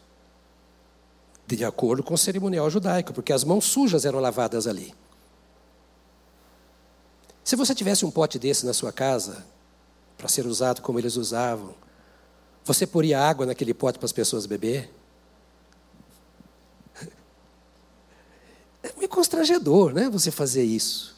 de 1.56 1.64
acordo 1.64 2.02
com 2.02 2.14
o 2.14 2.18
cerimonial 2.18 2.68
judaico, 2.70 3.12
porque 3.12 3.32
as 3.32 3.44
mãos 3.44 3.64
sujas 3.64 4.04
eram 4.04 4.20
lavadas 4.20 4.66
ali. 4.66 4.94
Se 7.42 7.56
você 7.56 7.74
tivesse 7.74 8.04
um 8.04 8.10
pote 8.10 8.38
desse 8.38 8.64
na 8.64 8.72
sua 8.72 8.92
casa, 8.92 9.44
para 10.16 10.28
ser 10.28 10.46
usado 10.46 10.82
como 10.82 10.98
eles 10.98 11.16
usavam, 11.16 11.74
você 12.64 12.86
poria 12.86 13.20
água 13.20 13.46
naquele 13.46 13.74
pote 13.74 13.98
para 13.98 14.06
as 14.06 14.12
pessoas 14.12 14.46
beber? 14.46 14.92
É 18.82 18.92
meio 18.96 19.08
constrangedor, 19.08 19.92
né? 19.92 20.08
Você 20.08 20.30
fazer 20.30 20.62
isso. 20.62 21.16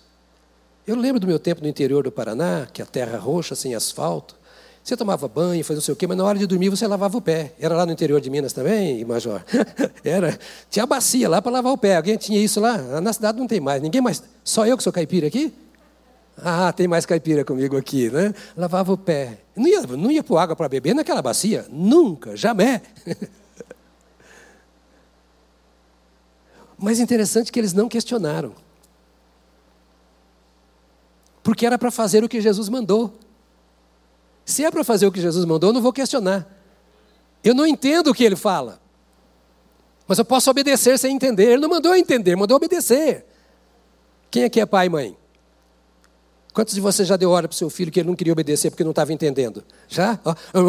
Eu 0.87 0.97
lembro 0.97 1.21
do 1.21 1.27
meu 1.27 1.39
tempo 1.39 1.61
no 1.61 1.69
interior 1.69 2.03
do 2.03 2.11
Paraná, 2.11 2.67
que 2.67 2.83
a 2.83 2.87
terra 2.87 3.19
roxa, 3.19 3.55
sem 3.55 3.75
asfalto. 3.75 4.37
Você 4.83 4.97
tomava 4.97 5.29
banho, 5.29 5.63
fazia 5.65 5.77
não 5.77 5.83
sei 5.83 5.93
o 5.93 5.97
quê, 5.97 6.09
mas 6.09 6.17
na 6.17 6.25
hora 6.25 6.37
de 6.37 6.47
dormir 6.47 6.69
você 6.69 6.85
lavava 6.89 7.17
o 7.17 7.21
pé. 7.21 7.53
Era 7.61 7.77
lá 7.77 7.87
no 7.87 7.93
interior 7.93 8.21
de 8.21 8.29
Minas 8.29 8.53
também, 8.53 9.05
Major? 9.05 9.41
Era. 10.03 10.37
Tinha 10.69 10.85
bacia 10.85 11.29
lá 11.29 11.41
para 11.41 11.53
lavar 11.53 11.73
o 11.73 11.79
pé. 11.79 11.97
Alguém 11.97 12.17
tinha 12.17 12.43
isso 12.43 12.59
lá? 12.59 13.01
Na 13.01 13.13
cidade 13.13 13.39
não 13.39 13.47
tem 13.47 13.61
mais. 13.61 13.81
Ninguém 13.81 14.01
mais. 14.01 14.23
Só 14.43 14.67
eu 14.67 14.77
que 14.77 14.83
sou 14.83 14.93
caipira 14.93 15.29
aqui? 15.29 15.55
Ah, 16.37 16.73
tem 16.73 16.89
mais 16.89 17.07
caipira 17.07 17.45
comigo 17.45 17.77
aqui, 17.77 18.11
né? 18.11 18.35
Lavava 18.57 18.93
o 18.93 18.99
pé. 18.99 19.39
Não 19.55 19.69
ia, 19.69 19.83
não 19.83 20.11
ia 20.11 20.25
pôr 20.25 20.39
água 20.39 20.57
para 20.57 20.69
beber 20.69 20.95
naquela 20.95 21.23
bacia? 21.23 21.65
Nunca, 21.71 22.37
jamais. 22.37 22.81
Mas 26.77 26.99
interessante 26.99 27.53
que 27.53 27.61
eles 27.61 27.73
não 27.73 27.89
questionaram. 27.89 28.53
Porque 31.41 31.65
era 31.65 31.79
para 31.79 31.93
fazer 31.93 32.25
o 32.25 32.29
que 32.29 32.41
Jesus 32.41 32.69
mandou. 32.69 33.17
Se 34.45 34.65
é 34.65 34.71
para 34.71 34.85
fazer 34.85 35.07
o 35.07 35.13
que 35.13 35.21
Jesus 35.21 35.45
mandou, 35.45 35.71
eu 35.71 35.75
não 35.75 35.81
vou 35.81 35.93
questionar. 35.93 36.47
Eu 37.43 37.55
não 37.55 37.67
entendo 37.67 38.11
o 38.11 38.15
que 38.15 38.25
ele 38.25 38.37
fala. 38.37 38.81
Mas 40.07 40.19
eu 40.19 40.25
posso 40.25 40.51
obedecer 40.51 40.99
sem 40.99 41.15
entender. 41.15 41.45
Ele 41.45 41.63
não 41.63 41.69
mandou 41.69 41.95
entender, 41.95 42.37
mandou 42.37 42.57
obedecer. 42.57 43.25
Quem 44.31 44.45
aqui 44.45 44.61
é 44.61 44.67
pai 44.67 44.87
e 44.87 44.89
mãe? 44.91 45.17
Quantos 46.53 46.75
de 46.75 46.81
vocês 46.81 47.09
já 47.09 47.17
deu 47.17 47.31
hora 47.31 47.49
para 47.49 47.55
o 47.55 47.57
seu 47.57 47.71
filho 47.71 47.91
que 47.91 47.99
ele 47.99 48.09
não 48.09 48.15
queria 48.15 48.33
obedecer 48.33 48.71
porque 48.71 48.85
não 48.85 48.91
estava 48.91 49.13
entendendo? 49.13 49.65
Já? 49.89 50.19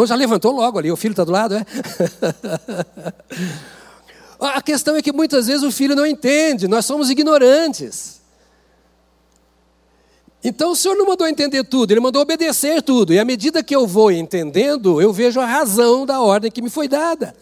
Já 0.07 0.15
levantou 0.15 0.53
logo 0.53 0.79
ali, 0.79 0.89
o 0.91 0.95
filho 0.95 1.11
está 1.11 1.25
do 1.25 1.31
lado, 1.31 1.55
é? 1.55 1.65
A 4.39 4.61
questão 4.61 4.95
é 4.95 5.01
que 5.01 5.11
muitas 5.11 5.47
vezes 5.47 5.63
o 5.63 5.71
filho 5.71 5.95
não 5.95 6.05
entende, 6.05 6.67
nós 6.67 6.85
somos 6.85 7.09
ignorantes. 7.09 8.21
Então 10.43 10.71
o 10.71 10.75
Senhor 10.75 10.95
não 10.95 11.05
mandou 11.05 11.25
entender 11.25 11.63
tudo, 11.63 11.91
Ele 11.91 12.01
mandou 12.01 12.21
obedecer 12.21 12.81
tudo. 12.81 13.13
E 13.13 13.19
à 13.19 13.23
medida 13.23 13.63
que 13.63 13.75
eu 13.75 13.87
vou 13.87 14.11
entendendo, 14.11 15.01
eu 15.01 15.13
vejo 15.13 15.39
a 15.39 15.45
razão 15.45 16.05
da 16.05 16.19
ordem 16.19 16.51
que 16.51 16.61
me 16.61 16.69
foi 16.69 16.87
dada. 16.87 17.33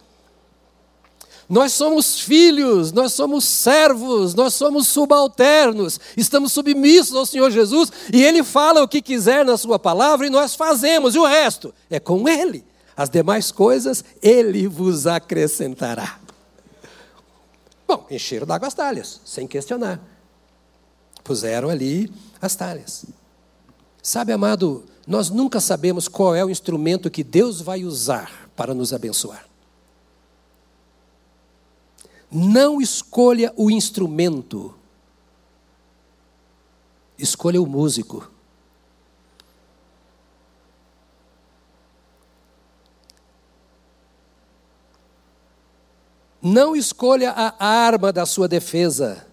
Nós 1.49 1.73
somos 1.73 2.21
filhos, 2.21 2.93
nós 2.93 3.11
somos 3.11 3.43
servos, 3.43 4.33
nós 4.33 4.53
somos 4.53 4.87
subalternos, 4.87 5.99
estamos 6.15 6.53
submissos 6.53 7.13
ao 7.13 7.25
Senhor 7.25 7.51
Jesus 7.51 7.91
e 8.13 8.23
Ele 8.23 8.41
fala 8.41 8.81
o 8.81 8.87
que 8.87 9.01
quiser 9.01 9.43
na 9.43 9.57
Sua 9.57 9.77
palavra 9.77 10.27
e 10.27 10.29
nós 10.29 10.55
fazemos, 10.55 11.13
e 11.13 11.19
o 11.19 11.25
resto 11.25 11.73
é 11.89 11.99
com 11.99 12.29
Ele. 12.29 12.63
As 12.95 13.09
demais 13.09 13.51
coisas 13.51 14.01
Ele 14.21 14.65
vos 14.67 15.07
acrescentará. 15.07 16.19
Bom, 17.85 18.05
encheram 18.09 18.47
d'água 18.47 18.69
as 18.69 18.73
talhas, 18.73 19.19
sem 19.25 19.45
questionar. 19.45 19.99
Puseram 21.23 21.69
ali 21.69 22.11
as 22.41 22.55
talhas. 22.55 23.05
Sabe, 24.01 24.33
amado, 24.33 24.83
nós 25.05 25.29
nunca 25.29 25.59
sabemos 25.59 26.07
qual 26.07 26.35
é 26.35 26.43
o 26.43 26.49
instrumento 26.49 27.09
que 27.09 27.23
Deus 27.23 27.61
vai 27.61 27.83
usar 27.83 28.49
para 28.55 28.73
nos 28.73 28.93
abençoar. 28.93 29.45
Não 32.31 32.79
escolha 32.79 33.53
o 33.57 33.69
instrumento, 33.69 34.73
escolha 37.17 37.61
o 37.61 37.67
músico. 37.67 38.29
Não 46.41 46.75
escolha 46.75 47.31
a 47.31 47.65
arma 47.65 48.11
da 48.11 48.25
sua 48.25 48.47
defesa, 48.47 49.27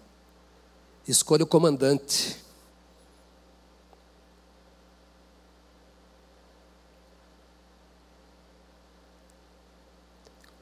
escolha 1.11 1.43
o 1.43 1.47
comandante. 1.47 2.37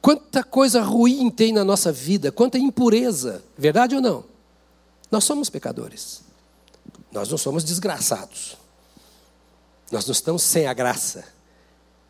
Quanta 0.02 0.44
coisa 0.44 0.82
ruim 0.82 1.30
tem 1.30 1.52
na 1.52 1.66
nossa 1.66 1.92
vida, 1.92 2.32
quanta 2.32 2.58
impureza, 2.58 3.44
verdade 3.58 3.96
ou 3.96 4.02
não? 4.02 4.24
Nós 5.12 5.24
somos 5.24 5.50
pecadores. 5.50 6.22
Nós 7.12 7.30
não 7.30 7.38
somos 7.38 7.64
desgraçados. 7.64 8.58
Nós 9.92 10.06
não 10.06 10.12
estamos 10.12 10.44
sem 10.44 10.68
a 10.68 10.74
graça. 10.74 11.26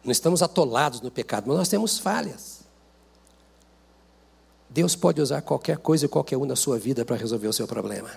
Não 0.03 0.11
estamos 0.11 0.41
atolados 0.41 1.01
no 1.01 1.09
pecado, 1.09 1.45
mas 1.47 1.57
nós 1.57 1.69
temos 1.69 1.97
falhas. 1.97 2.56
Deus 4.69 4.95
pode 4.95 5.21
usar 5.21 5.41
qualquer 5.41 5.77
coisa 5.77 6.05
e 6.05 6.09
qualquer 6.09 6.37
um 6.37 6.45
na 6.45 6.55
sua 6.55 6.77
vida 6.77 7.05
para 7.05 7.15
resolver 7.15 7.47
o 7.47 7.53
seu 7.53 7.67
problema. 7.67 8.11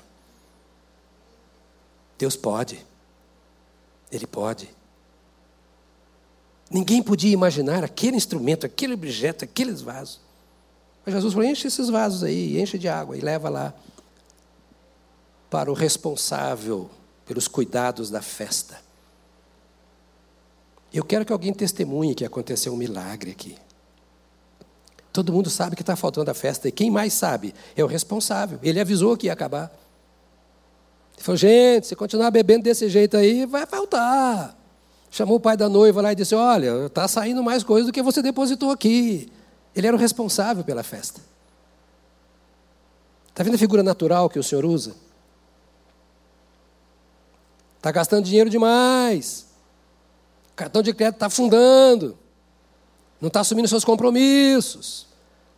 Deus 2.18 2.36
pode. 2.36 2.84
Ele 4.11 4.26
pode. 4.26 4.68
Ninguém 6.70 7.03
podia 7.03 7.32
imaginar 7.32 7.82
aquele 7.82 8.16
instrumento, 8.16 8.66
aquele 8.66 8.94
objeto, 8.94 9.44
aqueles 9.44 9.80
vasos. 9.80 10.20
Mas 11.05 11.14
Jesus 11.14 11.32
falou: 11.32 11.48
enche 11.48 11.66
esses 11.66 11.88
vasos 11.88 12.22
aí, 12.22 12.61
enche 12.61 12.78
de 12.78 12.88
água 12.88 13.16
e 13.16 13.20
leva 13.20 13.48
lá 13.48 13.74
para 15.48 15.70
o 15.70 15.74
responsável 15.74 16.90
pelos 17.26 17.48
cuidados 17.48 18.11
da 18.11 18.22
festa. 18.22 18.80
Eu 20.92 21.05
quero 21.05 21.24
que 21.24 21.32
alguém 21.32 21.53
testemunhe 21.53 22.14
que 22.14 22.24
aconteceu 22.24 22.72
um 22.72 22.76
milagre 22.76 23.30
aqui. 23.30 23.57
Todo 25.12 25.32
mundo 25.32 25.50
sabe 25.50 25.74
que 25.74 25.82
está 25.82 25.96
faltando 25.96 26.30
a 26.30 26.34
festa, 26.34 26.68
e 26.68 26.72
quem 26.72 26.90
mais 26.90 27.12
sabe 27.12 27.54
é 27.76 27.82
o 27.82 27.86
responsável. 27.86 28.58
Ele 28.62 28.80
avisou 28.80 29.16
que 29.16 29.26
ia 29.26 29.32
acabar. 29.32 29.72
Ele 31.14 31.24
falou: 31.24 31.36
gente, 31.36 31.88
se 31.88 31.96
continuar 31.96 32.30
bebendo 32.30 32.64
desse 32.64 32.88
jeito 32.88 33.16
aí, 33.16 33.44
vai 33.44 33.66
faltar. 33.66 34.56
Chamou 35.11 35.36
o 35.36 35.40
pai 35.40 35.56
da 35.56 35.68
noiva 35.68 36.00
lá 36.00 36.12
e 36.12 36.14
disse: 36.14 36.34
Olha, 36.34 36.86
está 36.86 37.08
saindo 37.08 37.42
mais 37.42 37.64
coisa 37.64 37.86
do 37.86 37.92
que 37.92 38.02
você 38.02 38.22
depositou 38.22 38.70
aqui. 38.70 39.30
Ele 39.74 39.86
era 39.86 39.96
o 39.96 39.98
responsável 39.98 40.62
pela 40.62 40.82
festa. 40.82 41.20
Está 43.28 43.42
vendo 43.42 43.54
a 43.54 43.58
figura 43.58 43.82
natural 43.82 44.28
que 44.28 44.38
o 44.38 44.42
senhor 44.42 44.64
usa? 44.64 44.94
Está 47.78 47.90
gastando 47.90 48.24
dinheiro 48.24 48.50
demais. 48.50 49.46
O 50.52 50.54
cartão 50.54 50.82
de 50.82 50.92
crédito 50.92 51.16
está 51.16 51.26
afundando. 51.26 52.16
Não 53.20 53.28
está 53.28 53.40
assumindo 53.40 53.68
seus 53.68 53.84
compromissos. 53.84 55.06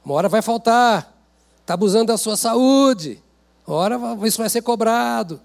Uma 0.04 0.14
hora 0.14 0.28
vai 0.28 0.42
faltar. 0.42 1.16
está 1.60 1.74
abusando 1.74 2.06
da 2.06 2.16
sua 2.16 2.36
saúde. 2.36 3.22
Ora, 3.66 3.98
isso 4.26 4.38
vai 4.38 4.50
ser 4.50 4.62
cobrado. 4.62 5.40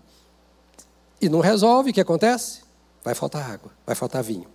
E 1.22 1.30
não 1.30 1.40
resolve, 1.40 1.92
o 1.92 1.94
que 1.94 2.02
acontece? 2.02 2.62
Vai 3.04 3.14
faltar 3.14 3.50
água, 3.50 3.72
vai 3.86 3.96
faltar 3.96 4.24
vinho. 4.24 4.48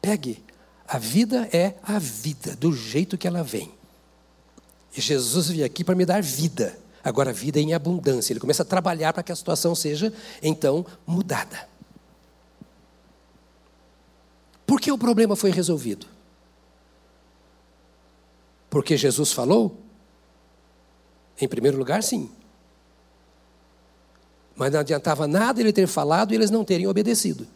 Pegue, 0.00 0.44
a 0.86 0.98
vida 0.98 1.48
é 1.52 1.74
a 1.82 1.98
vida, 1.98 2.54
do 2.54 2.72
jeito 2.72 3.18
que 3.18 3.26
ela 3.26 3.42
vem. 3.42 3.72
E 4.96 5.00
Jesus 5.00 5.48
veio 5.48 5.64
aqui 5.64 5.82
para 5.82 5.94
me 5.94 6.06
dar 6.06 6.22
vida. 6.22 6.78
Agora, 7.02 7.32
vida 7.32 7.60
em 7.60 7.74
abundância. 7.74 8.32
Ele 8.32 8.40
começa 8.40 8.62
a 8.62 8.66
trabalhar 8.66 9.12
para 9.12 9.22
que 9.22 9.30
a 9.30 9.36
situação 9.36 9.74
seja, 9.74 10.12
então, 10.42 10.84
mudada. 11.06 11.68
Por 14.76 14.80
que 14.82 14.92
o 14.92 14.98
problema 14.98 15.34
foi 15.34 15.50
resolvido? 15.50 16.06
Porque 18.68 18.94
Jesus 18.94 19.32
falou? 19.32 19.74
Em 21.40 21.48
primeiro 21.48 21.78
lugar, 21.78 22.02
sim. 22.02 22.30
Mas 24.54 24.70
não 24.70 24.80
adiantava 24.80 25.26
nada 25.26 25.62
ele 25.62 25.72
ter 25.72 25.86
falado 25.86 26.30
e 26.30 26.34
eles 26.34 26.50
não 26.50 26.62
terem 26.62 26.86
obedecido. 26.86 27.46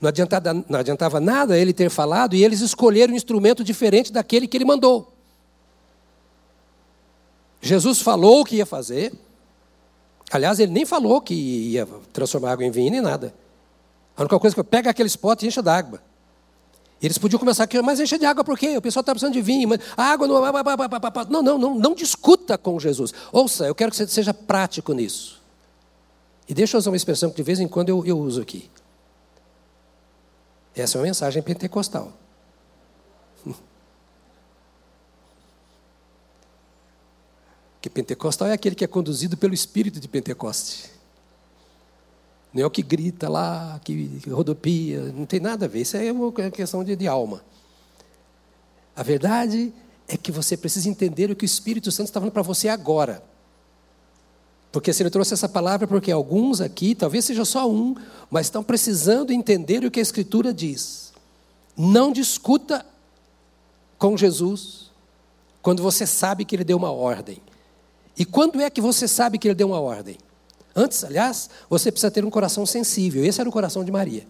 Não 0.00 0.08
adiantava, 0.08 0.54
não 0.66 0.78
adiantava 0.78 1.20
nada 1.20 1.58
ele 1.58 1.74
ter 1.74 1.90
falado 1.90 2.34
e 2.34 2.42
eles 2.42 2.62
escolheram 2.62 3.12
um 3.12 3.16
instrumento 3.16 3.62
diferente 3.62 4.10
daquele 4.10 4.48
que 4.48 4.56
ele 4.56 4.64
mandou. 4.64 5.12
Jesus 7.60 8.00
falou 8.00 8.40
o 8.40 8.44
que 8.46 8.56
ia 8.56 8.64
fazer. 8.64 9.12
Aliás, 10.30 10.58
ele 10.58 10.72
nem 10.72 10.86
falou 10.86 11.20
que 11.20 11.34
ia 11.34 11.86
transformar 12.14 12.52
água 12.52 12.64
em 12.64 12.70
vinho 12.70 12.92
nem 12.92 13.02
nada. 13.02 13.34
A 14.20 14.22
única 14.22 14.38
coisa 14.38 14.54
que 14.54 14.60
eu 14.60 14.64
pego 14.64 14.86
é 14.86 14.90
aquele 14.90 15.08
pote 15.16 15.46
e 15.46 15.48
encha 15.48 15.62
d'água. 15.62 15.98
Eles 17.00 17.16
podiam 17.16 17.38
começar 17.38 17.64
aqui, 17.64 17.80
mas 17.80 17.98
enche 17.98 18.18
de 18.18 18.26
água 18.26 18.44
por 18.44 18.58
quê? 18.58 18.76
O 18.76 18.82
pessoal 18.82 19.00
está 19.00 19.12
precisando 19.12 19.32
de 19.32 19.40
vinho, 19.40 19.66
mas 19.66 19.80
a 19.96 20.12
água 20.12 20.28
não. 20.28 20.42
Não, 21.30 21.42
não, 21.42 21.58
não, 21.58 21.74
não 21.74 21.94
discuta 21.94 22.58
com 22.58 22.78
Jesus. 22.78 23.14
Ouça, 23.32 23.64
eu 23.64 23.74
quero 23.74 23.90
que 23.90 23.96
você 23.96 24.06
seja 24.06 24.34
prático 24.34 24.92
nisso. 24.92 25.40
E 26.46 26.52
deixa 26.52 26.76
eu 26.76 26.78
usar 26.80 26.90
uma 26.90 26.98
expressão 26.98 27.30
que 27.30 27.36
de 27.36 27.42
vez 27.42 27.60
em 27.60 27.66
quando 27.66 27.88
eu, 27.88 28.04
eu 28.04 28.18
uso 28.18 28.42
aqui. 28.42 28.70
Essa 30.76 30.98
é 30.98 31.00
uma 31.00 31.06
mensagem 31.06 31.42
pentecostal. 31.42 32.12
Que 37.80 37.88
pentecostal 37.88 38.48
é 38.48 38.52
aquele 38.52 38.74
que 38.74 38.84
é 38.84 38.86
conduzido 38.86 39.38
pelo 39.38 39.54
espírito 39.54 39.98
de 39.98 40.06
Pentecoste. 40.06 40.99
Não 42.52 42.62
é 42.62 42.66
o 42.66 42.70
que 42.70 42.82
grita 42.82 43.28
lá, 43.28 43.80
que 43.84 44.20
rodopia, 44.28 45.12
não 45.12 45.24
tem 45.24 45.38
nada 45.38 45.66
a 45.66 45.68
ver. 45.68 45.82
Isso 45.82 45.96
é 45.96 46.10
uma 46.10 46.32
questão 46.50 46.82
de, 46.82 46.96
de 46.96 47.06
alma. 47.06 47.42
A 48.96 49.02
verdade 49.02 49.72
é 50.08 50.16
que 50.16 50.32
você 50.32 50.56
precisa 50.56 50.88
entender 50.88 51.30
o 51.30 51.36
que 51.36 51.44
o 51.44 51.46
Espírito 51.46 51.92
Santo 51.92 52.08
está 52.08 52.20
falando 52.20 52.32
para 52.32 52.42
você 52.42 52.68
agora. 52.68 53.22
Porque 54.72 54.92
se 54.92 55.02
ele 55.02 55.10
trouxe 55.10 55.34
essa 55.34 55.48
palavra, 55.48 55.86
porque 55.86 56.10
alguns 56.10 56.60
aqui, 56.60 56.94
talvez 56.94 57.24
seja 57.24 57.44
só 57.44 57.70
um, 57.70 57.94
mas 58.30 58.46
estão 58.46 58.62
precisando 58.62 59.32
entender 59.32 59.84
o 59.84 59.90
que 59.90 60.00
a 60.00 60.02
Escritura 60.02 60.52
diz. 60.52 61.12
Não 61.76 62.12
discuta 62.12 62.84
com 63.98 64.16
Jesus 64.16 64.90
quando 65.62 65.82
você 65.82 66.06
sabe 66.06 66.44
que 66.44 66.56
ele 66.56 66.64
deu 66.64 66.76
uma 66.76 66.90
ordem. 66.90 67.38
E 68.16 68.24
quando 68.24 68.60
é 68.60 68.68
que 68.68 68.80
você 68.80 69.08
sabe 69.08 69.38
que 69.38 69.48
ele 69.48 69.54
deu 69.54 69.68
uma 69.68 69.80
ordem? 69.80 70.18
Antes, 70.74 71.02
aliás, 71.04 71.50
você 71.68 71.90
precisa 71.90 72.10
ter 72.10 72.24
um 72.24 72.30
coração 72.30 72.64
sensível. 72.64 73.24
Esse 73.24 73.40
era 73.40 73.48
o 73.48 73.52
coração 73.52 73.84
de 73.84 73.90
Maria. 73.90 74.26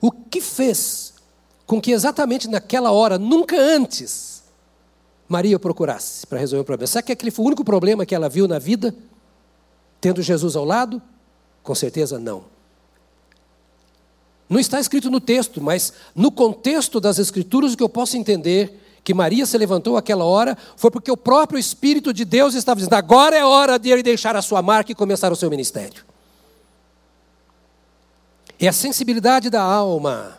O 0.00 0.10
que 0.10 0.40
fez 0.40 1.14
com 1.66 1.80
que 1.80 1.92
exatamente 1.92 2.48
naquela 2.48 2.90
hora, 2.90 3.18
nunca 3.18 3.56
antes, 3.56 4.42
Maria 5.28 5.58
procurasse 5.58 6.26
para 6.26 6.38
resolver 6.38 6.62
o 6.62 6.64
problema? 6.64 6.86
Será 6.86 7.02
que 7.02 7.12
aquele 7.12 7.30
foi 7.30 7.44
o 7.44 7.46
único 7.46 7.64
problema 7.64 8.04
que 8.04 8.14
ela 8.14 8.28
viu 8.28 8.48
na 8.48 8.58
vida, 8.58 8.94
tendo 10.00 10.20
Jesus 10.20 10.56
ao 10.56 10.64
lado? 10.64 11.00
Com 11.62 11.74
certeza 11.74 12.18
não. 12.18 12.44
Não 14.48 14.58
está 14.58 14.80
escrito 14.80 15.08
no 15.08 15.20
texto, 15.20 15.60
mas 15.60 15.92
no 16.12 16.32
contexto 16.32 16.98
das 16.98 17.20
Escrituras, 17.20 17.72
o 17.72 17.76
que 17.76 17.82
eu 17.84 17.88
posso 17.88 18.16
entender 18.16 18.79
que 19.02 19.14
Maria 19.14 19.46
se 19.46 19.56
levantou 19.56 19.96
aquela 19.96 20.24
hora 20.24 20.56
foi 20.76 20.90
porque 20.90 21.10
o 21.10 21.16
próprio 21.16 21.58
Espírito 21.58 22.12
de 22.12 22.24
Deus 22.24 22.54
estava 22.54 22.76
dizendo: 22.76 22.94
agora 22.94 23.36
é 23.36 23.44
hora 23.44 23.78
de 23.78 23.90
ele 23.90 24.02
deixar 24.02 24.36
a 24.36 24.42
sua 24.42 24.62
marca 24.62 24.92
e 24.92 24.94
começar 24.94 25.32
o 25.32 25.36
seu 25.36 25.50
ministério. 25.50 26.04
É 28.58 28.68
a 28.68 28.72
sensibilidade 28.72 29.48
da 29.48 29.62
alma. 29.62 30.38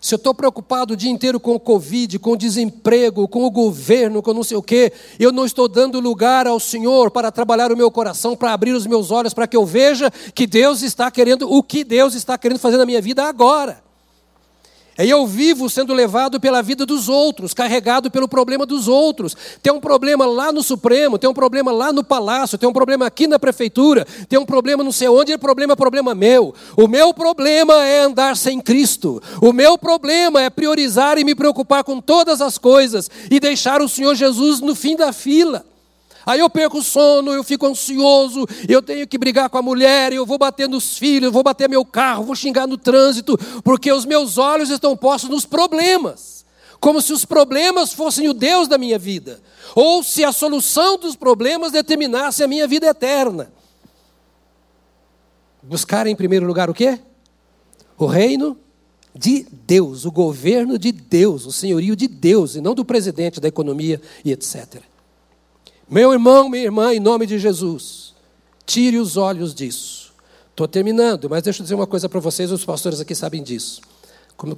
Se 0.00 0.14
eu 0.14 0.18
estou 0.18 0.32
preocupado 0.32 0.94
o 0.94 0.96
dia 0.96 1.10
inteiro 1.10 1.40
com 1.40 1.56
o 1.56 1.58
Covid, 1.58 2.20
com 2.20 2.32
o 2.32 2.36
desemprego, 2.36 3.26
com 3.26 3.44
o 3.44 3.50
governo, 3.50 4.22
com 4.22 4.32
não 4.32 4.44
sei 4.44 4.56
o 4.56 4.62
quê, 4.62 4.92
eu 5.18 5.32
não 5.32 5.44
estou 5.44 5.66
dando 5.66 5.98
lugar 5.98 6.46
ao 6.46 6.60
Senhor 6.60 7.10
para 7.10 7.32
trabalhar 7.32 7.72
o 7.72 7.76
meu 7.76 7.90
coração, 7.90 8.36
para 8.36 8.52
abrir 8.52 8.72
os 8.72 8.86
meus 8.86 9.10
olhos, 9.10 9.34
para 9.34 9.48
que 9.48 9.56
eu 9.56 9.66
veja 9.66 10.08
que 10.32 10.46
Deus 10.46 10.82
está 10.82 11.10
querendo, 11.10 11.50
o 11.50 11.60
que 11.60 11.82
Deus 11.82 12.14
está 12.14 12.38
querendo 12.38 12.60
fazer 12.60 12.76
na 12.76 12.86
minha 12.86 13.02
vida 13.02 13.24
agora. 13.24 13.85
Aí 14.98 15.10
eu 15.10 15.26
vivo 15.26 15.68
sendo 15.68 15.92
levado 15.92 16.40
pela 16.40 16.62
vida 16.62 16.86
dos 16.86 17.08
outros, 17.08 17.52
carregado 17.52 18.10
pelo 18.10 18.26
problema 18.26 18.64
dos 18.64 18.88
outros. 18.88 19.36
Tem 19.62 19.72
um 19.72 19.80
problema 19.80 20.24
lá 20.24 20.50
no 20.50 20.62
Supremo, 20.62 21.18
tem 21.18 21.28
um 21.28 21.34
problema 21.34 21.70
lá 21.70 21.92
no 21.92 22.02
Palácio, 22.02 22.56
tem 22.56 22.68
um 22.68 22.72
problema 22.72 23.06
aqui 23.06 23.26
na 23.26 23.38
Prefeitura, 23.38 24.06
tem 24.28 24.38
um 24.38 24.46
problema 24.46 24.82
não 24.82 24.92
sei 24.92 25.08
onde, 25.08 25.34
o 25.34 25.38
problema 25.38 25.74
é 25.74 25.76
problema 25.76 26.14
meu. 26.14 26.54
O 26.76 26.88
meu 26.88 27.12
problema 27.12 27.84
é 27.84 28.00
andar 28.00 28.36
sem 28.36 28.58
Cristo. 28.60 29.22
O 29.42 29.52
meu 29.52 29.76
problema 29.76 30.40
é 30.40 30.48
priorizar 30.48 31.18
e 31.18 31.24
me 31.24 31.34
preocupar 31.34 31.84
com 31.84 32.00
todas 32.00 32.40
as 32.40 32.56
coisas 32.56 33.10
e 33.30 33.38
deixar 33.38 33.82
o 33.82 33.88
Senhor 33.88 34.14
Jesus 34.14 34.60
no 34.60 34.74
fim 34.74 34.96
da 34.96 35.12
fila. 35.12 35.64
Aí 36.26 36.40
eu 36.40 36.50
perco 36.50 36.78
o 36.78 36.82
sono, 36.82 37.32
eu 37.32 37.44
fico 37.44 37.64
ansioso, 37.66 38.44
eu 38.68 38.82
tenho 38.82 39.06
que 39.06 39.16
brigar 39.16 39.48
com 39.48 39.58
a 39.58 39.62
mulher, 39.62 40.12
eu 40.12 40.26
vou 40.26 40.36
bater 40.36 40.68
nos 40.68 40.98
filhos, 40.98 41.26
eu 41.26 41.32
vou 41.32 41.44
bater 41.44 41.68
meu 41.68 41.84
carro, 41.84 42.24
vou 42.24 42.34
xingar 42.34 42.66
no 42.66 42.76
trânsito, 42.76 43.38
porque 43.62 43.92
os 43.92 44.04
meus 44.04 44.36
olhos 44.36 44.68
estão 44.68 44.96
postos 44.96 45.30
nos 45.30 45.46
problemas. 45.46 46.44
Como 46.80 47.00
se 47.00 47.12
os 47.12 47.24
problemas 47.24 47.92
fossem 47.92 48.28
o 48.28 48.34
Deus 48.34 48.66
da 48.66 48.76
minha 48.76 48.98
vida, 48.98 49.40
ou 49.72 50.02
se 50.02 50.24
a 50.24 50.32
solução 50.32 50.98
dos 50.98 51.14
problemas 51.14 51.70
determinasse 51.70 52.42
a 52.42 52.48
minha 52.48 52.66
vida 52.66 52.88
eterna. 52.88 53.52
Buscar 55.62 56.08
em 56.08 56.16
primeiro 56.16 56.44
lugar 56.44 56.68
o 56.68 56.74
quê? 56.74 56.98
O 57.96 58.06
reino 58.06 58.58
de 59.14 59.46
Deus, 59.50 60.04
o 60.04 60.10
governo 60.10 60.76
de 60.76 60.90
Deus, 60.90 61.46
o 61.46 61.52
senhorio 61.52 61.94
de 61.94 62.08
Deus, 62.08 62.56
e 62.56 62.60
não 62.60 62.74
do 62.74 62.84
presidente 62.84 63.40
da 63.40 63.46
economia 63.46 64.02
e 64.24 64.32
etc. 64.32 64.82
Meu 65.88 66.12
irmão, 66.12 66.48
minha 66.48 66.64
irmã, 66.64 66.92
em 66.92 66.98
nome 66.98 67.26
de 67.26 67.38
Jesus, 67.38 68.12
tire 68.66 68.98
os 68.98 69.16
olhos 69.16 69.54
disso. 69.54 70.12
Estou 70.50 70.66
terminando, 70.66 71.30
mas 71.30 71.44
deixa 71.44 71.60
eu 71.60 71.62
dizer 71.62 71.76
uma 71.76 71.86
coisa 71.86 72.08
para 72.08 72.18
vocês, 72.18 72.50
os 72.50 72.64
pastores 72.64 72.98
aqui 73.00 73.14
sabem 73.14 73.40
disso. 73.40 73.80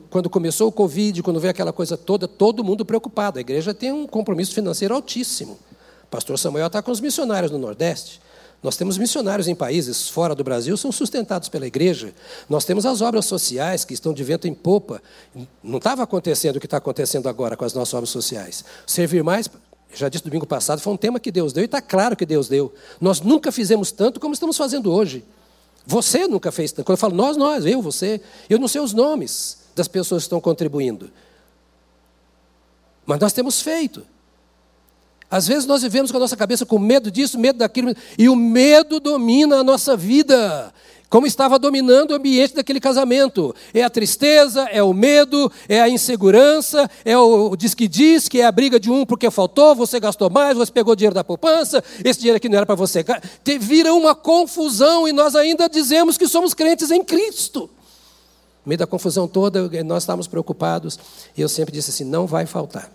Quando 0.09 0.31
começou 0.31 0.69
o 0.69 0.73
Covid, 0.73 1.23
quando 1.23 1.39
veio 1.39 1.51
aquela 1.51 1.73
coisa 1.73 1.99
toda, 1.99 2.27
todo 2.27 2.65
mundo 2.65 2.83
preocupado. 2.83 3.37
A 3.37 3.43
igreja 3.43 3.75
tem 3.75 3.93
um 3.93 4.07
compromisso 4.07 4.55
financeiro 4.55 4.95
altíssimo. 4.95 5.59
O 6.05 6.07
pastor 6.11 6.39
Samuel 6.39 6.69
está 6.69 6.81
com 6.81 6.91
os 6.91 7.01
missionários 7.01 7.53
no 7.53 7.59
Nordeste. 7.59 8.23
Nós 8.63 8.77
temos 8.77 8.97
missionários 8.97 9.47
em 9.49 9.55
países 9.55 10.09
fora 10.09 10.35
do 10.35 10.43
Brasil, 10.43 10.77
são 10.79 10.91
sustentados 10.91 11.49
pela 11.51 11.67
igreja. 11.67 12.13
Nós 12.49 12.65
temos 12.65 12.87
as 12.87 13.03
obras 13.03 13.27
sociais 13.27 13.85
que 13.85 13.93
estão 13.93 14.15
de 14.15 14.25
vento 14.25 14.49
em 14.49 14.55
popa. 14.55 15.03
Não 15.63 15.77
estava 15.77 16.03
acontecendo 16.03 16.57
o 16.57 16.61
que 16.61 16.67
está 16.67 16.79
acontecendo 16.79 17.29
agora 17.29 17.55
com 17.55 17.65
as 17.65 17.75
nossas 17.75 17.95
obras 17.95 18.11
sociais. 18.11 18.65
Servir 18.87 19.23
mais 19.23 19.49
já 19.95 20.09
disse 20.09 20.25
domingo 20.25 20.47
passado, 20.47 20.81
foi 20.81 20.93
um 20.93 20.97
tema 20.97 21.19
que 21.19 21.31
Deus 21.31 21.53
deu 21.53 21.63
e 21.63 21.67
está 21.67 21.81
claro 21.81 22.17
que 22.17 22.27
Deus 22.27 22.49
deu. 22.49 22.73
Nós 23.01 23.21
nunca 23.21 23.51
fizemos 23.51 23.91
tanto 23.91 24.21
como 24.21 24.35
estamos 24.35 24.57
fazendo 24.57 24.93
hoje. 24.93 25.25
Você 25.87 26.27
nunca 26.27 26.53
fez 26.53 26.71
tanto. 26.71 26.87
Quando 26.87 26.97
eu 26.97 27.01
falo 27.01 27.15
nós, 27.15 27.37
nós, 27.37 27.65
eu, 27.65 27.81
você, 27.81 28.21
eu 28.49 28.59
não 28.59 28.69
sei 28.69 28.81
os 28.81 28.93
nomes 28.93 29.59
das 29.75 29.89
pessoas 29.89 30.23
que 30.23 30.27
estão 30.27 30.41
contribuindo. 30.41 31.11
Mas 33.07 33.19
nós 33.19 33.33
temos 33.33 33.63
feito. 33.63 34.07
Às 35.31 35.47
vezes 35.47 35.67
nós 35.67 35.83
vivemos 35.83 36.11
com 36.11 36.17
a 36.17 36.21
nossa 36.21 36.37
cabeça 36.37 36.67
com 36.67 36.79
medo 36.79 37.11
disso, 37.11 37.39
medo 37.39 37.59
daquilo, 37.59 37.95
e 38.19 38.29
o 38.29 38.37
medo 38.37 39.01
domina 39.01 39.57
a 39.57 39.65
nossa 39.65 39.97
vida 39.97 40.73
como 41.09 41.27
estava 41.27 41.59
dominando 41.59 42.11
o 42.11 42.15
ambiente 42.15 42.55
daquele 42.55 42.81
casamento. 42.81 43.55
É 43.73 43.83
a 43.83 43.91
tristeza, 43.91 44.69
é 44.71 44.83
o 44.83 44.93
medo, 44.93 45.51
é 45.69 45.81
a 45.81 45.89
insegurança, 45.89 46.89
é 47.05 47.17
o 47.17 47.57
diz 47.57 47.75
que 47.75 47.89
diz, 47.89 48.29
que 48.29 48.41
é 48.41 48.47
a 48.47 48.53
briga 48.53 48.79
de 48.79 48.91
um 48.91 49.07
porque 49.07 49.31
faltou, 49.31 49.75
você 49.75 49.99
gastou 49.99 50.29
mais, 50.29 50.57
você 50.57 50.71
pegou 50.71 50.95
dinheiro 50.95 51.15
da 51.15 51.25
poupança, 51.25 51.83
esse 52.05 52.21
dinheiro 52.21 52.37
aqui 52.37 52.49
não 52.49 52.59
era 52.59 52.67
para 52.67 52.75
você. 52.75 53.05
Vira 53.61 53.95
uma 53.95 54.15
confusão 54.15 55.09
e 55.09 55.13
nós 55.13 55.35
ainda 55.35 55.69
dizemos 55.69 56.19
que 56.19 56.29
somos 56.29 56.53
crentes 56.53 56.91
em 56.91 57.03
Cristo. 57.03 57.71
No 58.65 58.71
meio 58.71 58.79
da 58.79 58.87
confusão 58.87 59.27
toda, 59.27 59.69
nós 59.85 60.03
estávamos 60.03 60.27
preocupados 60.27 60.99
e 61.37 61.41
eu 61.41 61.49
sempre 61.49 61.73
disse 61.73 61.91
assim: 61.91 62.05
não 62.05 62.27
vai 62.27 62.45
faltar. 62.45 62.93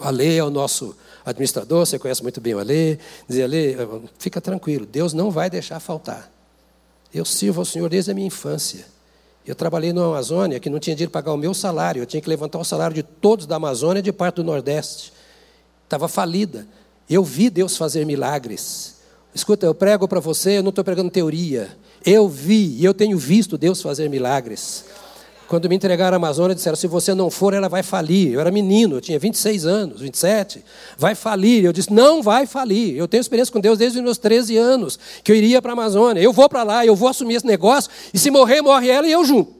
O 0.00 0.04
Ale 0.04 0.36
é 0.36 0.44
o 0.44 0.50
nosso 0.50 0.96
administrador, 1.26 1.84
você 1.84 1.98
conhece 1.98 2.22
muito 2.22 2.40
bem 2.40 2.54
o 2.54 2.58
Ale. 2.58 2.98
Dizia, 3.28 3.44
Ale, 3.44 3.76
fica 4.18 4.40
tranquilo, 4.40 4.86
Deus 4.86 5.12
não 5.12 5.30
vai 5.30 5.50
deixar 5.50 5.80
faltar. 5.80 6.30
Eu 7.12 7.24
sirvo 7.24 7.60
ao 7.60 7.64
Senhor 7.64 7.88
desde 7.88 8.10
a 8.10 8.14
minha 8.14 8.26
infância. 8.26 8.86
Eu 9.46 9.54
trabalhei 9.54 9.92
na 9.92 10.04
Amazônia, 10.04 10.60
que 10.60 10.70
não 10.70 10.78
tinha 10.78 10.94
dinheiro 10.94 11.10
para 11.10 11.22
pagar 11.22 11.34
o 11.34 11.36
meu 11.36 11.52
salário, 11.52 12.02
eu 12.02 12.06
tinha 12.06 12.20
que 12.20 12.28
levantar 12.28 12.58
o 12.58 12.64
salário 12.64 12.94
de 12.94 13.02
todos 13.02 13.46
da 13.46 13.56
Amazônia 13.56 14.02
de 14.02 14.12
parte 14.12 14.36
do 14.36 14.44
Nordeste. 14.44 15.12
Estava 15.84 16.06
falida. 16.06 16.66
Eu 17.08 17.24
vi 17.24 17.50
Deus 17.50 17.76
fazer 17.76 18.06
milagres. 18.06 19.00
Escuta, 19.34 19.66
eu 19.66 19.74
prego 19.74 20.06
para 20.06 20.20
você, 20.20 20.58
eu 20.58 20.62
não 20.62 20.70
estou 20.70 20.84
pregando 20.84 21.10
teoria. 21.10 21.76
Eu 22.04 22.28
vi 22.28 22.76
e 22.76 22.84
eu 22.84 22.94
tenho 22.94 23.18
visto 23.18 23.58
Deus 23.58 23.82
fazer 23.82 24.08
milagres. 24.08 24.84
Quando 25.50 25.68
me 25.68 25.74
entregaram 25.74 26.14
a 26.14 26.16
Amazônia, 26.16 26.54
disseram: 26.54 26.76
se 26.76 26.86
você 26.86 27.12
não 27.12 27.28
for, 27.28 27.52
ela 27.54 27.68
vai 27.68 27.82
falir. 27.82 28.32
Eu 28.32 28.40
era 28.40 28.52
menino, 28.52 28.98
eu 28.98 29.00
tinha 29.00 29.18
26 29.18 29.66
anos, 29.66 30.00
27. 30.00 30.64
Vai 30.96 31.16
falir. 31.16 31.64
Eu 31.64 31.72
disse: 31.72 31.92
não 31.92 32.22
vai 32.22 32.46
falir. 32.46 32.96
Eu 32.96 33.08
tenho 33.08 33.20
experiência 33.20 33.52
com 33.52 33.58
Deus 33.58 33.76
desde 33.76 33.98
os 33.98 34.04
meus 34.04 34.16
13 34.16 34.56
anos, 34.56 34.96
que 35.24 35.32
eu 35.32 35.34
iria 35.34 35.60
para 35.60 35.72
a 35.72 35.74
Amazônia. 35.74 36.22
Eu 36.22 36.32
vou 36.32 36.48
para 36.48 36.62
lá, 36.62 36.86
eu 36.86 36.94
vou 36.94 37.08
assumir 37.08 37.34
esse 37.34 37.46
negócio, 37.48 37.90
e 38.14 38.18
se 38.18 38.30
morrer, 38.30 38.62
morre 38.62 38.90
ela 38.90 39.08
e 39.08 39.10
eu 39.10 39.24
junto. 39.24 39.52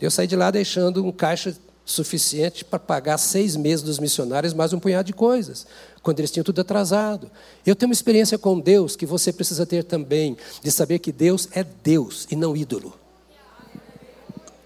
Eu 0.00 0.08
saí 0.08 0.28
de 0.28 0.36
lá 0.36 0.52
deixando 0.52 1.04
um 1.04 1.10
caixa 1.10 1.56
suficiente 1.84 2.64
para 2.64 2.78
pagar 2.78 3.18
seis 3.18 3.56
meses 3.56 3.82
dos 3.82 3.98
missionários, 3.98 4.54
mais 4.54 4.72
um 4.72 4.78
punhado 4.78 5.06
de 5.06 5.14
coisas, 5.14 5.66
quando 6.00 6.20
eles 6.20 6.30
tinham 6.30 6.44
tudo 6.44 6.60
atrasado. 6.60 7.28
Eu 7.66 7.74
tenho 7.74 7.88
uma 7.88 7.92
experiência 7.92 8.38
com 8.38 8.60
Deus 8.60 8.94
que 8.94 9.04
você 9.04 9.32
precisa 9.32 9.66
ter 9.66 9.82
também, 9.82 10.36
de 10.62 10.70
saber 10.70 11.00
que 11.00 11.10
Deus 11.10 11.48
é 11.50 11.64
Deus 11.82 12.28
e 12.30 12.36
não 12.36 12.56
ídolo. 12.56 13.05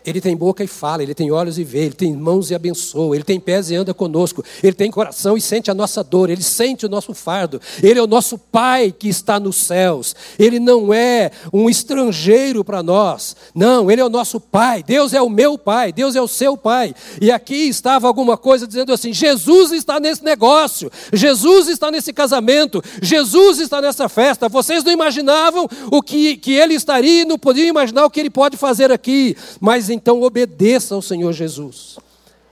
Ele 0.05 0.21
tem 0.21 0.37
boca 0.37 0.65
e 0.65 0.67
fala, 0.67 1.03
ele 1.03 1.15
tem 1.15 1.31
olhos 1.31 1.59
e 1.59 1.65
vê, 1.65 1.81
ele 1.81 1.95
tem 1.95 2.15
mãos 2.15 2.51
e 2.51 2.55
abençoa, 2.55 3.15
ele 3.15 3.25
tem 3.25 3.39
pés 3.39 3.71
e 3.71 3.75
anda 3.75 3.93
conosco, 3.93 4.45
ele 4.63 4.73
tem 4.73 4.91
coração 4.91 5.37
e 5.37 5.41
sente 5.41 5.71
a 5.71 5.75
nossa 5.75 6.03
dor, 6.03 6.31
ele 6.31 6.43
sente 6.43 6.87
o 6.87 6.89
nosso 6.89 7.13
fardo, 7.15 7.61
ele 7.83 7.99
é 7.99 8.03
o 8.03 8.07
nosso 8.07 8.39
Pai 8.39 8.93
que 8.97 9.09
está 9.09 9.39
nos 9.39 9.57
céus, 9.57 10.17
ele 10.39 10.59
não 10.59 10.93
é 10.93 11.31
um 11.53 11.69
estrangeiro 11.69 12.65
para 12.65 12.83
nós, 12.83 13.37
não, 13.55 13.91
ele 13.91 14.01
é 14.01 14.05
o 14.05 14.09
nosso 14.09 14.41
Pai, 14.41 14.83
Deus 14.83 15.13
é 15.13 15.21
o 15.21 15.29
meu 15.29 15.59
Pai, 15.59 15.93
Deus 15.93 16.17
é 16.17 16.23
o 16.23 16.29
seu 16.29 16.57
Pai. 16.57 16.95
E 17.21 17.31
aqui 17.31 17.69
estava 17.69 18.07
alguma 18.07 18.37
coisa 18.37 18.67
dizendo 18.67 18.93
assim: 18.93 19.13
Jesus 19.13 19.73
está 19.73 20.01
nesse 20.01 20.25
negócio, 20.25 20.91
Jesus 21.13 21.69
está 21.69 21.91
nesse 21.91 22.13
casamento, 22.13 22.83
Jesus 23.03 23.59
está 23.59 23.81
nessa 23.81 24.09
festa. 24.09 24.49
Vocês 24.49 24.83
não 24.83 24.93
imaginavam 24.93 25.69
o 25.91 26.01
que, 26.01 26.37
que 26.37 26.53
ele 26.53 26.75
estaria, 26.75 27.25
não 27.25 27.39
podiam 27.39 27.67
imaginar 27.67 28.05
o 28.05 28.11
que 28.11 28.21
ele 28.21 28.31
pode 28.31 28.57
fazer 28.57 28.91
aqui, 28.91 29.37
mas 29.61 29.90
então 29.91 30.23
obedeça 30.23 30.95
ao 30.95 31.03
Senhor 31.03 31.33
Jesus. 31.33 31.99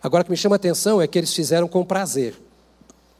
Agora, 0.02 0.22
o 0.22 0.24
que 0.24 0.30
me 0.30 0.36
chama 0.36 0.54
a 0.54 0.58
atenção 0.58 1.00
é 1.00 1.06
que 1.06 1.18
eles 1.18 1.32
fizeram 1.32 1.66
com 1.68 1.84
prazer. 1.84 2.34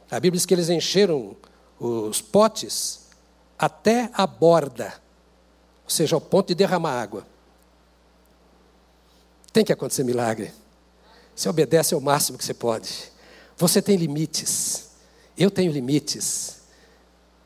A 0.09 0.19
Bíblia 0.19 0.37
diz 0.37 0.45
que 0.45 0.53
eles 0.53 0.69
encheram 0.69 1.35
os 1.79 2.21
potes 2.21 3.07
até 3.57 4.09
a 4.13 4.25
borda, 4.25 4.93
ou 5.83 5.89
seja, 5.89 6.15
ao 6.15 6.21
ponto 6.21 6.47
de 6.47 6.55
derramar 6.55 7.01
água. 7.01 7.27
Tem 9.51 9.65
que 9.65 9.73
acontecer 9.73 10.03
milagre. 10.03 10.51
Você 11.35 11.49
obedece 11.49 11.93
ao 11.93 12.01
máximo 12.01 12.37
que 12.37 12.45
você 12.45 12.53
pode. 12.53 13.11
Você 13.57 13.81
tem 13.81 13.97
limites. 13.97 14.89
Eu 15.37 15.51
tenho 15.51 15.71
limites. 15.71 16.59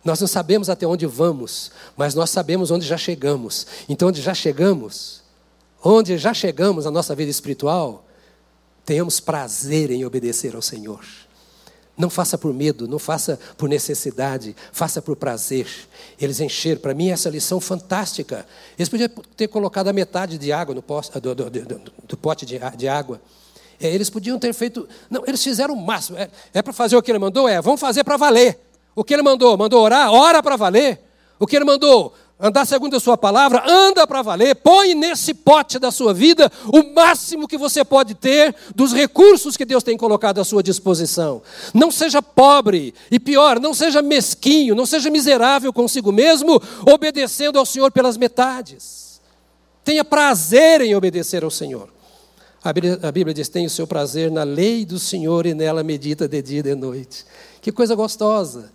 Nós 0.04 0.20
não 0.20 0.28
sabemos 0.28 0.70
até 0.70 0.86
onde 0.86 1.06
vamos, 1.06 1.72
mas 1.96 2.14
nós 2.14 2.30
sabemos 2.30 2.72
onde 2.72 2.86
já 2.86 2.98
chegamos. 2.98 3.66
Então, 3.88 4.10
onde 4.10 4.22
já 4.22 4.34
chegamos, 4.34 5.23
onde 5.84 6.18
já 6.18 6.34
chegamos 6.34 6.86
na 6.86 6.92
nossa 6.92 7.14
vida 7.14 7.30
espiritual, 7.30 8.06
tenhamos 8.86 9.20
prazer 9.20 9.92
em 9.92 10.06
obedecer 10.06 10.56
ao 10.56 10.62
Senhor. 10.62 11.04
Não 11.96 12.10
faça 12.10 12.38
por 12.40 12.52
medo, 12.52 12.88
não 12.88 12.98
faça 12.98 13.40
por 13.56 13.70
necessidade, 13.70 14.56
faça 14.72 15.00
por 15.00 15.16
prazer. 15.16 15.68
Eles 16.20 16.40
encheram, 16.40 16.82
para 16.82 16.94
mim, 16.94 17.10
essa 17.10 17.30
lição 17.30 17.60
fantástica. 17.60 18.48
Eles 18.78 18.90
podiam 18.90 19.10
ter 19.38 19.48
colocado 19.48 19.90
a 19.90 19.94
metade 19.94 20.40
de 20.40 20.52
água 20.52 20.74
no 20.74 20.82
do, 20.82 21.36
do, 21.36 21.50
do, 21.50 21.82
do 22.08 22.18
pote 22.18 22.48
de, 22.48 22.60
de 22.76 22.88
água. 22.88 23.22
É, 23.80 23.94
eles 23.94 24.10
podiam 24.10 24.40
ter 24.40 24.54
feito. 24.54 24.88
Não, 25.08 25.24
eles 25.28 25.44
fizeram 25.44 25.76
o 25.76 25.78
máximo. 25.78 26.18
É, 26.18 26.30
é 26.54 26.62
para 26.64 26.74
fazer 26.74 26.96
o 26.96 27.02
que 27.02 27.12
ele 27.12 27.20
mandou? 27.20 27.48
É, 27.48 27.62
vamos 27.62 27.80
fazer 27.80 28.04
para 28.04 28.18
valer. 28.18 28.60
O 28.96 29.04
que 29.04 29.14
ele 29.14 29.22
mandou? 29.22 29.56
Mandou 29.56 29.82
orar? 29.84 30.12
Ora 30.12 30.42
para 30.42 30.56
valer. 30.56 31.00
O 31.40 31.46
que 31.46 31.56
ele 31.56 31.66
mandou? 31.66 32.14
Andar 32.40 32.66
segundo 32.66 32.96
a 32.96 33.00
sua 33.00 33.18
palavra, 33.18 33.64
anda 33.66 34.06
para 34.06 34.22
valer, 34.22 34.56
põe 34.56 34.94
nesse 34.96 35.34
pote 35.34 35.80
da 35.80 35.92
sua 35.92 36.14
vida 36.14 36.52
o 36.68 36.94
máximo 36.94 37.48
que 37.48 37.58
você 37.58 37.86
pode 37.86 38.16
ter 38.16 38.54
dos 38.76 38.92
recursos 38.94 39.56
que 39.56 39.66
Deus 39.66 39.84
tem 39.84 39.98
colocado 39.98 40.42
à 40.42 40.44
sua 40.44 40.64
disposição. 40.64 41.42
Não 41.74 41.92
seja 41.92 42.22
pobre 42.22 42.94
e 43.10 43.20
pior, 43.20 43.60
não 43.60 43.74
seja 43.74 44.02
mesquinho, 44.02 44.76
não 44.76 44.86
seja 44.86 45.10
miserável 45.10 45.72
consigo 45.72 46.12
mesmo, 46.12 46.62
obedecendo 46.86 47.60
ao 47.60 47.66
Senhor 47.66 47.92
pelas 47.92 48.18
metades. 48.18 49.22
Tenha 49.84 50.04
prazer 50.04 50.82
em 50.82 50.96
obedecer 50.96 51.44
ao 51.44 51.52
Senhor. 51.52 51.90
A 52.64 52.72
Bíblia, 53.12 53.34
diz: 53.34 53.50
tem 53.50 53.66
o 53.66 53.70
seu 53.70 53.86
prazer 53.86 54.32
na 54.32 54.44
lei 54.44 54.86
do 54.86 54.98
Senhor 54.98 55.46
e 55.46 55.54
nela 55.54 55.84
medita 55.84 56.30
de 56.30 56.42
dia 56.42 56.60
e 56.60 56.64
de 56.64 56.76
noite. 56.76 57.26
Que 57.62 57.74
coisa 57.74 57.94
gostosa. 57.94 58.72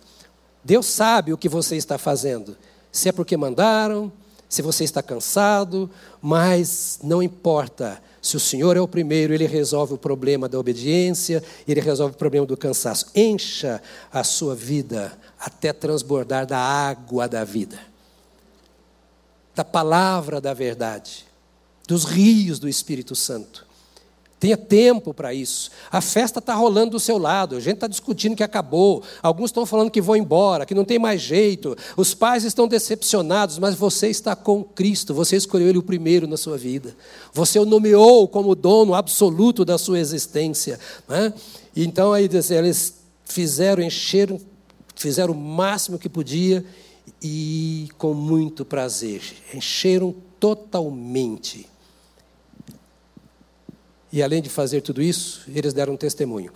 Deus 0.63 0.85
sabe 0.85 1.33
o 1.33 1.37
que 1.37 1.49
você 1.49 1.75
está 1.75 1.97
fazendo 1.97 2.55
se 2.91 3.09
é 3.09 3.11
porque 3.11 3.37
mandaram, 3.37 4.11
se 4.49 4.61
você 4.63 4.83
está 4.83 5.03
cansado, 5.03 5.89
mas 6.21 6.99
não 7.03 7.21
importa. 7.21 8.01
Se 8.21 8.35
o 8.35 8.39
Senhor 8.39 8.75
é 8.75 8.81
o 8.81 8.87
primeiro, 8.87 9.33
Ele 9.33 9.45
resolve 9.45 9.93
o 9.93 9.97
problema 9.97 10.49
da 10.49 10.59
obediência, 10.59 11.43
Ele 11.67 11.79
resolve 11.79 12.15
o 12.15 12.17
problema 12.17 12.45
do 12.45 12.57
cansaço. 12.57 13.05
Encha 13.15 13.81
a 14.11 14.23
sua 14.23 14.55
vida 14.55 15.17
até 15.39 15.71
transbordar 15.71 16.45
da 16.45 16.57
água 16.57 17.27
da 17.27 17.43
vida, 17.43 17.79
da 19.55 19.63
palavra 19.63 20.41
da 20.41 20.53
verdade, 20.53 21.25
dos 21.87 22.03
rios 22.03 22.59
do 22.59 22.67
Espírito 22.67 23.15
Santo. 23.15 23.68
Tenha 24.39 24.55
tempo 24.55 25.13
para 25.13 25.33
isso. 25.33 25.69
A 25.91 25.99
festa 25.99 26.39
está 26.39 26.53
rolando 26.55 26.91
do 26.91 26.99
seu 26.99 27.17
lado, 27.17 27.57
a 27.57 27.59
gente 27.59 27.75
está 27.75 27.87
discutindo 27.87 28.37
que 28.37 28.43
acabou, 28.43 29.03
alguns 29.21 29.49
estão 29.49 29.65
falando 29.65 29.91
que 29.91 30.01
vão 30.01 30.15
embora, 30.15 30.65
que 30.65 30.73
não 30.73 30.85
tem 30.85 30.97
mais 30.97 31.21
jeito, 31.21 31.75
os 31.97 32.13
pais 32.13 32.45
estão 32.45 32.65
decepcionados, 32.65 33.59
mas 33.59 33.75
você 33.75 34.07
está 34.07 34.37
com 34.37 34.63
Cristo, 34.63 35.13
você 35.13 35.35
escolheu 35.35 35.67
Ele 35.67 35.77
o 35.77 35.83
primeiro 35.83 36.25
na 36.25 36.37
sua 36.37 36.57
vida, 36.57 36.95
você 37.33 37.59
o 37.59 37.65
nomeou 37.65 38.29
como 38.29 38.55
dono 38.55 38.93
absoluto 38.93 39.65
da 39.65 39.77
sua 39.77 39.99
existência. 39.99 40.79
Né? 41.05 41.33
Então, 41.75 42.13
aí 42.13 42.29
eles 42.51 42.93
fizeram, 43.25 43.83
encheram, 43.83 44.39
fizeram 44.95 45.33
o 45.33 45.37
máximo 45.37 45.99
que 45.99 46.07
podia 46.07 46.63
e 47.21 47.89
com 47.97 48.13
muito 48.13 48.63
prazer, 48.63 49.21
encheram 49.53 50.15
totalmente. 50.39 51.67
E 54.11 54.23
além 54.23 54.41
de 54.41 54.49
fazer 54.49 54.81
tudo 54.81 55.01
isso, 55.01 55.43
eles 55.47 55.73
deram 55.73 55.93
um 55.93 55.97
testemunho. 55.97 56.51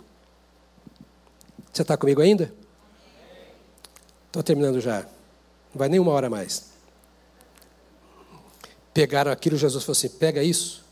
Você 1.72 1.82
está 1.82 1.96
comigo 1.96 2.20
ainda? 2.20 2.52
Estou 4.26 4.42
terminando 4.42 4.80
já. 4.80 5.02
Não 5.02 5.78
vai 5.78 5.88
nem 5.88 6.00
uma 6.00 6.12
hora 6.12 6.28
mais. 6.28 6.66
Pegaram 8.92 9.30
aquilo, 9.30 9.56
Jesus 9.56 9.84
falou 9.84 9.92
assim: 9.92 10.08
pega 10.08 10.42
isso 10.42 10.84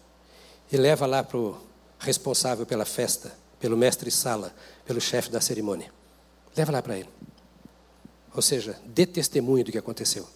e 0.70 0.76
leva 0.76 1.06
lá 1.06 1.22
para 1.22 1.38
o 1.38 1.56
responsável 1.98 2.66
pela 2.66 2.84
festa, 2.84 3.32
pelo 3.60 3.76
mestre 3.76 4.10
sala, 4.10 4.52
pelo 4.84 5.00
chefe 5.00 5.30
da 5.30 5.40
cerimônia. 5.40 5.92
Leva 6.56 6.72
lá 6.72 6.82
para 6.82 6.98
ele. 6.98 7.08
Ou 8.34 8.42
seja, 8.42 8.80
dê 8.86 9.06
testemunho 9.06 9.64
do 9.64 9.70
que 9.70 9.78
aconteceu. 9.78 10.26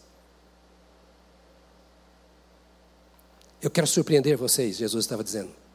Eu 3.60 3.70
quero 3.70 3.86
surpreender 3.86 4.36
vocês, 4.36 4.76
Jesus 4.76 5.04
estava 5.04 5.24
dizendo. 5.24 5.65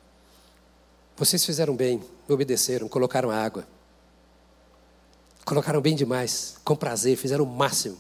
Vocês 1.22 1.46
fizeram 1.46 1.76
bem, 1.76 2.02
obedeceram, 2.28 2.90
colocaram 2.90 3.30
água. 3.30 3.64
Colocaram 5.46 5.80
bem 5.80 5.96
demais, 5.96 6.56
com 6.66 6.76
prazer, 6.76 7.16
fizeram 7.16 7.44
o 7.44 7.48
máximo. 7.48 7.96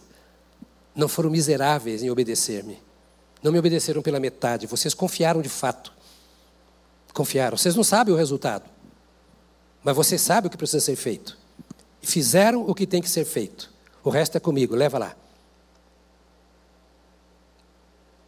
Não 0.95 1.07
foram 1.07 1.29
miseráveis 1.29 2.01
em 2.01 2.09
obedecer-me. 2.09 2.81
Não 3.43 3.51
me 3.51 3.59
obedeceram 3.59 4.01
pela 4.01 4.19
metade, 4.19 4.65
vocês 4.65 4.95
confiaram 4.95 5.39
de 5.39 5.49
fato. 5.49 5.93
Confiaram. 7.13 7.57
Vocês 7.57 7.75
não 7.75 7.83
sabem 7.83 8.11
o 8.11 8.17
resultado, 8.17 8.67
mas 9.83 9.95
vocês 9.95 10.19
sabem 10.19 10.47
o 10.47 10.49
que 10.49 10.57
precisa 10.57 10.83
ser 10.83 10.95
feito. 10.95 11.37
Fizeram 12.01 12.67
o 12.67 12.73
que 12.73 12.87
tem 12.87 13.03
que 13.03 13.09
ser 13.09 13.25
feito. 13.25 13.71
O 14.03 14.09
resto 14.09 14.35
é 14.35 14.39
comigo, 14.39 14.73
leva 14.75 14.97
lá. 14.97 15.15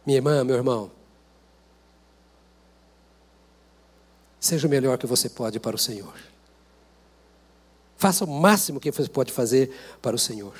Minha 0.06 0.18
irmã, 0.18 0.44
meu 0.44 0.54
irmão, 0.54 0.92
Seja 4.44 4.66
o 4.66 4.70
melhor 4.70 4.98
que 4.98 5.06
você 5.06 5.26
pode 5.26 5.58
para 5.58 5.74
o 5.74 5.78
Senhor. 5.78 6.12
Faça 7.96 8.26
o 8.26 8.28
máximo 8.28 8.78
que 8.78 8.90
você 8.90 9.08
pode 9.08 9.32
fazer 9.32 9.74
para 10.02 10.14
o 10.14 10.18
Senhor. 10.18 10.52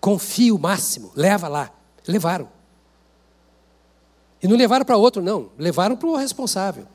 Confie 0.00 0.50
o 0.50 0.58
máximo, 0.58 1.12
leva 1.14 1.46
lá. 1.46 1.70
Levaram. 2.08 2.48
E 4.42 4.48
não 4.48 4.56
levaram 4.56 4.82
para 4.82 4.96
outro, 4.96 5.20
não. 5.20 5.50
Levaram 5.58 5.94
para 5.94 6.08
o 6.08 6.16
responsável. 6.16 6.88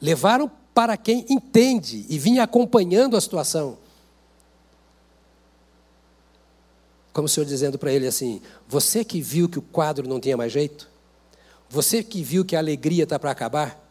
Levaram 0.00 0.48
para 0.72 0.96
quem 0.96 1.26
entende 1.28 2.06
e 2.08 2.16
vinha 2.16 2.44
acompanhando 2.44 3.16
a 3.16 3.20
situação. 3.20 3.78
Como 7.12 7.26
o 7.26 7.28
Senhor 7.28 7.44
dizendo 7.44 7.76
para 7.76 7.92
ele 7.92 8.06
assim: 8.06 8.40
Você 8.68 9.04
que 9.04 9.20
viu 9.20 9.48
que 9.48 9.58
o 9.58 9.62
quadro 9.62 10.08
não 10.08 10.20
tinha 10.20 10.36
mais 10.36 10.52
jeito, 10.52 10.88
Você 11.68 12.04
que 12.04 12.22
viu 12.22 12.44
que 12.44 12.54
a 12.54 12.60
alegria 12.60 13.02
está 13.02 13.18
para 13.18 13.32
acabar, 13.32 13.81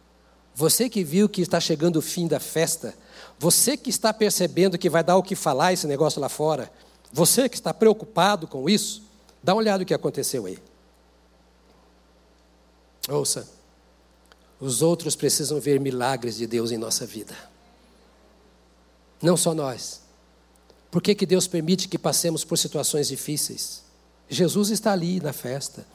você 0.53 0.89
que 0.89 1.03
viu 1.03 1.29
que 1.29 1.41
está 1.41 1.59
chegando 1.59 1.97
o 1.97 2.01
fim 2.01 2.27
da 2.27 2.39
festa, 2.39 2.93
você 3.39 3.75
que 3.75 3.89
está 3.89 4.13
percebendo 4.13 4.77
que 4.77 4.89
vai 4.89 5.03
dar 5.03 5.17
o 5.17 5.23
que 5.23 5.35
falar 5.35 5.73
esse 5.73 5.87
negócio 5.87 6.21
lá 6.21 6.29
fora, 6.29 6.71
você 7.11 7.49
que 7.49 7.55
está 7.55 7.73
preocupado 7.73 8.47
com 8.47 8.69
isso, 8.69 9.03
dá 9.41 9.53
uma 9.53 9.59
olhada 9.59 9.79
no 9.79 9.85
que 9.85 9.93
aconteceu 9.93 10.45
aí. 10.45 10.59
Ouça, 13.09 13.47
os 14.59 14.81
outros 14.81 15.15
precisam 15.15 15.59
ver 15.59 15.79
milagres 15.79 16.37
de 16.37 16.45
Deus 16.45 16.71
em 16.71 16.77
nossa 16.77 17.05
vida. 17.05 17.35
Não 19.21 19.35
só 19.35 19.53
nós. 19.53 20.01
Por 20.91 21.01
que, 21.01 21.15
que 21.15 21.25
Deus 21.25 21.47
permite 21.47 21.87
que 21.87 21.97
passemos 21.97 22.43
por 22.43 22.57
situações 22.57 23.07
difíceis? 23.07 23.83
Jesus 24.29 24.69
está 24.69 24.91
ali 24.91 25.19
na 25.19 25.33
festa. 25.33 25.85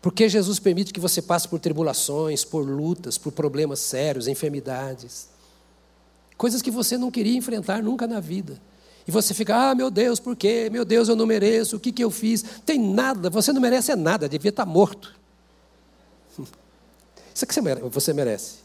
Por 0.00 0.12
que 0.12 0.28
Jesus 0.28 0.58
permite 0.58 0.92
que 0.92 1.00
você 1.00 1.20
passe 1.20 1.48
por 1.48 1.58
tribulações, 1.58 2.44
por 2.44 2.60
lutas, 2.60 3.18
por 3.18 3.32
problemas 3.32 3.80
sérios, 3.80 4.28
enfermidades? 4.28 5.28
Coisas 6.36 6.62
que 6.62 6.70
você 6.70 6.96
não 6.96 7.10
queria 7.10 7.36
enfrentar 7.36 7.82
nunca 7.82 8.06
na 8.06 8.20
vida. 8.20 8.60
E 9.06 9.10
você 9.10 9.34
fica, 9.34 9.70
ah, 9.70 9.74
meu 9.74 9.90
Deus, 9.90 10.20
por 10.20 10.36
quê? 10.36 10.68
Meu 10.70 10.84
Deus, 10.84 11.08
eu 11.08 11.16
não 11.16 11.26
mereço, 11.26 11.76
o 11.76 11.80
que, 11.80 11.90
que 11.90 12.04
eu 12.04 12.10
fiz? 12.10 12.44
Tem 12.64 12.78
nada, 12.78 13.28
você 13.28 13.52
não 13.52 13.60
merece 13.60 13.94
nada, 13.96 14.28
devia 14.28 14.50
estar 14.50 14.66
morto. 14.66 15.14
Isso 17.34 17.44
é 17.44 17.46
que 17.46 17.60
você 17.90 18.12
merece. 18.12 18.58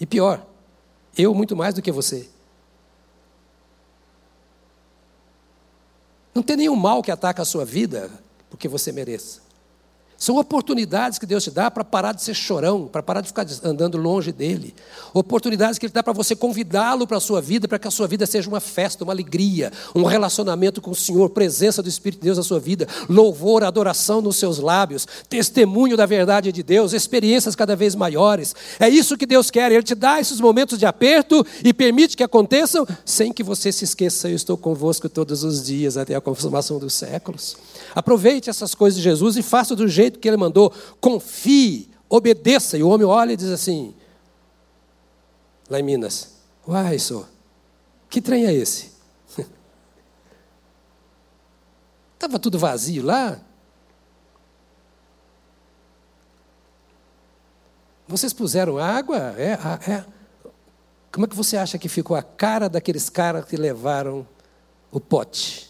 E 0.00 0.06
pior, 0.06 0.44
eu 1.16 1.34
muito 1.34 1.54
mais 1.54 1.74
do 1.74 1.82
que 1.82 1.92
você. 1.92 2.28
Não 6.34 6.42
tem 6.42 6.56
nenhum 6.56 6.76
mal 6.76 7.02
que 7.02 7.10
ataque 7.10 7.40
a 7.40 7.44
sua 7.44 7.64
vida 7.64 8.10
porque 8.48 8.66
você 8.66 8.90
mereça. 8.90 9.49
São 10.20 10.36
oportunidades 10.36 11.18
que 11.18 11.24
Deus 11.24 11.42
te 11.42 11.50
dá 11.50 11.70
para 11.70 11.82
parar 11.82 12.12
de 12.12 12.22
ser 12.22 12.34
chorão, 12.34 12.86
para 12.86 13.02
parar 13.02 13.22
de 13.22 13.28
ficar 13.28 13.46
andando 13.64 13.96
longe 13.96 14.30
dele. 14.30 14.74
Oportunidades 15.14 15.78
que 15.78 15.86
Ele 15.86 15.94
dá 15.94 16.02
para 16.02 16.12
você 16.12 16.36
convidá-lo 16.36 17.06
para 17.06 17.16
a 17.16 17.20
sua 17.20 17.40
vida, 17.40 17.66
para 17.66 17.78
que 17.78 17.88
a 17.88 17.90
sua 17.90 18.06
vida 18.06 18.26
seja 18.26 18.46
uma 18.46 18.60
festa, 18.60 19.02
uma 19.02 19.14
alegria, 19.14 19.72
um 19.94 20.04
relacionamento 20.04 20.82
com 20.82 20.90
o 20.90 20.94
Senhor, 20.94 21.30
presença 21.30 21.82
do 21.82 21.88
Espírito 21.88 22.20
de 22.20 22.26
Deus 22.26 22.36
na 22.36 22.44
sua 22.44 22.60
vida, 22.60 22.86
louvor, 23.08 23.64
adoração 23.64 24.20
nos 24.20 24.36
seus 24.36 24.58
lábios, 24.58 25.08
testemunho 25.26 25.96
da 25.96 26.04
verdade 26.04 26.52
de 26.52 26.62
Deus, 26.62 26.92
experiências 26.92 27.56
cada 27.56 27.74
vez 27.74 27.94
maiores. 27.94 28.54
É 28.78 28.90
isso 28.90 29.16
que 29.16 29.24
Deus 29.24 29.50
quer. 29.50 29.72
Ele 29.72 29.82
te 29.82 29.94
dá 29.94 30.20
esses 30.20 30.38
momentos 30.38 30.78
de 30.78 30.84
aperto 30.84 31.46
e 31.64 31.72
permite 31.72 32.14
que 32.14 32.22
aconteçam 32.22 32.86
sem 33.06 33.32
que 33.32 33.42
você 33.42 33.72
se 33.72 33.84
esqueça. 33.84 34.28
Eu 34.28 34.36
estou 34.36 34.58
convosco 34.58 35.08
todos 35.08 35.44
os 35.44 35.64
dias 35.64 35.96
até 35.96 36.14
a 36.14 36.20
consumação 36.20 36.78
dos 36.78 36.92
séculos. 36.92 37.56
Aproveite 37.94 38.50
essas 38.50 38.74
coisas 38.74 38.98
de 38.98 39.02
Jesus 39.02 39.38
e 39.38 39.42
faça 39.42 39.74
do 39.74 39.88
jeito 39.88 40.09
que 40.18 40.28
ele 40.28 40.36
mandou. 40.36 40.72
Confie, 41.00 41.90
obedeça. 42.08 42.76
E 42.76 42.82
o 42.82 42.88
homem 42.88 43.06
olha 43.06 43.32
e 43.32 43.36
diz 43.36 43.50
assim: 43.50 43.94
lá 45.68 45.78
em 45.78 45.82
Minas, 45.82 46.34
uai, 46.66 46.98
só, 46.98 47.26
que 48.08 48.20
trem 48.20 48.46
é 48.46 48.52
esse? 48.52 48.92
Estava 52.14 52.38
tudo 52.38 52.58
vazio 52.58 53.04
lá. 53.04 53.40
Vocês 58.08 58.32
puseram 58.32 58.76
água? 58.76 59.36
É, 59.38 59.52
é. 59.88 60.04
Como 61.12 61.26
é 61.26 61.28
que 61.28 61.36
você 61.36 61.56
acha 61.56 61.78
que 61.78 61.88
ficou 61.88 62.16
a 62.16 62.22
cara 62.22 62.68
daqueles 62.68 63.08
caras 63.08 63.44
que 63.44 63.56
levaram 63.56 64.26
o 64.90 64.98
pote? 64.98 65.69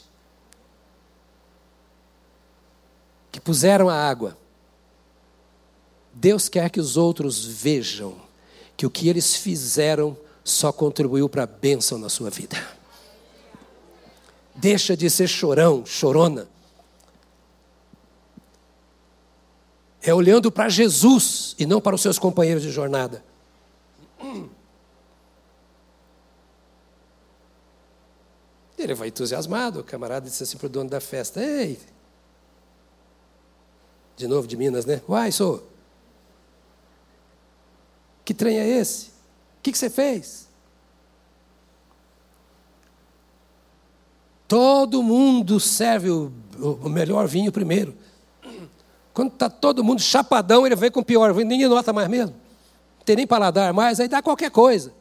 Que 3.30 3.40
puseram 3.40 3.88
a 3.88 3.94
água. 3.94 4.36
Deus 6.12 6.48
quer 6.48 6.70
que 6.70 6.80
os 6.80 6.96
outros 6.96 7.44
vejam 7.44 8.16
que 8.76 8.86
o 8.86 8.90
que 8.90 9.08
eles 9.08 9.36
fizeram 9.36 10.16
só 10.42 10.72
contribuiu 10.72 11.28
para 11.28 11.42
a 11.42 11.46
bênção 11.46 11.98
na 11.98 12.08
sua 12.08 12.30
vida. 12.30 12.56
Deixa 14.54 14.96
de 14.96 15.08
ser 15.10 15.28
chorão, 15.28 15.84
chorona. 15.84 16.48
É 20.02 20.14
olhando 20.14 20.50
para 20.50 20.68
Jesus 20.68 21.54
e 21.58 21.66
não 21.66 21.80
para 21.80 21.94
os 21.94 22.00
seus 22.00 22.18
companheiros 22.18 22.62
de 22.62 22.70
jornada. 22.70 23.22
Ele 28.78 28.94
vai 28.94 29.08
entusiasmado, 29.08 29.80
o 29.80 29.84
camarada 29.84 30.26
disse 30.26 30.42
assim 30.42 30.56
para 30.56 30.66
o 30.66 30.70
dono 30.70 30.88
da 30.88 31.00
festa: 31.00 31.42
Ei, 31.42 31.78
de 34.20 34.28
novo 34.28 34.46
de 34.46 34.54
Minas, 34.54 34.84
né? 34.84 35.00
Uai, 35.08 35.32
sou. 35.32 35.66
Que 38.22 38.34
trem 38.34 38.58
é 38.58 38.68
esse? 38.68 39.06
O 39.06 39.62
que, 39.62 39.72
que 39.72 39.78
você 39.78 39.88
fez? 39.88 40.46
Todo 44.46 45.02
mundo 45.02 45.58
serve 45.58 46.10
o, 46.10 46.30
o 46.58 46.88
melhor 46.90 47.26
vinho 47.26 47.50
primeiro. 47.50 47.96
Quando 49.14 49.32
está 49.32 49.48
todo 49.48 49.82
mundo 49.82 50.02
chapadão, 50.02 50.66
ele 50.66 50.76
vem 50.76 50.90
com 50.90 51.00
o 51.00 51.04
pior 51.04 51.32
vinho, 51.32 51.48
ninguém 51.48 51.66
nota 51.66 51.90
mais 51.90 52.08
mesmo. 52.08 52.36
Não 52.98 53.04
tem 53.06 53.16
nem 53.16 53.26
paladar 53.26 53.72
mais, 53.72 54.00
aí 54.00 54.08
dá 54.08 54.20
qualquer 54.20 54.50
coisa. 54.50 54.92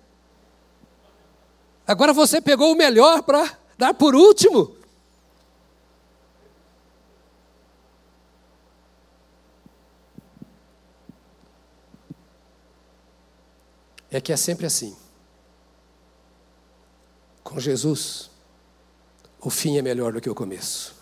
Agora 1.86 2.14
você 2.14 2.40
pegou 2.40 2.72
o 2.72 2.78
melhor 2.78 3.22
para 3.24 3.58
dar 3.78 3.94
por 3.94 4.16
último. 4.16 4.76
É 14.12 14.20
que 14.20 14.32
é 14.34 14.38
sempre 14.38 14.66
assim. 14.66 14.96
Com 17.44 17.60
Jesus, 17.60 18.30
o 19.40 19.50
fim 19.50 19.78
é 19.78 19.82
melhor 19.82 20.14
do 20.14 20.22
que 20.22 20.30
o 20.30 20.36
começo. 20.36 20.96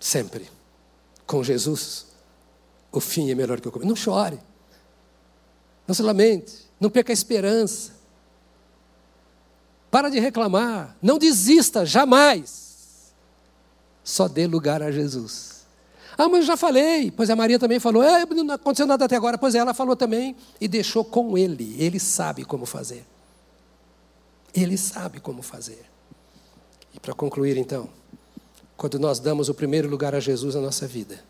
Sempre. 0.00 0.50
Com 1.26 1.42
Jesus, 1.42 2.06
o 2.92 3.00
fim 3.00 3.30
é 3.30 3.34
melhor 3.34 3.56
do 3.56 3.62
que 3.62 3.68
o 3.68 3.72
começo. 3.72 3.88
Não 3.88 3.96
chore. 3.96 4.38
Não 5.86 5.94
se 5.94 6.02
lamente. 6.02 6.68
Não 6.80 6.90
perca 6.90 7.12
a 7.12 7.14
esperança. 7.14 7.92
Para 9.90 10.10
de 10.10 10.18
reclamar. 10.18 10.96
Não 11.00 11.18
desista, 11.18 11.86
jamais. 11.86 13.14
Só 14.02 14.28
dê 14.28 14.46
lugar 14.46 14.82
a 14.82 14.90
Jesus. 14.90 15.53
Ah, 16.16 16.28
mas 16.28 16.46
já 16.46 16.56
falei. 16.56 17.10
Pois 17.10 17.28
a 17.30 17.36
Maria 17.36 17.58
também 17.58 17.80
falou. 17.80 18.02
É, 18.02 18.24
não 18.26 18.54
aconteceu 18.54 18.86
nada 18.86 19.04
até 19.04 19.16
agora. 19.16 19.36
Pois 19.36 19.54
ela 19.54 19.74
falou 19.74 19.96
também 19.96 20.36
e 20.60 20.68
deixou 20.68 21.04
com 21.04 21.36
ele. 21.36 21.76
Ele 21.78 21.98
sabe 21.98 22.44
como 22.44 22.64
fazer. 22.66 23.04
Ele 24.54 24.76
sabe 24.76 25.20
como 25.20 25.42
fazer. 25.42 25.84
E 26.92 27.00
para 27.00 27.12
concluir, 27.12 27.56
então, 27.56 27.88
quando 28.76 28.98
nós 28.98 29.18
damos 29.18 29.48
o 29.48 29.54
primeiro 29.54 29.88
lugar 29.88 30.14
a 30.14 30.20
Jesus 30.20 30.54
na 30.54 30.60
nossa 30.60 30.86
vida, 30.86 31.22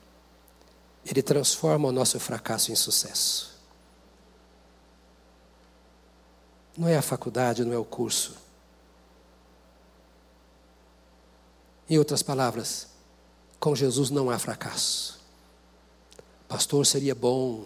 ele 1.07 1.23
transforma 1.23 1.89
o 1.89 1.93
nosso 1.93 2.21
fracasso 2.21 2.71
em 2.71 2.75
sucesso. 2.75 3.55
Não 6.77 6.89
é 6.89 6.97
a 6.97 7.03
faculdade, 7.03 7.65
não 7.65 7.73
é 7.73 7.79
o 7.79 7.85
curso. 7.85 8.37
Em 11.89 11.99
outras 11.99 12.23
palavras, 12.23 12.89
com 13.65 13.75
Jesus 13.75 14.11
não 14.11 14.29
há 14.29 14.39
fracasso. 14.39 15.19
Pastor, 16.47 16.85
seria 16.85 17.15
bom 17.15 17.65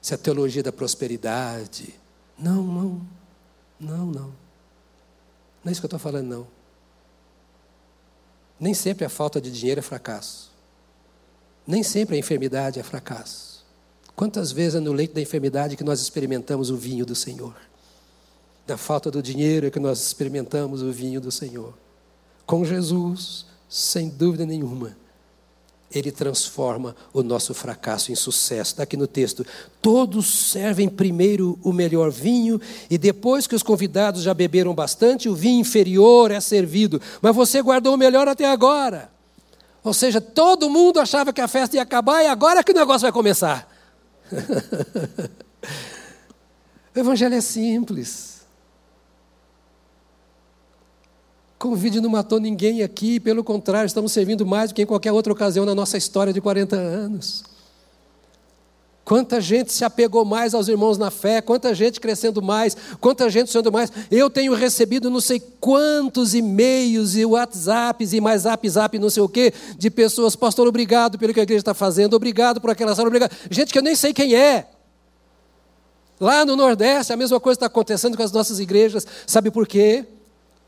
se 0.00 0.14
a 0.14 0.16
teologia 0.16 0.62
da 0.62 0.72
prosperidade. 0.72 1.94
Não, 2.38 2.62
não, 2.62 3.06
não, 3.78 4.06
não. 4.06 4.32
Não 5.62 5.66
é 5.66 5.70
isso 5.70 5.82
que 5.82 5.84
eu 5.84 5.88
estou 5.88 5.98
falando, 5.98 6.28
não. 6.28 6.46
Nem 8.58 8.72
sempre 8.72 9.04
a 9.04 9.10
falta 9.10 9.38
de 9.38 9.52
dinheiro 9.52 9.80
é 9.80 9.82
fracasso. 9.82 10.50
Nem 11.66 11.82
sempre 11.82 12.16
a 12.16 12.18
enfermidade 12.18 12.80
é 12.80 12.82
fracasso. 12.82 13.66
Quantas 14.16 14.50
vezes 14.50 14.76
é 14.76 14.80
no 14.80 14.94
leito 14.94 15.12
da 15.12 15.20
enfermidade 15.20 15.76
que 15.76 15.84
nós 15.84 16.00
experimentamos 16.00 16.70
o 16.70 16.76
vinho 16.78 17.04
do 17.04 17.14
Senhor? 17.14 17.54
Na 18.66 18.78
falta 18.78 19.10
do 19.10 19.22
dinheiro 19.22 19.66
é 19.66 19.70
que 19.70 19.78
nós 19.78 20.00
experimentamos 20.00 20.80
o 20.80 20.90
vinho 20.90 21.20
do 21.20 21.30
Senhor. 21.30 21.74
Com 22.46 22.64
Jesus, 22.64 23.44
sem 23.68 24.08
dúvida 24.08 24.46
nenhuma, 24.46 25.03
ele 25.94 26.10
transforma 26.10 26.96
o 27.12 27.22
nosso 27.22 27.54
fracasso 27.54 28.10
em 28.10 28.14
sucesso. 28.14 28.72
Está 28.72 28.82
aqui 28.82 28.96
no 28.96 29.06
texto. 29.06 29.46
Todos 29.80 30.50
servem 30.50 30.88
primeiro 30.88 31.58
o 31.62 31.72
melhor 31.72 32.10
vinho, 32.10 32.60
e 32.90 32.98
depois 32.98 33.46
que 33.46 33.54
os 33.54 33.62
convidados 33.62 34.22
já 34.22 34.34
beberam 34.34 34.74
bastante, 34.74 35.28
o 35.28 35.34
vinho 35.34 35.60
inferior 35.60 36.30
é 36.30 36.40
servido. 36.40 37.00
Mas 37.22 37.34
você 37.34 37.62
guardou 37.62 37.94
o 37.94 37.98
melhor 37.98 38.26
até 38.26 38.46
agora. 38.46 39.10
Ou 39.82 39.92
seja, 39.92 40.20
todo 40.20 40.70
mundo 40.70 40.98
achava 40.98 41.32
que 41.32 41.40
a 41.40 41.48
festa 41.48 41.76
ia 41.76 41.82
acabar 41.82 42.22
e 42.22 42.26
agora 42.26 42.64
que 42.64 42.72
o 42.72 42.74
negócio 42.74 43.02
vai 43.02 43.12
começar. 43.12 43.70
o 46.94 46.98
evangelho 46.98 47.34
é 47.34 47.40
simples. 47.40 48.33
Covid 51.64 51.98
não 51.98 52.10
matou 52.10 52.38
ninguém 52.38 52.82
aqui, 52.82 53.18
pelo 53.18 53.42
contrário, 53.42 53.86
estamos 53.86 54.12
servindo 54.12 54.44
mais 54.44 54.70
do 54.70 54.74
que 54.74 54.82
em 54.82 54.86
qualquer 54.86 55.12
outra 55.12 55.32
ocasião 55.32 55.64
na 55.64 55.74
nossa 55.74 55.96
história 55.96 56.30
de 56.30 56.38
40 56.38 56.76
anos. 56.76 57.42
Quanta 59.02 59.40
gente 59.40 59.72
se 59.72 59.82
apegou 59.82 60.26
mais 60.26 60.52
aos 60.52 60.68
irmãos 60.68 60.98
na 60.98 61.10
fé, 61.10 61.40
quanta 61.40 61.74
gente 61.74 61.98
crescendo 61.98 62.42
mais, 62.42 62.76
quanta 63.00 63.30
gente 63.30 63.50
sendo 63.50 63.72
mais. 63.72 63.90
Eu 64.10 64.28
tenho 64.28 64.52
recebido 64.52 65.08
não 65.08 65.22
sei 65.22 65.40
quantos 65.58 66.34
e-mails 66.34 67.16
e 67.16 67.24
WhatsApps 67.24 68.12
e 68.12 68.20
mais 68.20 68.42
zap, 68.42 68.68
zap, 68.68 68.98
não 68.98 69.08
sei 69.08 69.22
o 69.22 69.28
quê, 69.28 69.50
de 69.78 69.90
pessoas, 69.90 70.36
pastor, 70.36 70.68
obrigado 70.68 71.18
pelo 71.18 71.32
que 71.32 71.40
a 71.40 71.44
igreja 71.44 71.60
está 71.60 71.72
fazendo, 71.72 72.12
obrigado 72.12 72.60
por 72.60 72.68
aquela 72.68 72.94
sala, 72.94 73.08
obrigado. 73.08 73.34
Gente 73.48 73.72
que 73.72 73.78
eu 73.78 73.82
nem 73.82 73.96
sei 73.96 74.12
quem 74.12 74.34
é. 74.34 74.66
Lá 76.20 76.44
no 76.44 76.56
Nordeste, 76.56 77.10
a 77.10 77.16
mesma 77.16 77.40
coisa 77.40 77.56
está 77.56 77.66
acontecendo 77.66 78.18
com 78.18 78.22
as 78.22 78.32
nossas 78.32 78.60
igrejas. 78.60 79.06
Sabe 79.26 79.50
por 79.50 79.66
quê? 79.66 80.04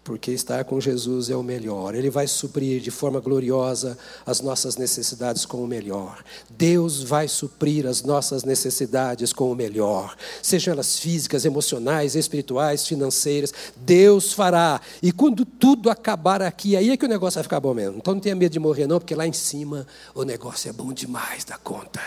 Porque 0.07 0.31
estar 0.31 0.65
com 0.65 0.81
Jesus 0.81 1.31
é 1.31 1.37
o 1.37 1.43
melhor. 1.43 1.93
Ele 1.93 2.09
vai 2.09 2.29
suprir 2.29 2.81
de 2.81 2.93
forma 2.93 3.19
gloriosa 3.19 3.99
as 4.25 4.41
nossas 4.41 4.77
necessidades 4.77 5.45
com 5.45 5.65
o 5.65 5.67
melhor. 5.67 6.23
Deus 6.49 7.03
vai 7.03 7.27
suprir 7.27 7.85
as 7.89 8.05
nossas 8.05 8.45
necessidades 8.45 9.33
com 9.33 9.51
o 9.51 9.55
melhor, 9.57 10.17
sejam 10.41 10.73
elas 10.73 11.01
físicas, 11.01 11.45
emocionais, 11.45 12.15
espirituais, 12.15 12.87
financeiras. 12.87 13.53
Deus 13.79 14.33
fará. 14.33 14.81
E 15.03 15.11
quando 15.11 15.45
tudo 15.45 15.91
acabar 15.91 16.41
aqui, 16.41 16.77
aí 16.77 16.91
é 16.91 16.97
que 16.97 17.05
o 17.05 17.09
negócio 17.09 17.39
vai 17.39 17.43
ficar 17.43 17.59
bom 17.59 17.75
mesmo. 17.75 17.97
Então 17.97 18.15
não 18.15 18.21
tenha 18.21 18.37
medo 18.37 18.53
de 18.53 18.61
morrer, 18.61 18.87
não, 18.87 19.01
porque 19.01 19.15
lá 19.15 19.27
em 19.27 19.33
cima 19.33 19.89
o 20.15 20.23
negócio 20.23 20.71
é 20.71 20.73
bom 20.73 20.93
demais 20.93 21.43
da 21.43 21.59
conta. 21.59 22.01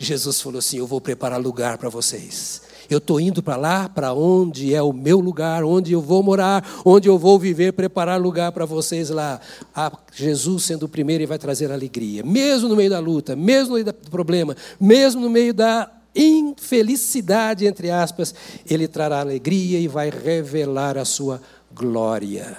Jesus 0.00 0.40
falou 0.40 0.58
assim: 0.58 0.78
Eu 0.78 0.86
vou 0.86 1.00
preparar 1.00 1.40
lugar 1.40 1.78
para 1.78 1.88
vocês. 1.88 2.60
Eu 2.88 2.98
estou 2.98 3.20
indo 3.20 3.42
para 3.42 3.56
lá, 3.56 3.88
para 3.88 4.12
onde 4.12 4.74
é 4.74 4.82
o 4.82 4.92
meu 4.92 5.20
lugar, 5.20 5.64
onde 5.64 5.92
eu 5.92 6.00
vou 6.00 6.22
morar, 6.22 6.64
onde 6.84 7.08
eu 7.08 7.18
vou 7.18 7.38
viver, 7.38 7.72
preparar 7.72 8.20
lugar 8.20 8.52
para 8.52 8.64
vocês 8.64 9.10
lá. 9.10 9.40
Ah, 9.74 9.92
Jesus 10.14 10.64
sendo 10.64 10.84
o 10.84 10.88
primeiro, 10.88 11.22
ele 11.22 11.28
vai 11.28 11.38
trazer 11.38 11.70
alegria, 11.70 12.22
mesmo 12.22 12.68
no 12.68 12.76
meio 12.76 12.90
da 12.90 12.98
luta, 12.98 13.34
mesmo 13.34 13.68
no 13.68 13.74
meio 13.74 13.84
do 13.84 14.10
problema, 14.10 14.56
mesmo 14.80 15.20
no 15.20 15.30
meio 15.30 15.52
da 15.52 15.90
infelicidade, 16.14 17.66
entre 17.66 17.90
aspas, 17.90 18.34
ele 18.68 18.88
trará 18.88 19.20
alegria 19.20 19.78
e 19.78 19.86
vai 19.86 20.10
revelar 20.10 20.96
a 20.96 21.04
sua 21.04 21.40
glória. 21.72 22.56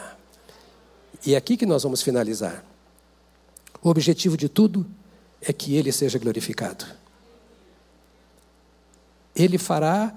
E 1.25 1.34
é 1.34 1.38
aqui 1.38 1.57
que 1.57 1.65
nós 1.65 1.84
vamos 1.84 2.01
finalizar. 2.01 2.63
O 3.82 3.89
objetivo 3.89 4.38
de 4.38 4.47
tudo 4.47 4.86
é 5.41 5.51
que 5.51 5.75
ele 5.75 5.91
seja 5.91 6.19
glorificado. 6.19 6.86
Ele 9.38 9.60
fará 9.60 10.16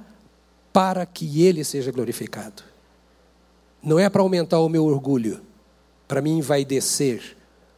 para 0.73 1.05
que 1.05 1.43
ele 1.43 1.63
seja 1.63 1.93
glorificado. 1.93 2.63
Não 3.83 3.99
é 3.99 4.09
para 4.09 4.23
aumentar 4.23 4.61
o 4.61 4.69
meu 4.69 4.85
orgulho, 4.87 5.41
para 6.09 6.23
me 6.23 6.31
envaidecer, 6.31 7.37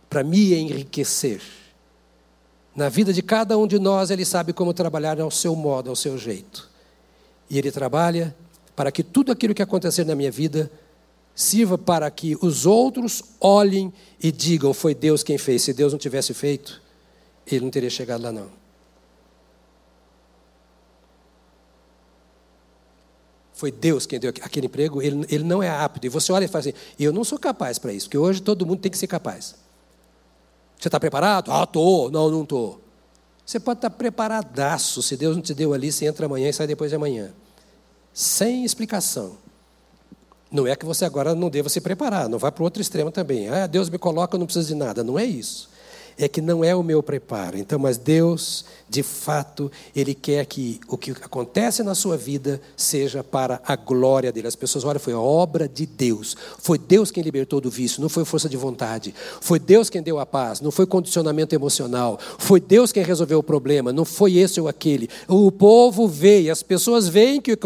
para 0.09 0.23
me 0.23 0.55
enriquecer. 0.55 1.43
Na 2.75 2.89
vida 2.89 3.13
de 3.13 3.23
cada 3.23 3.59
um 3.59 3.67
de 3.67 3.79
nós, 3.79 4.11
ele 4.11 4.25
sabe 4.25 4.53
como 4.53 4.73
trabalhar 4.73 5.21
ao 5.21 5.31
seu 5.31 5.57
modo, 5.57 5.91
ao 5.91 5.97
seu 5.97 6.17
jeito. 6.17 6.71
E 7.51 7.59
ele 7.59 7.71
trabalha 7.71 8.35
para 8.77 8.93
que 8.93 9.03
tudo 9.03 9.33
aquilo 9.33 9.55
que 9.55 9.63
acontecer 9.63 10.05
na 10.05 10.15
minha 10.15 10.31
vida 10.31 10.71
sirva 11.35 11.77
para 11.77 12.11
que 12.11 12.37
os 12.41 12.67
outros 12.67 13.23
olhem 13.41 13.93
e 14.23 14.31
digam: 14.31 14.73
foi 14.73 14.95
Deus 14.95 15.23
quem 15.23 15.39
fez. 15.39 15.63
Se 15.63 15.73
Deus 15.73 15.93
não 15.93 15.99
tivesse 15.99 16.33
feito, 16.33 16.81
ele 17.47 17.65
não 17.65 17.71
teria 17.71 17.91
chegado 17.91 18.23
lá, 18.23 18.33
não. 18.33 18.62
Foi 23.63 23.71
Deus 23.71 24.07
quem 24.07 24.19
deu 24.19 24.31
aquele 24.43 24.67
emprego, 24.67 25.01
ele, 25.01 25.25
ele 25.29 25.45
não 25.45 25.63
é 25.63 25.71
apto. 25.71 26.05
E 26.05 26.09
você 26.09 26.33
olha 26.33 26.47
e 26.47 26.49
fala 26.49 26.63
assim: 26.63 26.73
eu 26.99 27.13
não 27.13 27.23
sou 27.23 27.39
capaz 27.39 27.79
para 27.79 27.93
isso, 27.93 28.07
porque 28.07 28.19
hoje 28.19 28.43
todo 28.43 28.67
mundo 28.67 28.81
tem 28.81 28.91
que 28.91 28.99
ser 28.99 29.07
capaz. 29.07 29.55
Você 30.77 30.89
está 30.89 30.99
preparado? 30.99 31.53
Ah, 31.53 31.63
estou. 31.63 32.11
Não, 32.11 32.29
não 32.29 32.43
estou. 32.43 32.81
Você 33.47 33.61
pode 33.61 33.79
estar 33.79 33.91
tá 33.91 33.97
preparadaço. 33.97 35.01
Se 35.01 35.17
Deus 35.17 35.37
não 35.37 35.43
te 35.43 35.55
deu 35.55 35.73
ali, 35.73 35.93
você 35.93 36.07
entra 36.07 36.27
amanhã 36.27 36.49
e 36.49 36.53
sai 36.53 36.67
depois 36.67 36.91
de 36.91 36.97
amanhã. 36.97 37.31
Sem 38.13 38.65
explicação. 38.65 39.37
Não 40.51 40.67
é 40.67 40.75
que 40.75 40.85
você 40.85 41.05
agora 41.05 41.33
não 41.33 41.49
deva 41.49 41.69
se 41.69 41.81
preparar, 41.81 42.29
não 42.29 42.41
vá 42.41 42.51
para 42.51 42.63
o 42.63 42.65
outro 42.65 42.83
extremo 42.83 43.13
também. 43.13 43.49
Ah, 43.49 43.69
Deus 43.69 43.89
me 43.89 43.97
coloca, 43.97 44.35
eu 44.35 44.41
não 44.41 44.47
preciso 44.47 44.67
de 44.67 44.75
nada. 44.75 45.05
Não 45.05 45.17
é 45.17 45.25
isso 45.25 45.71
é 46.25 46.29
que 46.29 46.41
não 46.41 46.65
é 46.65 46.75
o 46.75 46.83
meu 46.83 47.03
preparo. 47.03 47.57
Então, 47.57 47.79
mas 47.79 47.97
Deus, 47.99 48.65
de 48.89 49.03
fato, 49.03 49.71
Ele 49.95 50.15
quer 50.15 50.45
que 50.47 50.81
o 50.89 50.97
que 50.97 51.11
acontece 51.11 51.83
na 51.83 51.95
sua 51.95 52.17
vida 52.17 52.61
seja 52.77 53.25
para 53.25 53.61
a 53.65 53.77
glória 53.77 54.31
dele. 54.31 54.47
As 54.47 54.57
pessoas 54.57 54.85
olham, 54.85 55.01
foi 55.01 55.15
obra 55.15 55.69
de 55.69 55.87
Deus. 55.87 56.37
Foi 56.59 56.79
Deus 56.79 57.11
quem 57.11 57.23
libertou 57.23 57.61
do 57.61 57.71
vício, 57.71 58.01
não 58.01 58.09
foi 58.09 58.25
força 58.25 58.49
de 58.49 58.57
vontade. 58.57 59.15
Foi 59.41 59.59
Deus 59.59 59.89
quem 59.89 60.03
deu 60.03 60.19
a 60.19 60.27
paz, 60.27 60.61
não 60.61 60.71
foi 60.71 60.87
condicionamento 60.87 61.55
emocional. 61.55 62.19
Foi 62.39 62.61
Deus 62.61 62.93
quem 62.93 63.03
resolveu 63.03 63.39
o 63.39 63.43
problema, 63.43 63.93
não 63.93 64.05
foi 64.05 64.37
esse 64.37 64.61
ou 64.61 64.69
aquele. 64.69 65.09
O 65.29 65.51
povo 65.51 66.07
veio, 66.09 66.53
as 66.53 66.63
pessoas 66.63 67.09
veem 67.09 67.41
que 67.41 67.59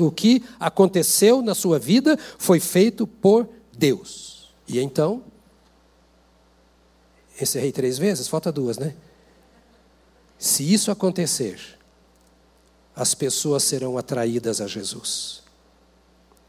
o 0.00 0.10
que 0.10 0.42
aconteceu 0.58 1.42
na 1.42 1.54
sua 1.54 1.78
vida 1.78 2.18
foi 2.38 2.60
feito 2.60 3.06
por 3.06 3.48
Deus. 3.76 4.52
E 4.68 4.78
então, 4.78 5.22
Encerrei 7.42 7.72
três 7.72 7.98
vezes, 7.98 8.28
falta 8.28 8.52
duas, 8.52 8.78
né? 8.78 8.94
Se 10.38 10.72
isso 10.72 10.92
acontecer, 10.92 11.60
as 12.94 13.16
pessoas 13.16 13.64
serão 13.64 13.98
atraídas 13.98 14.60
a 14.60 14.68
Jesus. 14.68 15.42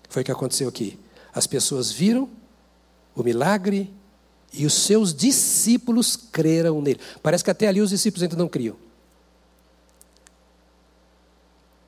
Foi 0.08 0.22
o 0.22 0.26
que 0.26 0.32
aconteceu 0.32 0.70
aqui. 0.70 1.00
As 1.34 1.48
pessoas 1.48 1.92
viram 1.92 2.30
o 3.16 3.24
milagre 3.24 3.92
e 4.54 4.68
os 4.68 4.74
seus 4.74 5.16
discípulos 5.16 6.16
creram 6.16 6.80
nele. 6.80 7.00
Parece 7.24 7.44
que 7.44 7.50
até 7.50 7.68
ali 7.68 7.82
os 7.82 7.90
discípulos 7.90 8.22
ainda 8.22 8.36
não 8.36 8.48
criam. 8.48 8.76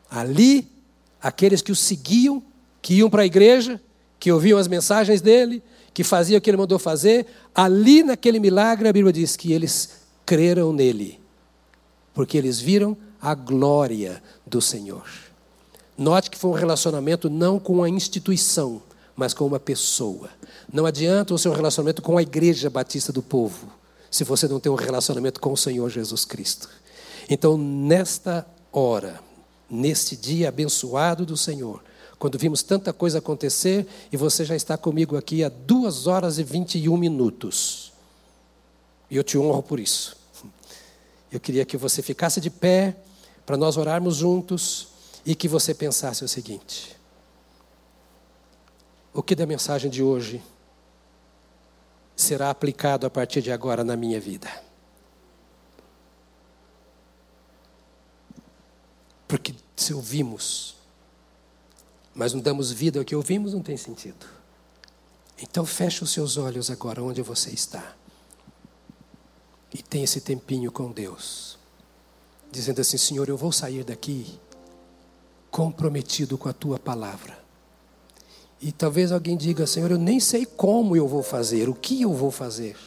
Ali, 0.09 0.67
aqueles 1.21 1.61
que 1.61 1.71
o 1.71 1.75
seguiam, 1.75 2.41
que 2.81 2.95
iam 2.95 3.09
para 3.09 3.21
a 3.21 3.25
igreja, 3.25 3.79
que 4.19 4.31
ouviam 4.31 4.57
as 4.57 4.67
mensagens 4.67 5.21
dele, 5.21 5.61
que 5.95 6.03
fazia 6.03 6.37
o 6.37 6.41
que 6.41 6.49
ele 6.49 6.57
mandou 6.57 6.77
fazer, 6.77 7.25
ali 7.55 8.03
naquele 8.03 8.37
milagre 8.37 8.89
a 8.89 8.91
Bíblia 8.91 9.13
diz 9.13 9.37
que 9.37 9.53
eles 9.53 9.91
creram 10.25 10.73
nele, 10.73 11.21
porque 12.13 12.37
eles 12.37 12.59
viram 12.59 12.97
a 13.21 13.33
glória 13.33 14.21
do 14.45 14.61
Senhor. 14.61 15.07
Note 15.97 16.29
que 16.29 16.37
foi 16.37 16.51
um 16.51 16.53
relacionamento 16.53 17.29
não 17.29 17.57
com 17.57 17.81
a 17.81 17.87
instituição, 17.87 18.83
mas 19.15 19.33
com 19.33 19.47
uma 19.47 19.57
pessoa. 19.57 20.29
Não 20.71 20.85
adianta 20.85 21.33
o 21.33 21.37
seu 21.39 21.53
relacionamento 21.53 22.01
com 22.01 22.17
a 22.17 22.21
igreja 22.21 22.69
batista 22.69 23.13
do 23.13 23.23
povo, 23.23 23.71
se 24.11 24.25
você 24.25 24.49
não 24.49 24.59
tem 24.59 24.69
um 24.69 24.75
relacionamento 24.75 25.39
com 25.39 25.53
o 25.53 25.57
Senhor 25.57 25.89
Jesus 25.89 26.25
Cristo. 26.25 26.69
Então, 27.29 27.57
nesta 27.57 28.45
hora, 28.69 29.21
neste 29.69 30.17
dia 30.17 30.49
abençoado 30.49 31.25
do 31.25 31.37
Senhor, 31.37 31.81
quando 32.17 32.37
vimos 32.37 32.63
tanta 32.63 32.93
coisa 32.93 33.19
acontecer 33.19 33.85
e 34.11 34.17
você 34.17 34.45
já 34.45 34.55
está 34.55 34.77
comigo 34.77 35.17
aqui 35.17 35.43
há 35.43 35.49
duas 35.49 36.07
horas 36.07 36.39
e 36.39 36.43
21 36.43 36.95
minutos. 36.97 37.93
E 39.09 39.17
eu 39.17 39.23
te 39.23 39.37
honro 39.37 39.61
por 39.61 39.79
isso. 39.79 40.17
Eu 41.31 41.39
queria 41.39 41.65
que 41.65 41.77
você 41.77 42.01
ficasse 42.01 42.39
de 42.39 42.49
pé 42.49 42.95
para 43.45 43.57
nós 43.57 43.77
orarmos 43.77 44.17
juntos 44.17 44.87
e 45.25 45.35
que 45.35 45.47
você 45.47 45.73
pensasse 45.73 46.23
o 46.23 46.27
seguinte: 46.27 46.95
o 49.13 49.21
que 49.21 49.35
da 49.35 49.45
mensagem 49.45 49.89
de 49.89 50.01
hoje 50.01 50.41
será 52.15 52.49
aplicado 52.49 53.05
a 53.05 53.09
partir 53.09 53.41
de 53.41 53.51
agora 53.51 53.83
na 53.83 53.95
minha 53.95 54.19
vida? 54.19 54.49
Porque 59.27 59.53
se 59.75 59.93
ouvimos 59.93 60.74
mas 62.15 62.33
não 62.33 62.39
damos 62.39 62.71
vida 62.71 62.97
ao 62.97 63.05
que 63.05 63.15
ouvimos, 63.15 63.53
não 63.53 63.61
tem 63.61 63.75
sentido. 63.75 64.25
Então 65.41 65.65
feche 65.65 66.01
os 66.01 66.11
seus 66.11 66.37
olhos 66.37 66.71
agora 66.71 67.03
onde 67.03 67.21
você 67.21 67.49
está. 67.51 67.93
E 69.73 69.83
tenha 69.83 70.05
esse 70.05 70.21
tempinho 70.21 70.71
com 70.71 70.89
Deus. 70.89 71.59
Dizendo 72.49 72.79
assim, 72.79 72.97
Senhor, 72.97 73.27
eu 73.27 73.35
vou 73.35 73.51
sair 73.51 73.83
daqui 73.83 74.39
comprometido 75.51 76.37
com 76.37 76.47
a 76.47 76.53
tua 76.53 76.79
palavra. 76.79 77.37
E 78.61 78.71
talvez 78.71 79.11
alguém 79.11 79.35
diga, 79.35 79.67
Senhor, 79.67 79.91
eu 79.91 79.97
nem 79.97 80.19
sei 80.19 80.45
como 80.45 80.95
eu 80.95 81.07
vou 81.07 81.21
fazer, 81.21 81.67
o 81.67 81.75
que 81.75 82.01
eu 82.01 82.13
vou 82.13 82.31
fazer. 82.31 82.77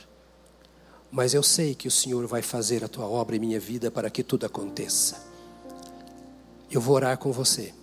Mas 1.10 1.34
eu 1.34 1.42
sei 1.42 1.74
que 1.74 1.86
o 1.86 1.90
Senhor 1.90 2.26
vai 2.26 2.40
fazer 2.40 2.82
a 2.82 2.88
tua 2.88 3.06
obra 3.06 3.36
em 3.36 3.38
minha 3.38 3.60
vida 3.60 3.90
para 3.90 4.08
que 4.08 4.22
tudo 4.22 4.46
aconteça. 4.46 5.22
Eu 6.70 6.80
vou 6.80 6.96
orar 6.96 7.18
com 7.18 7.30
você. 7.30 7.74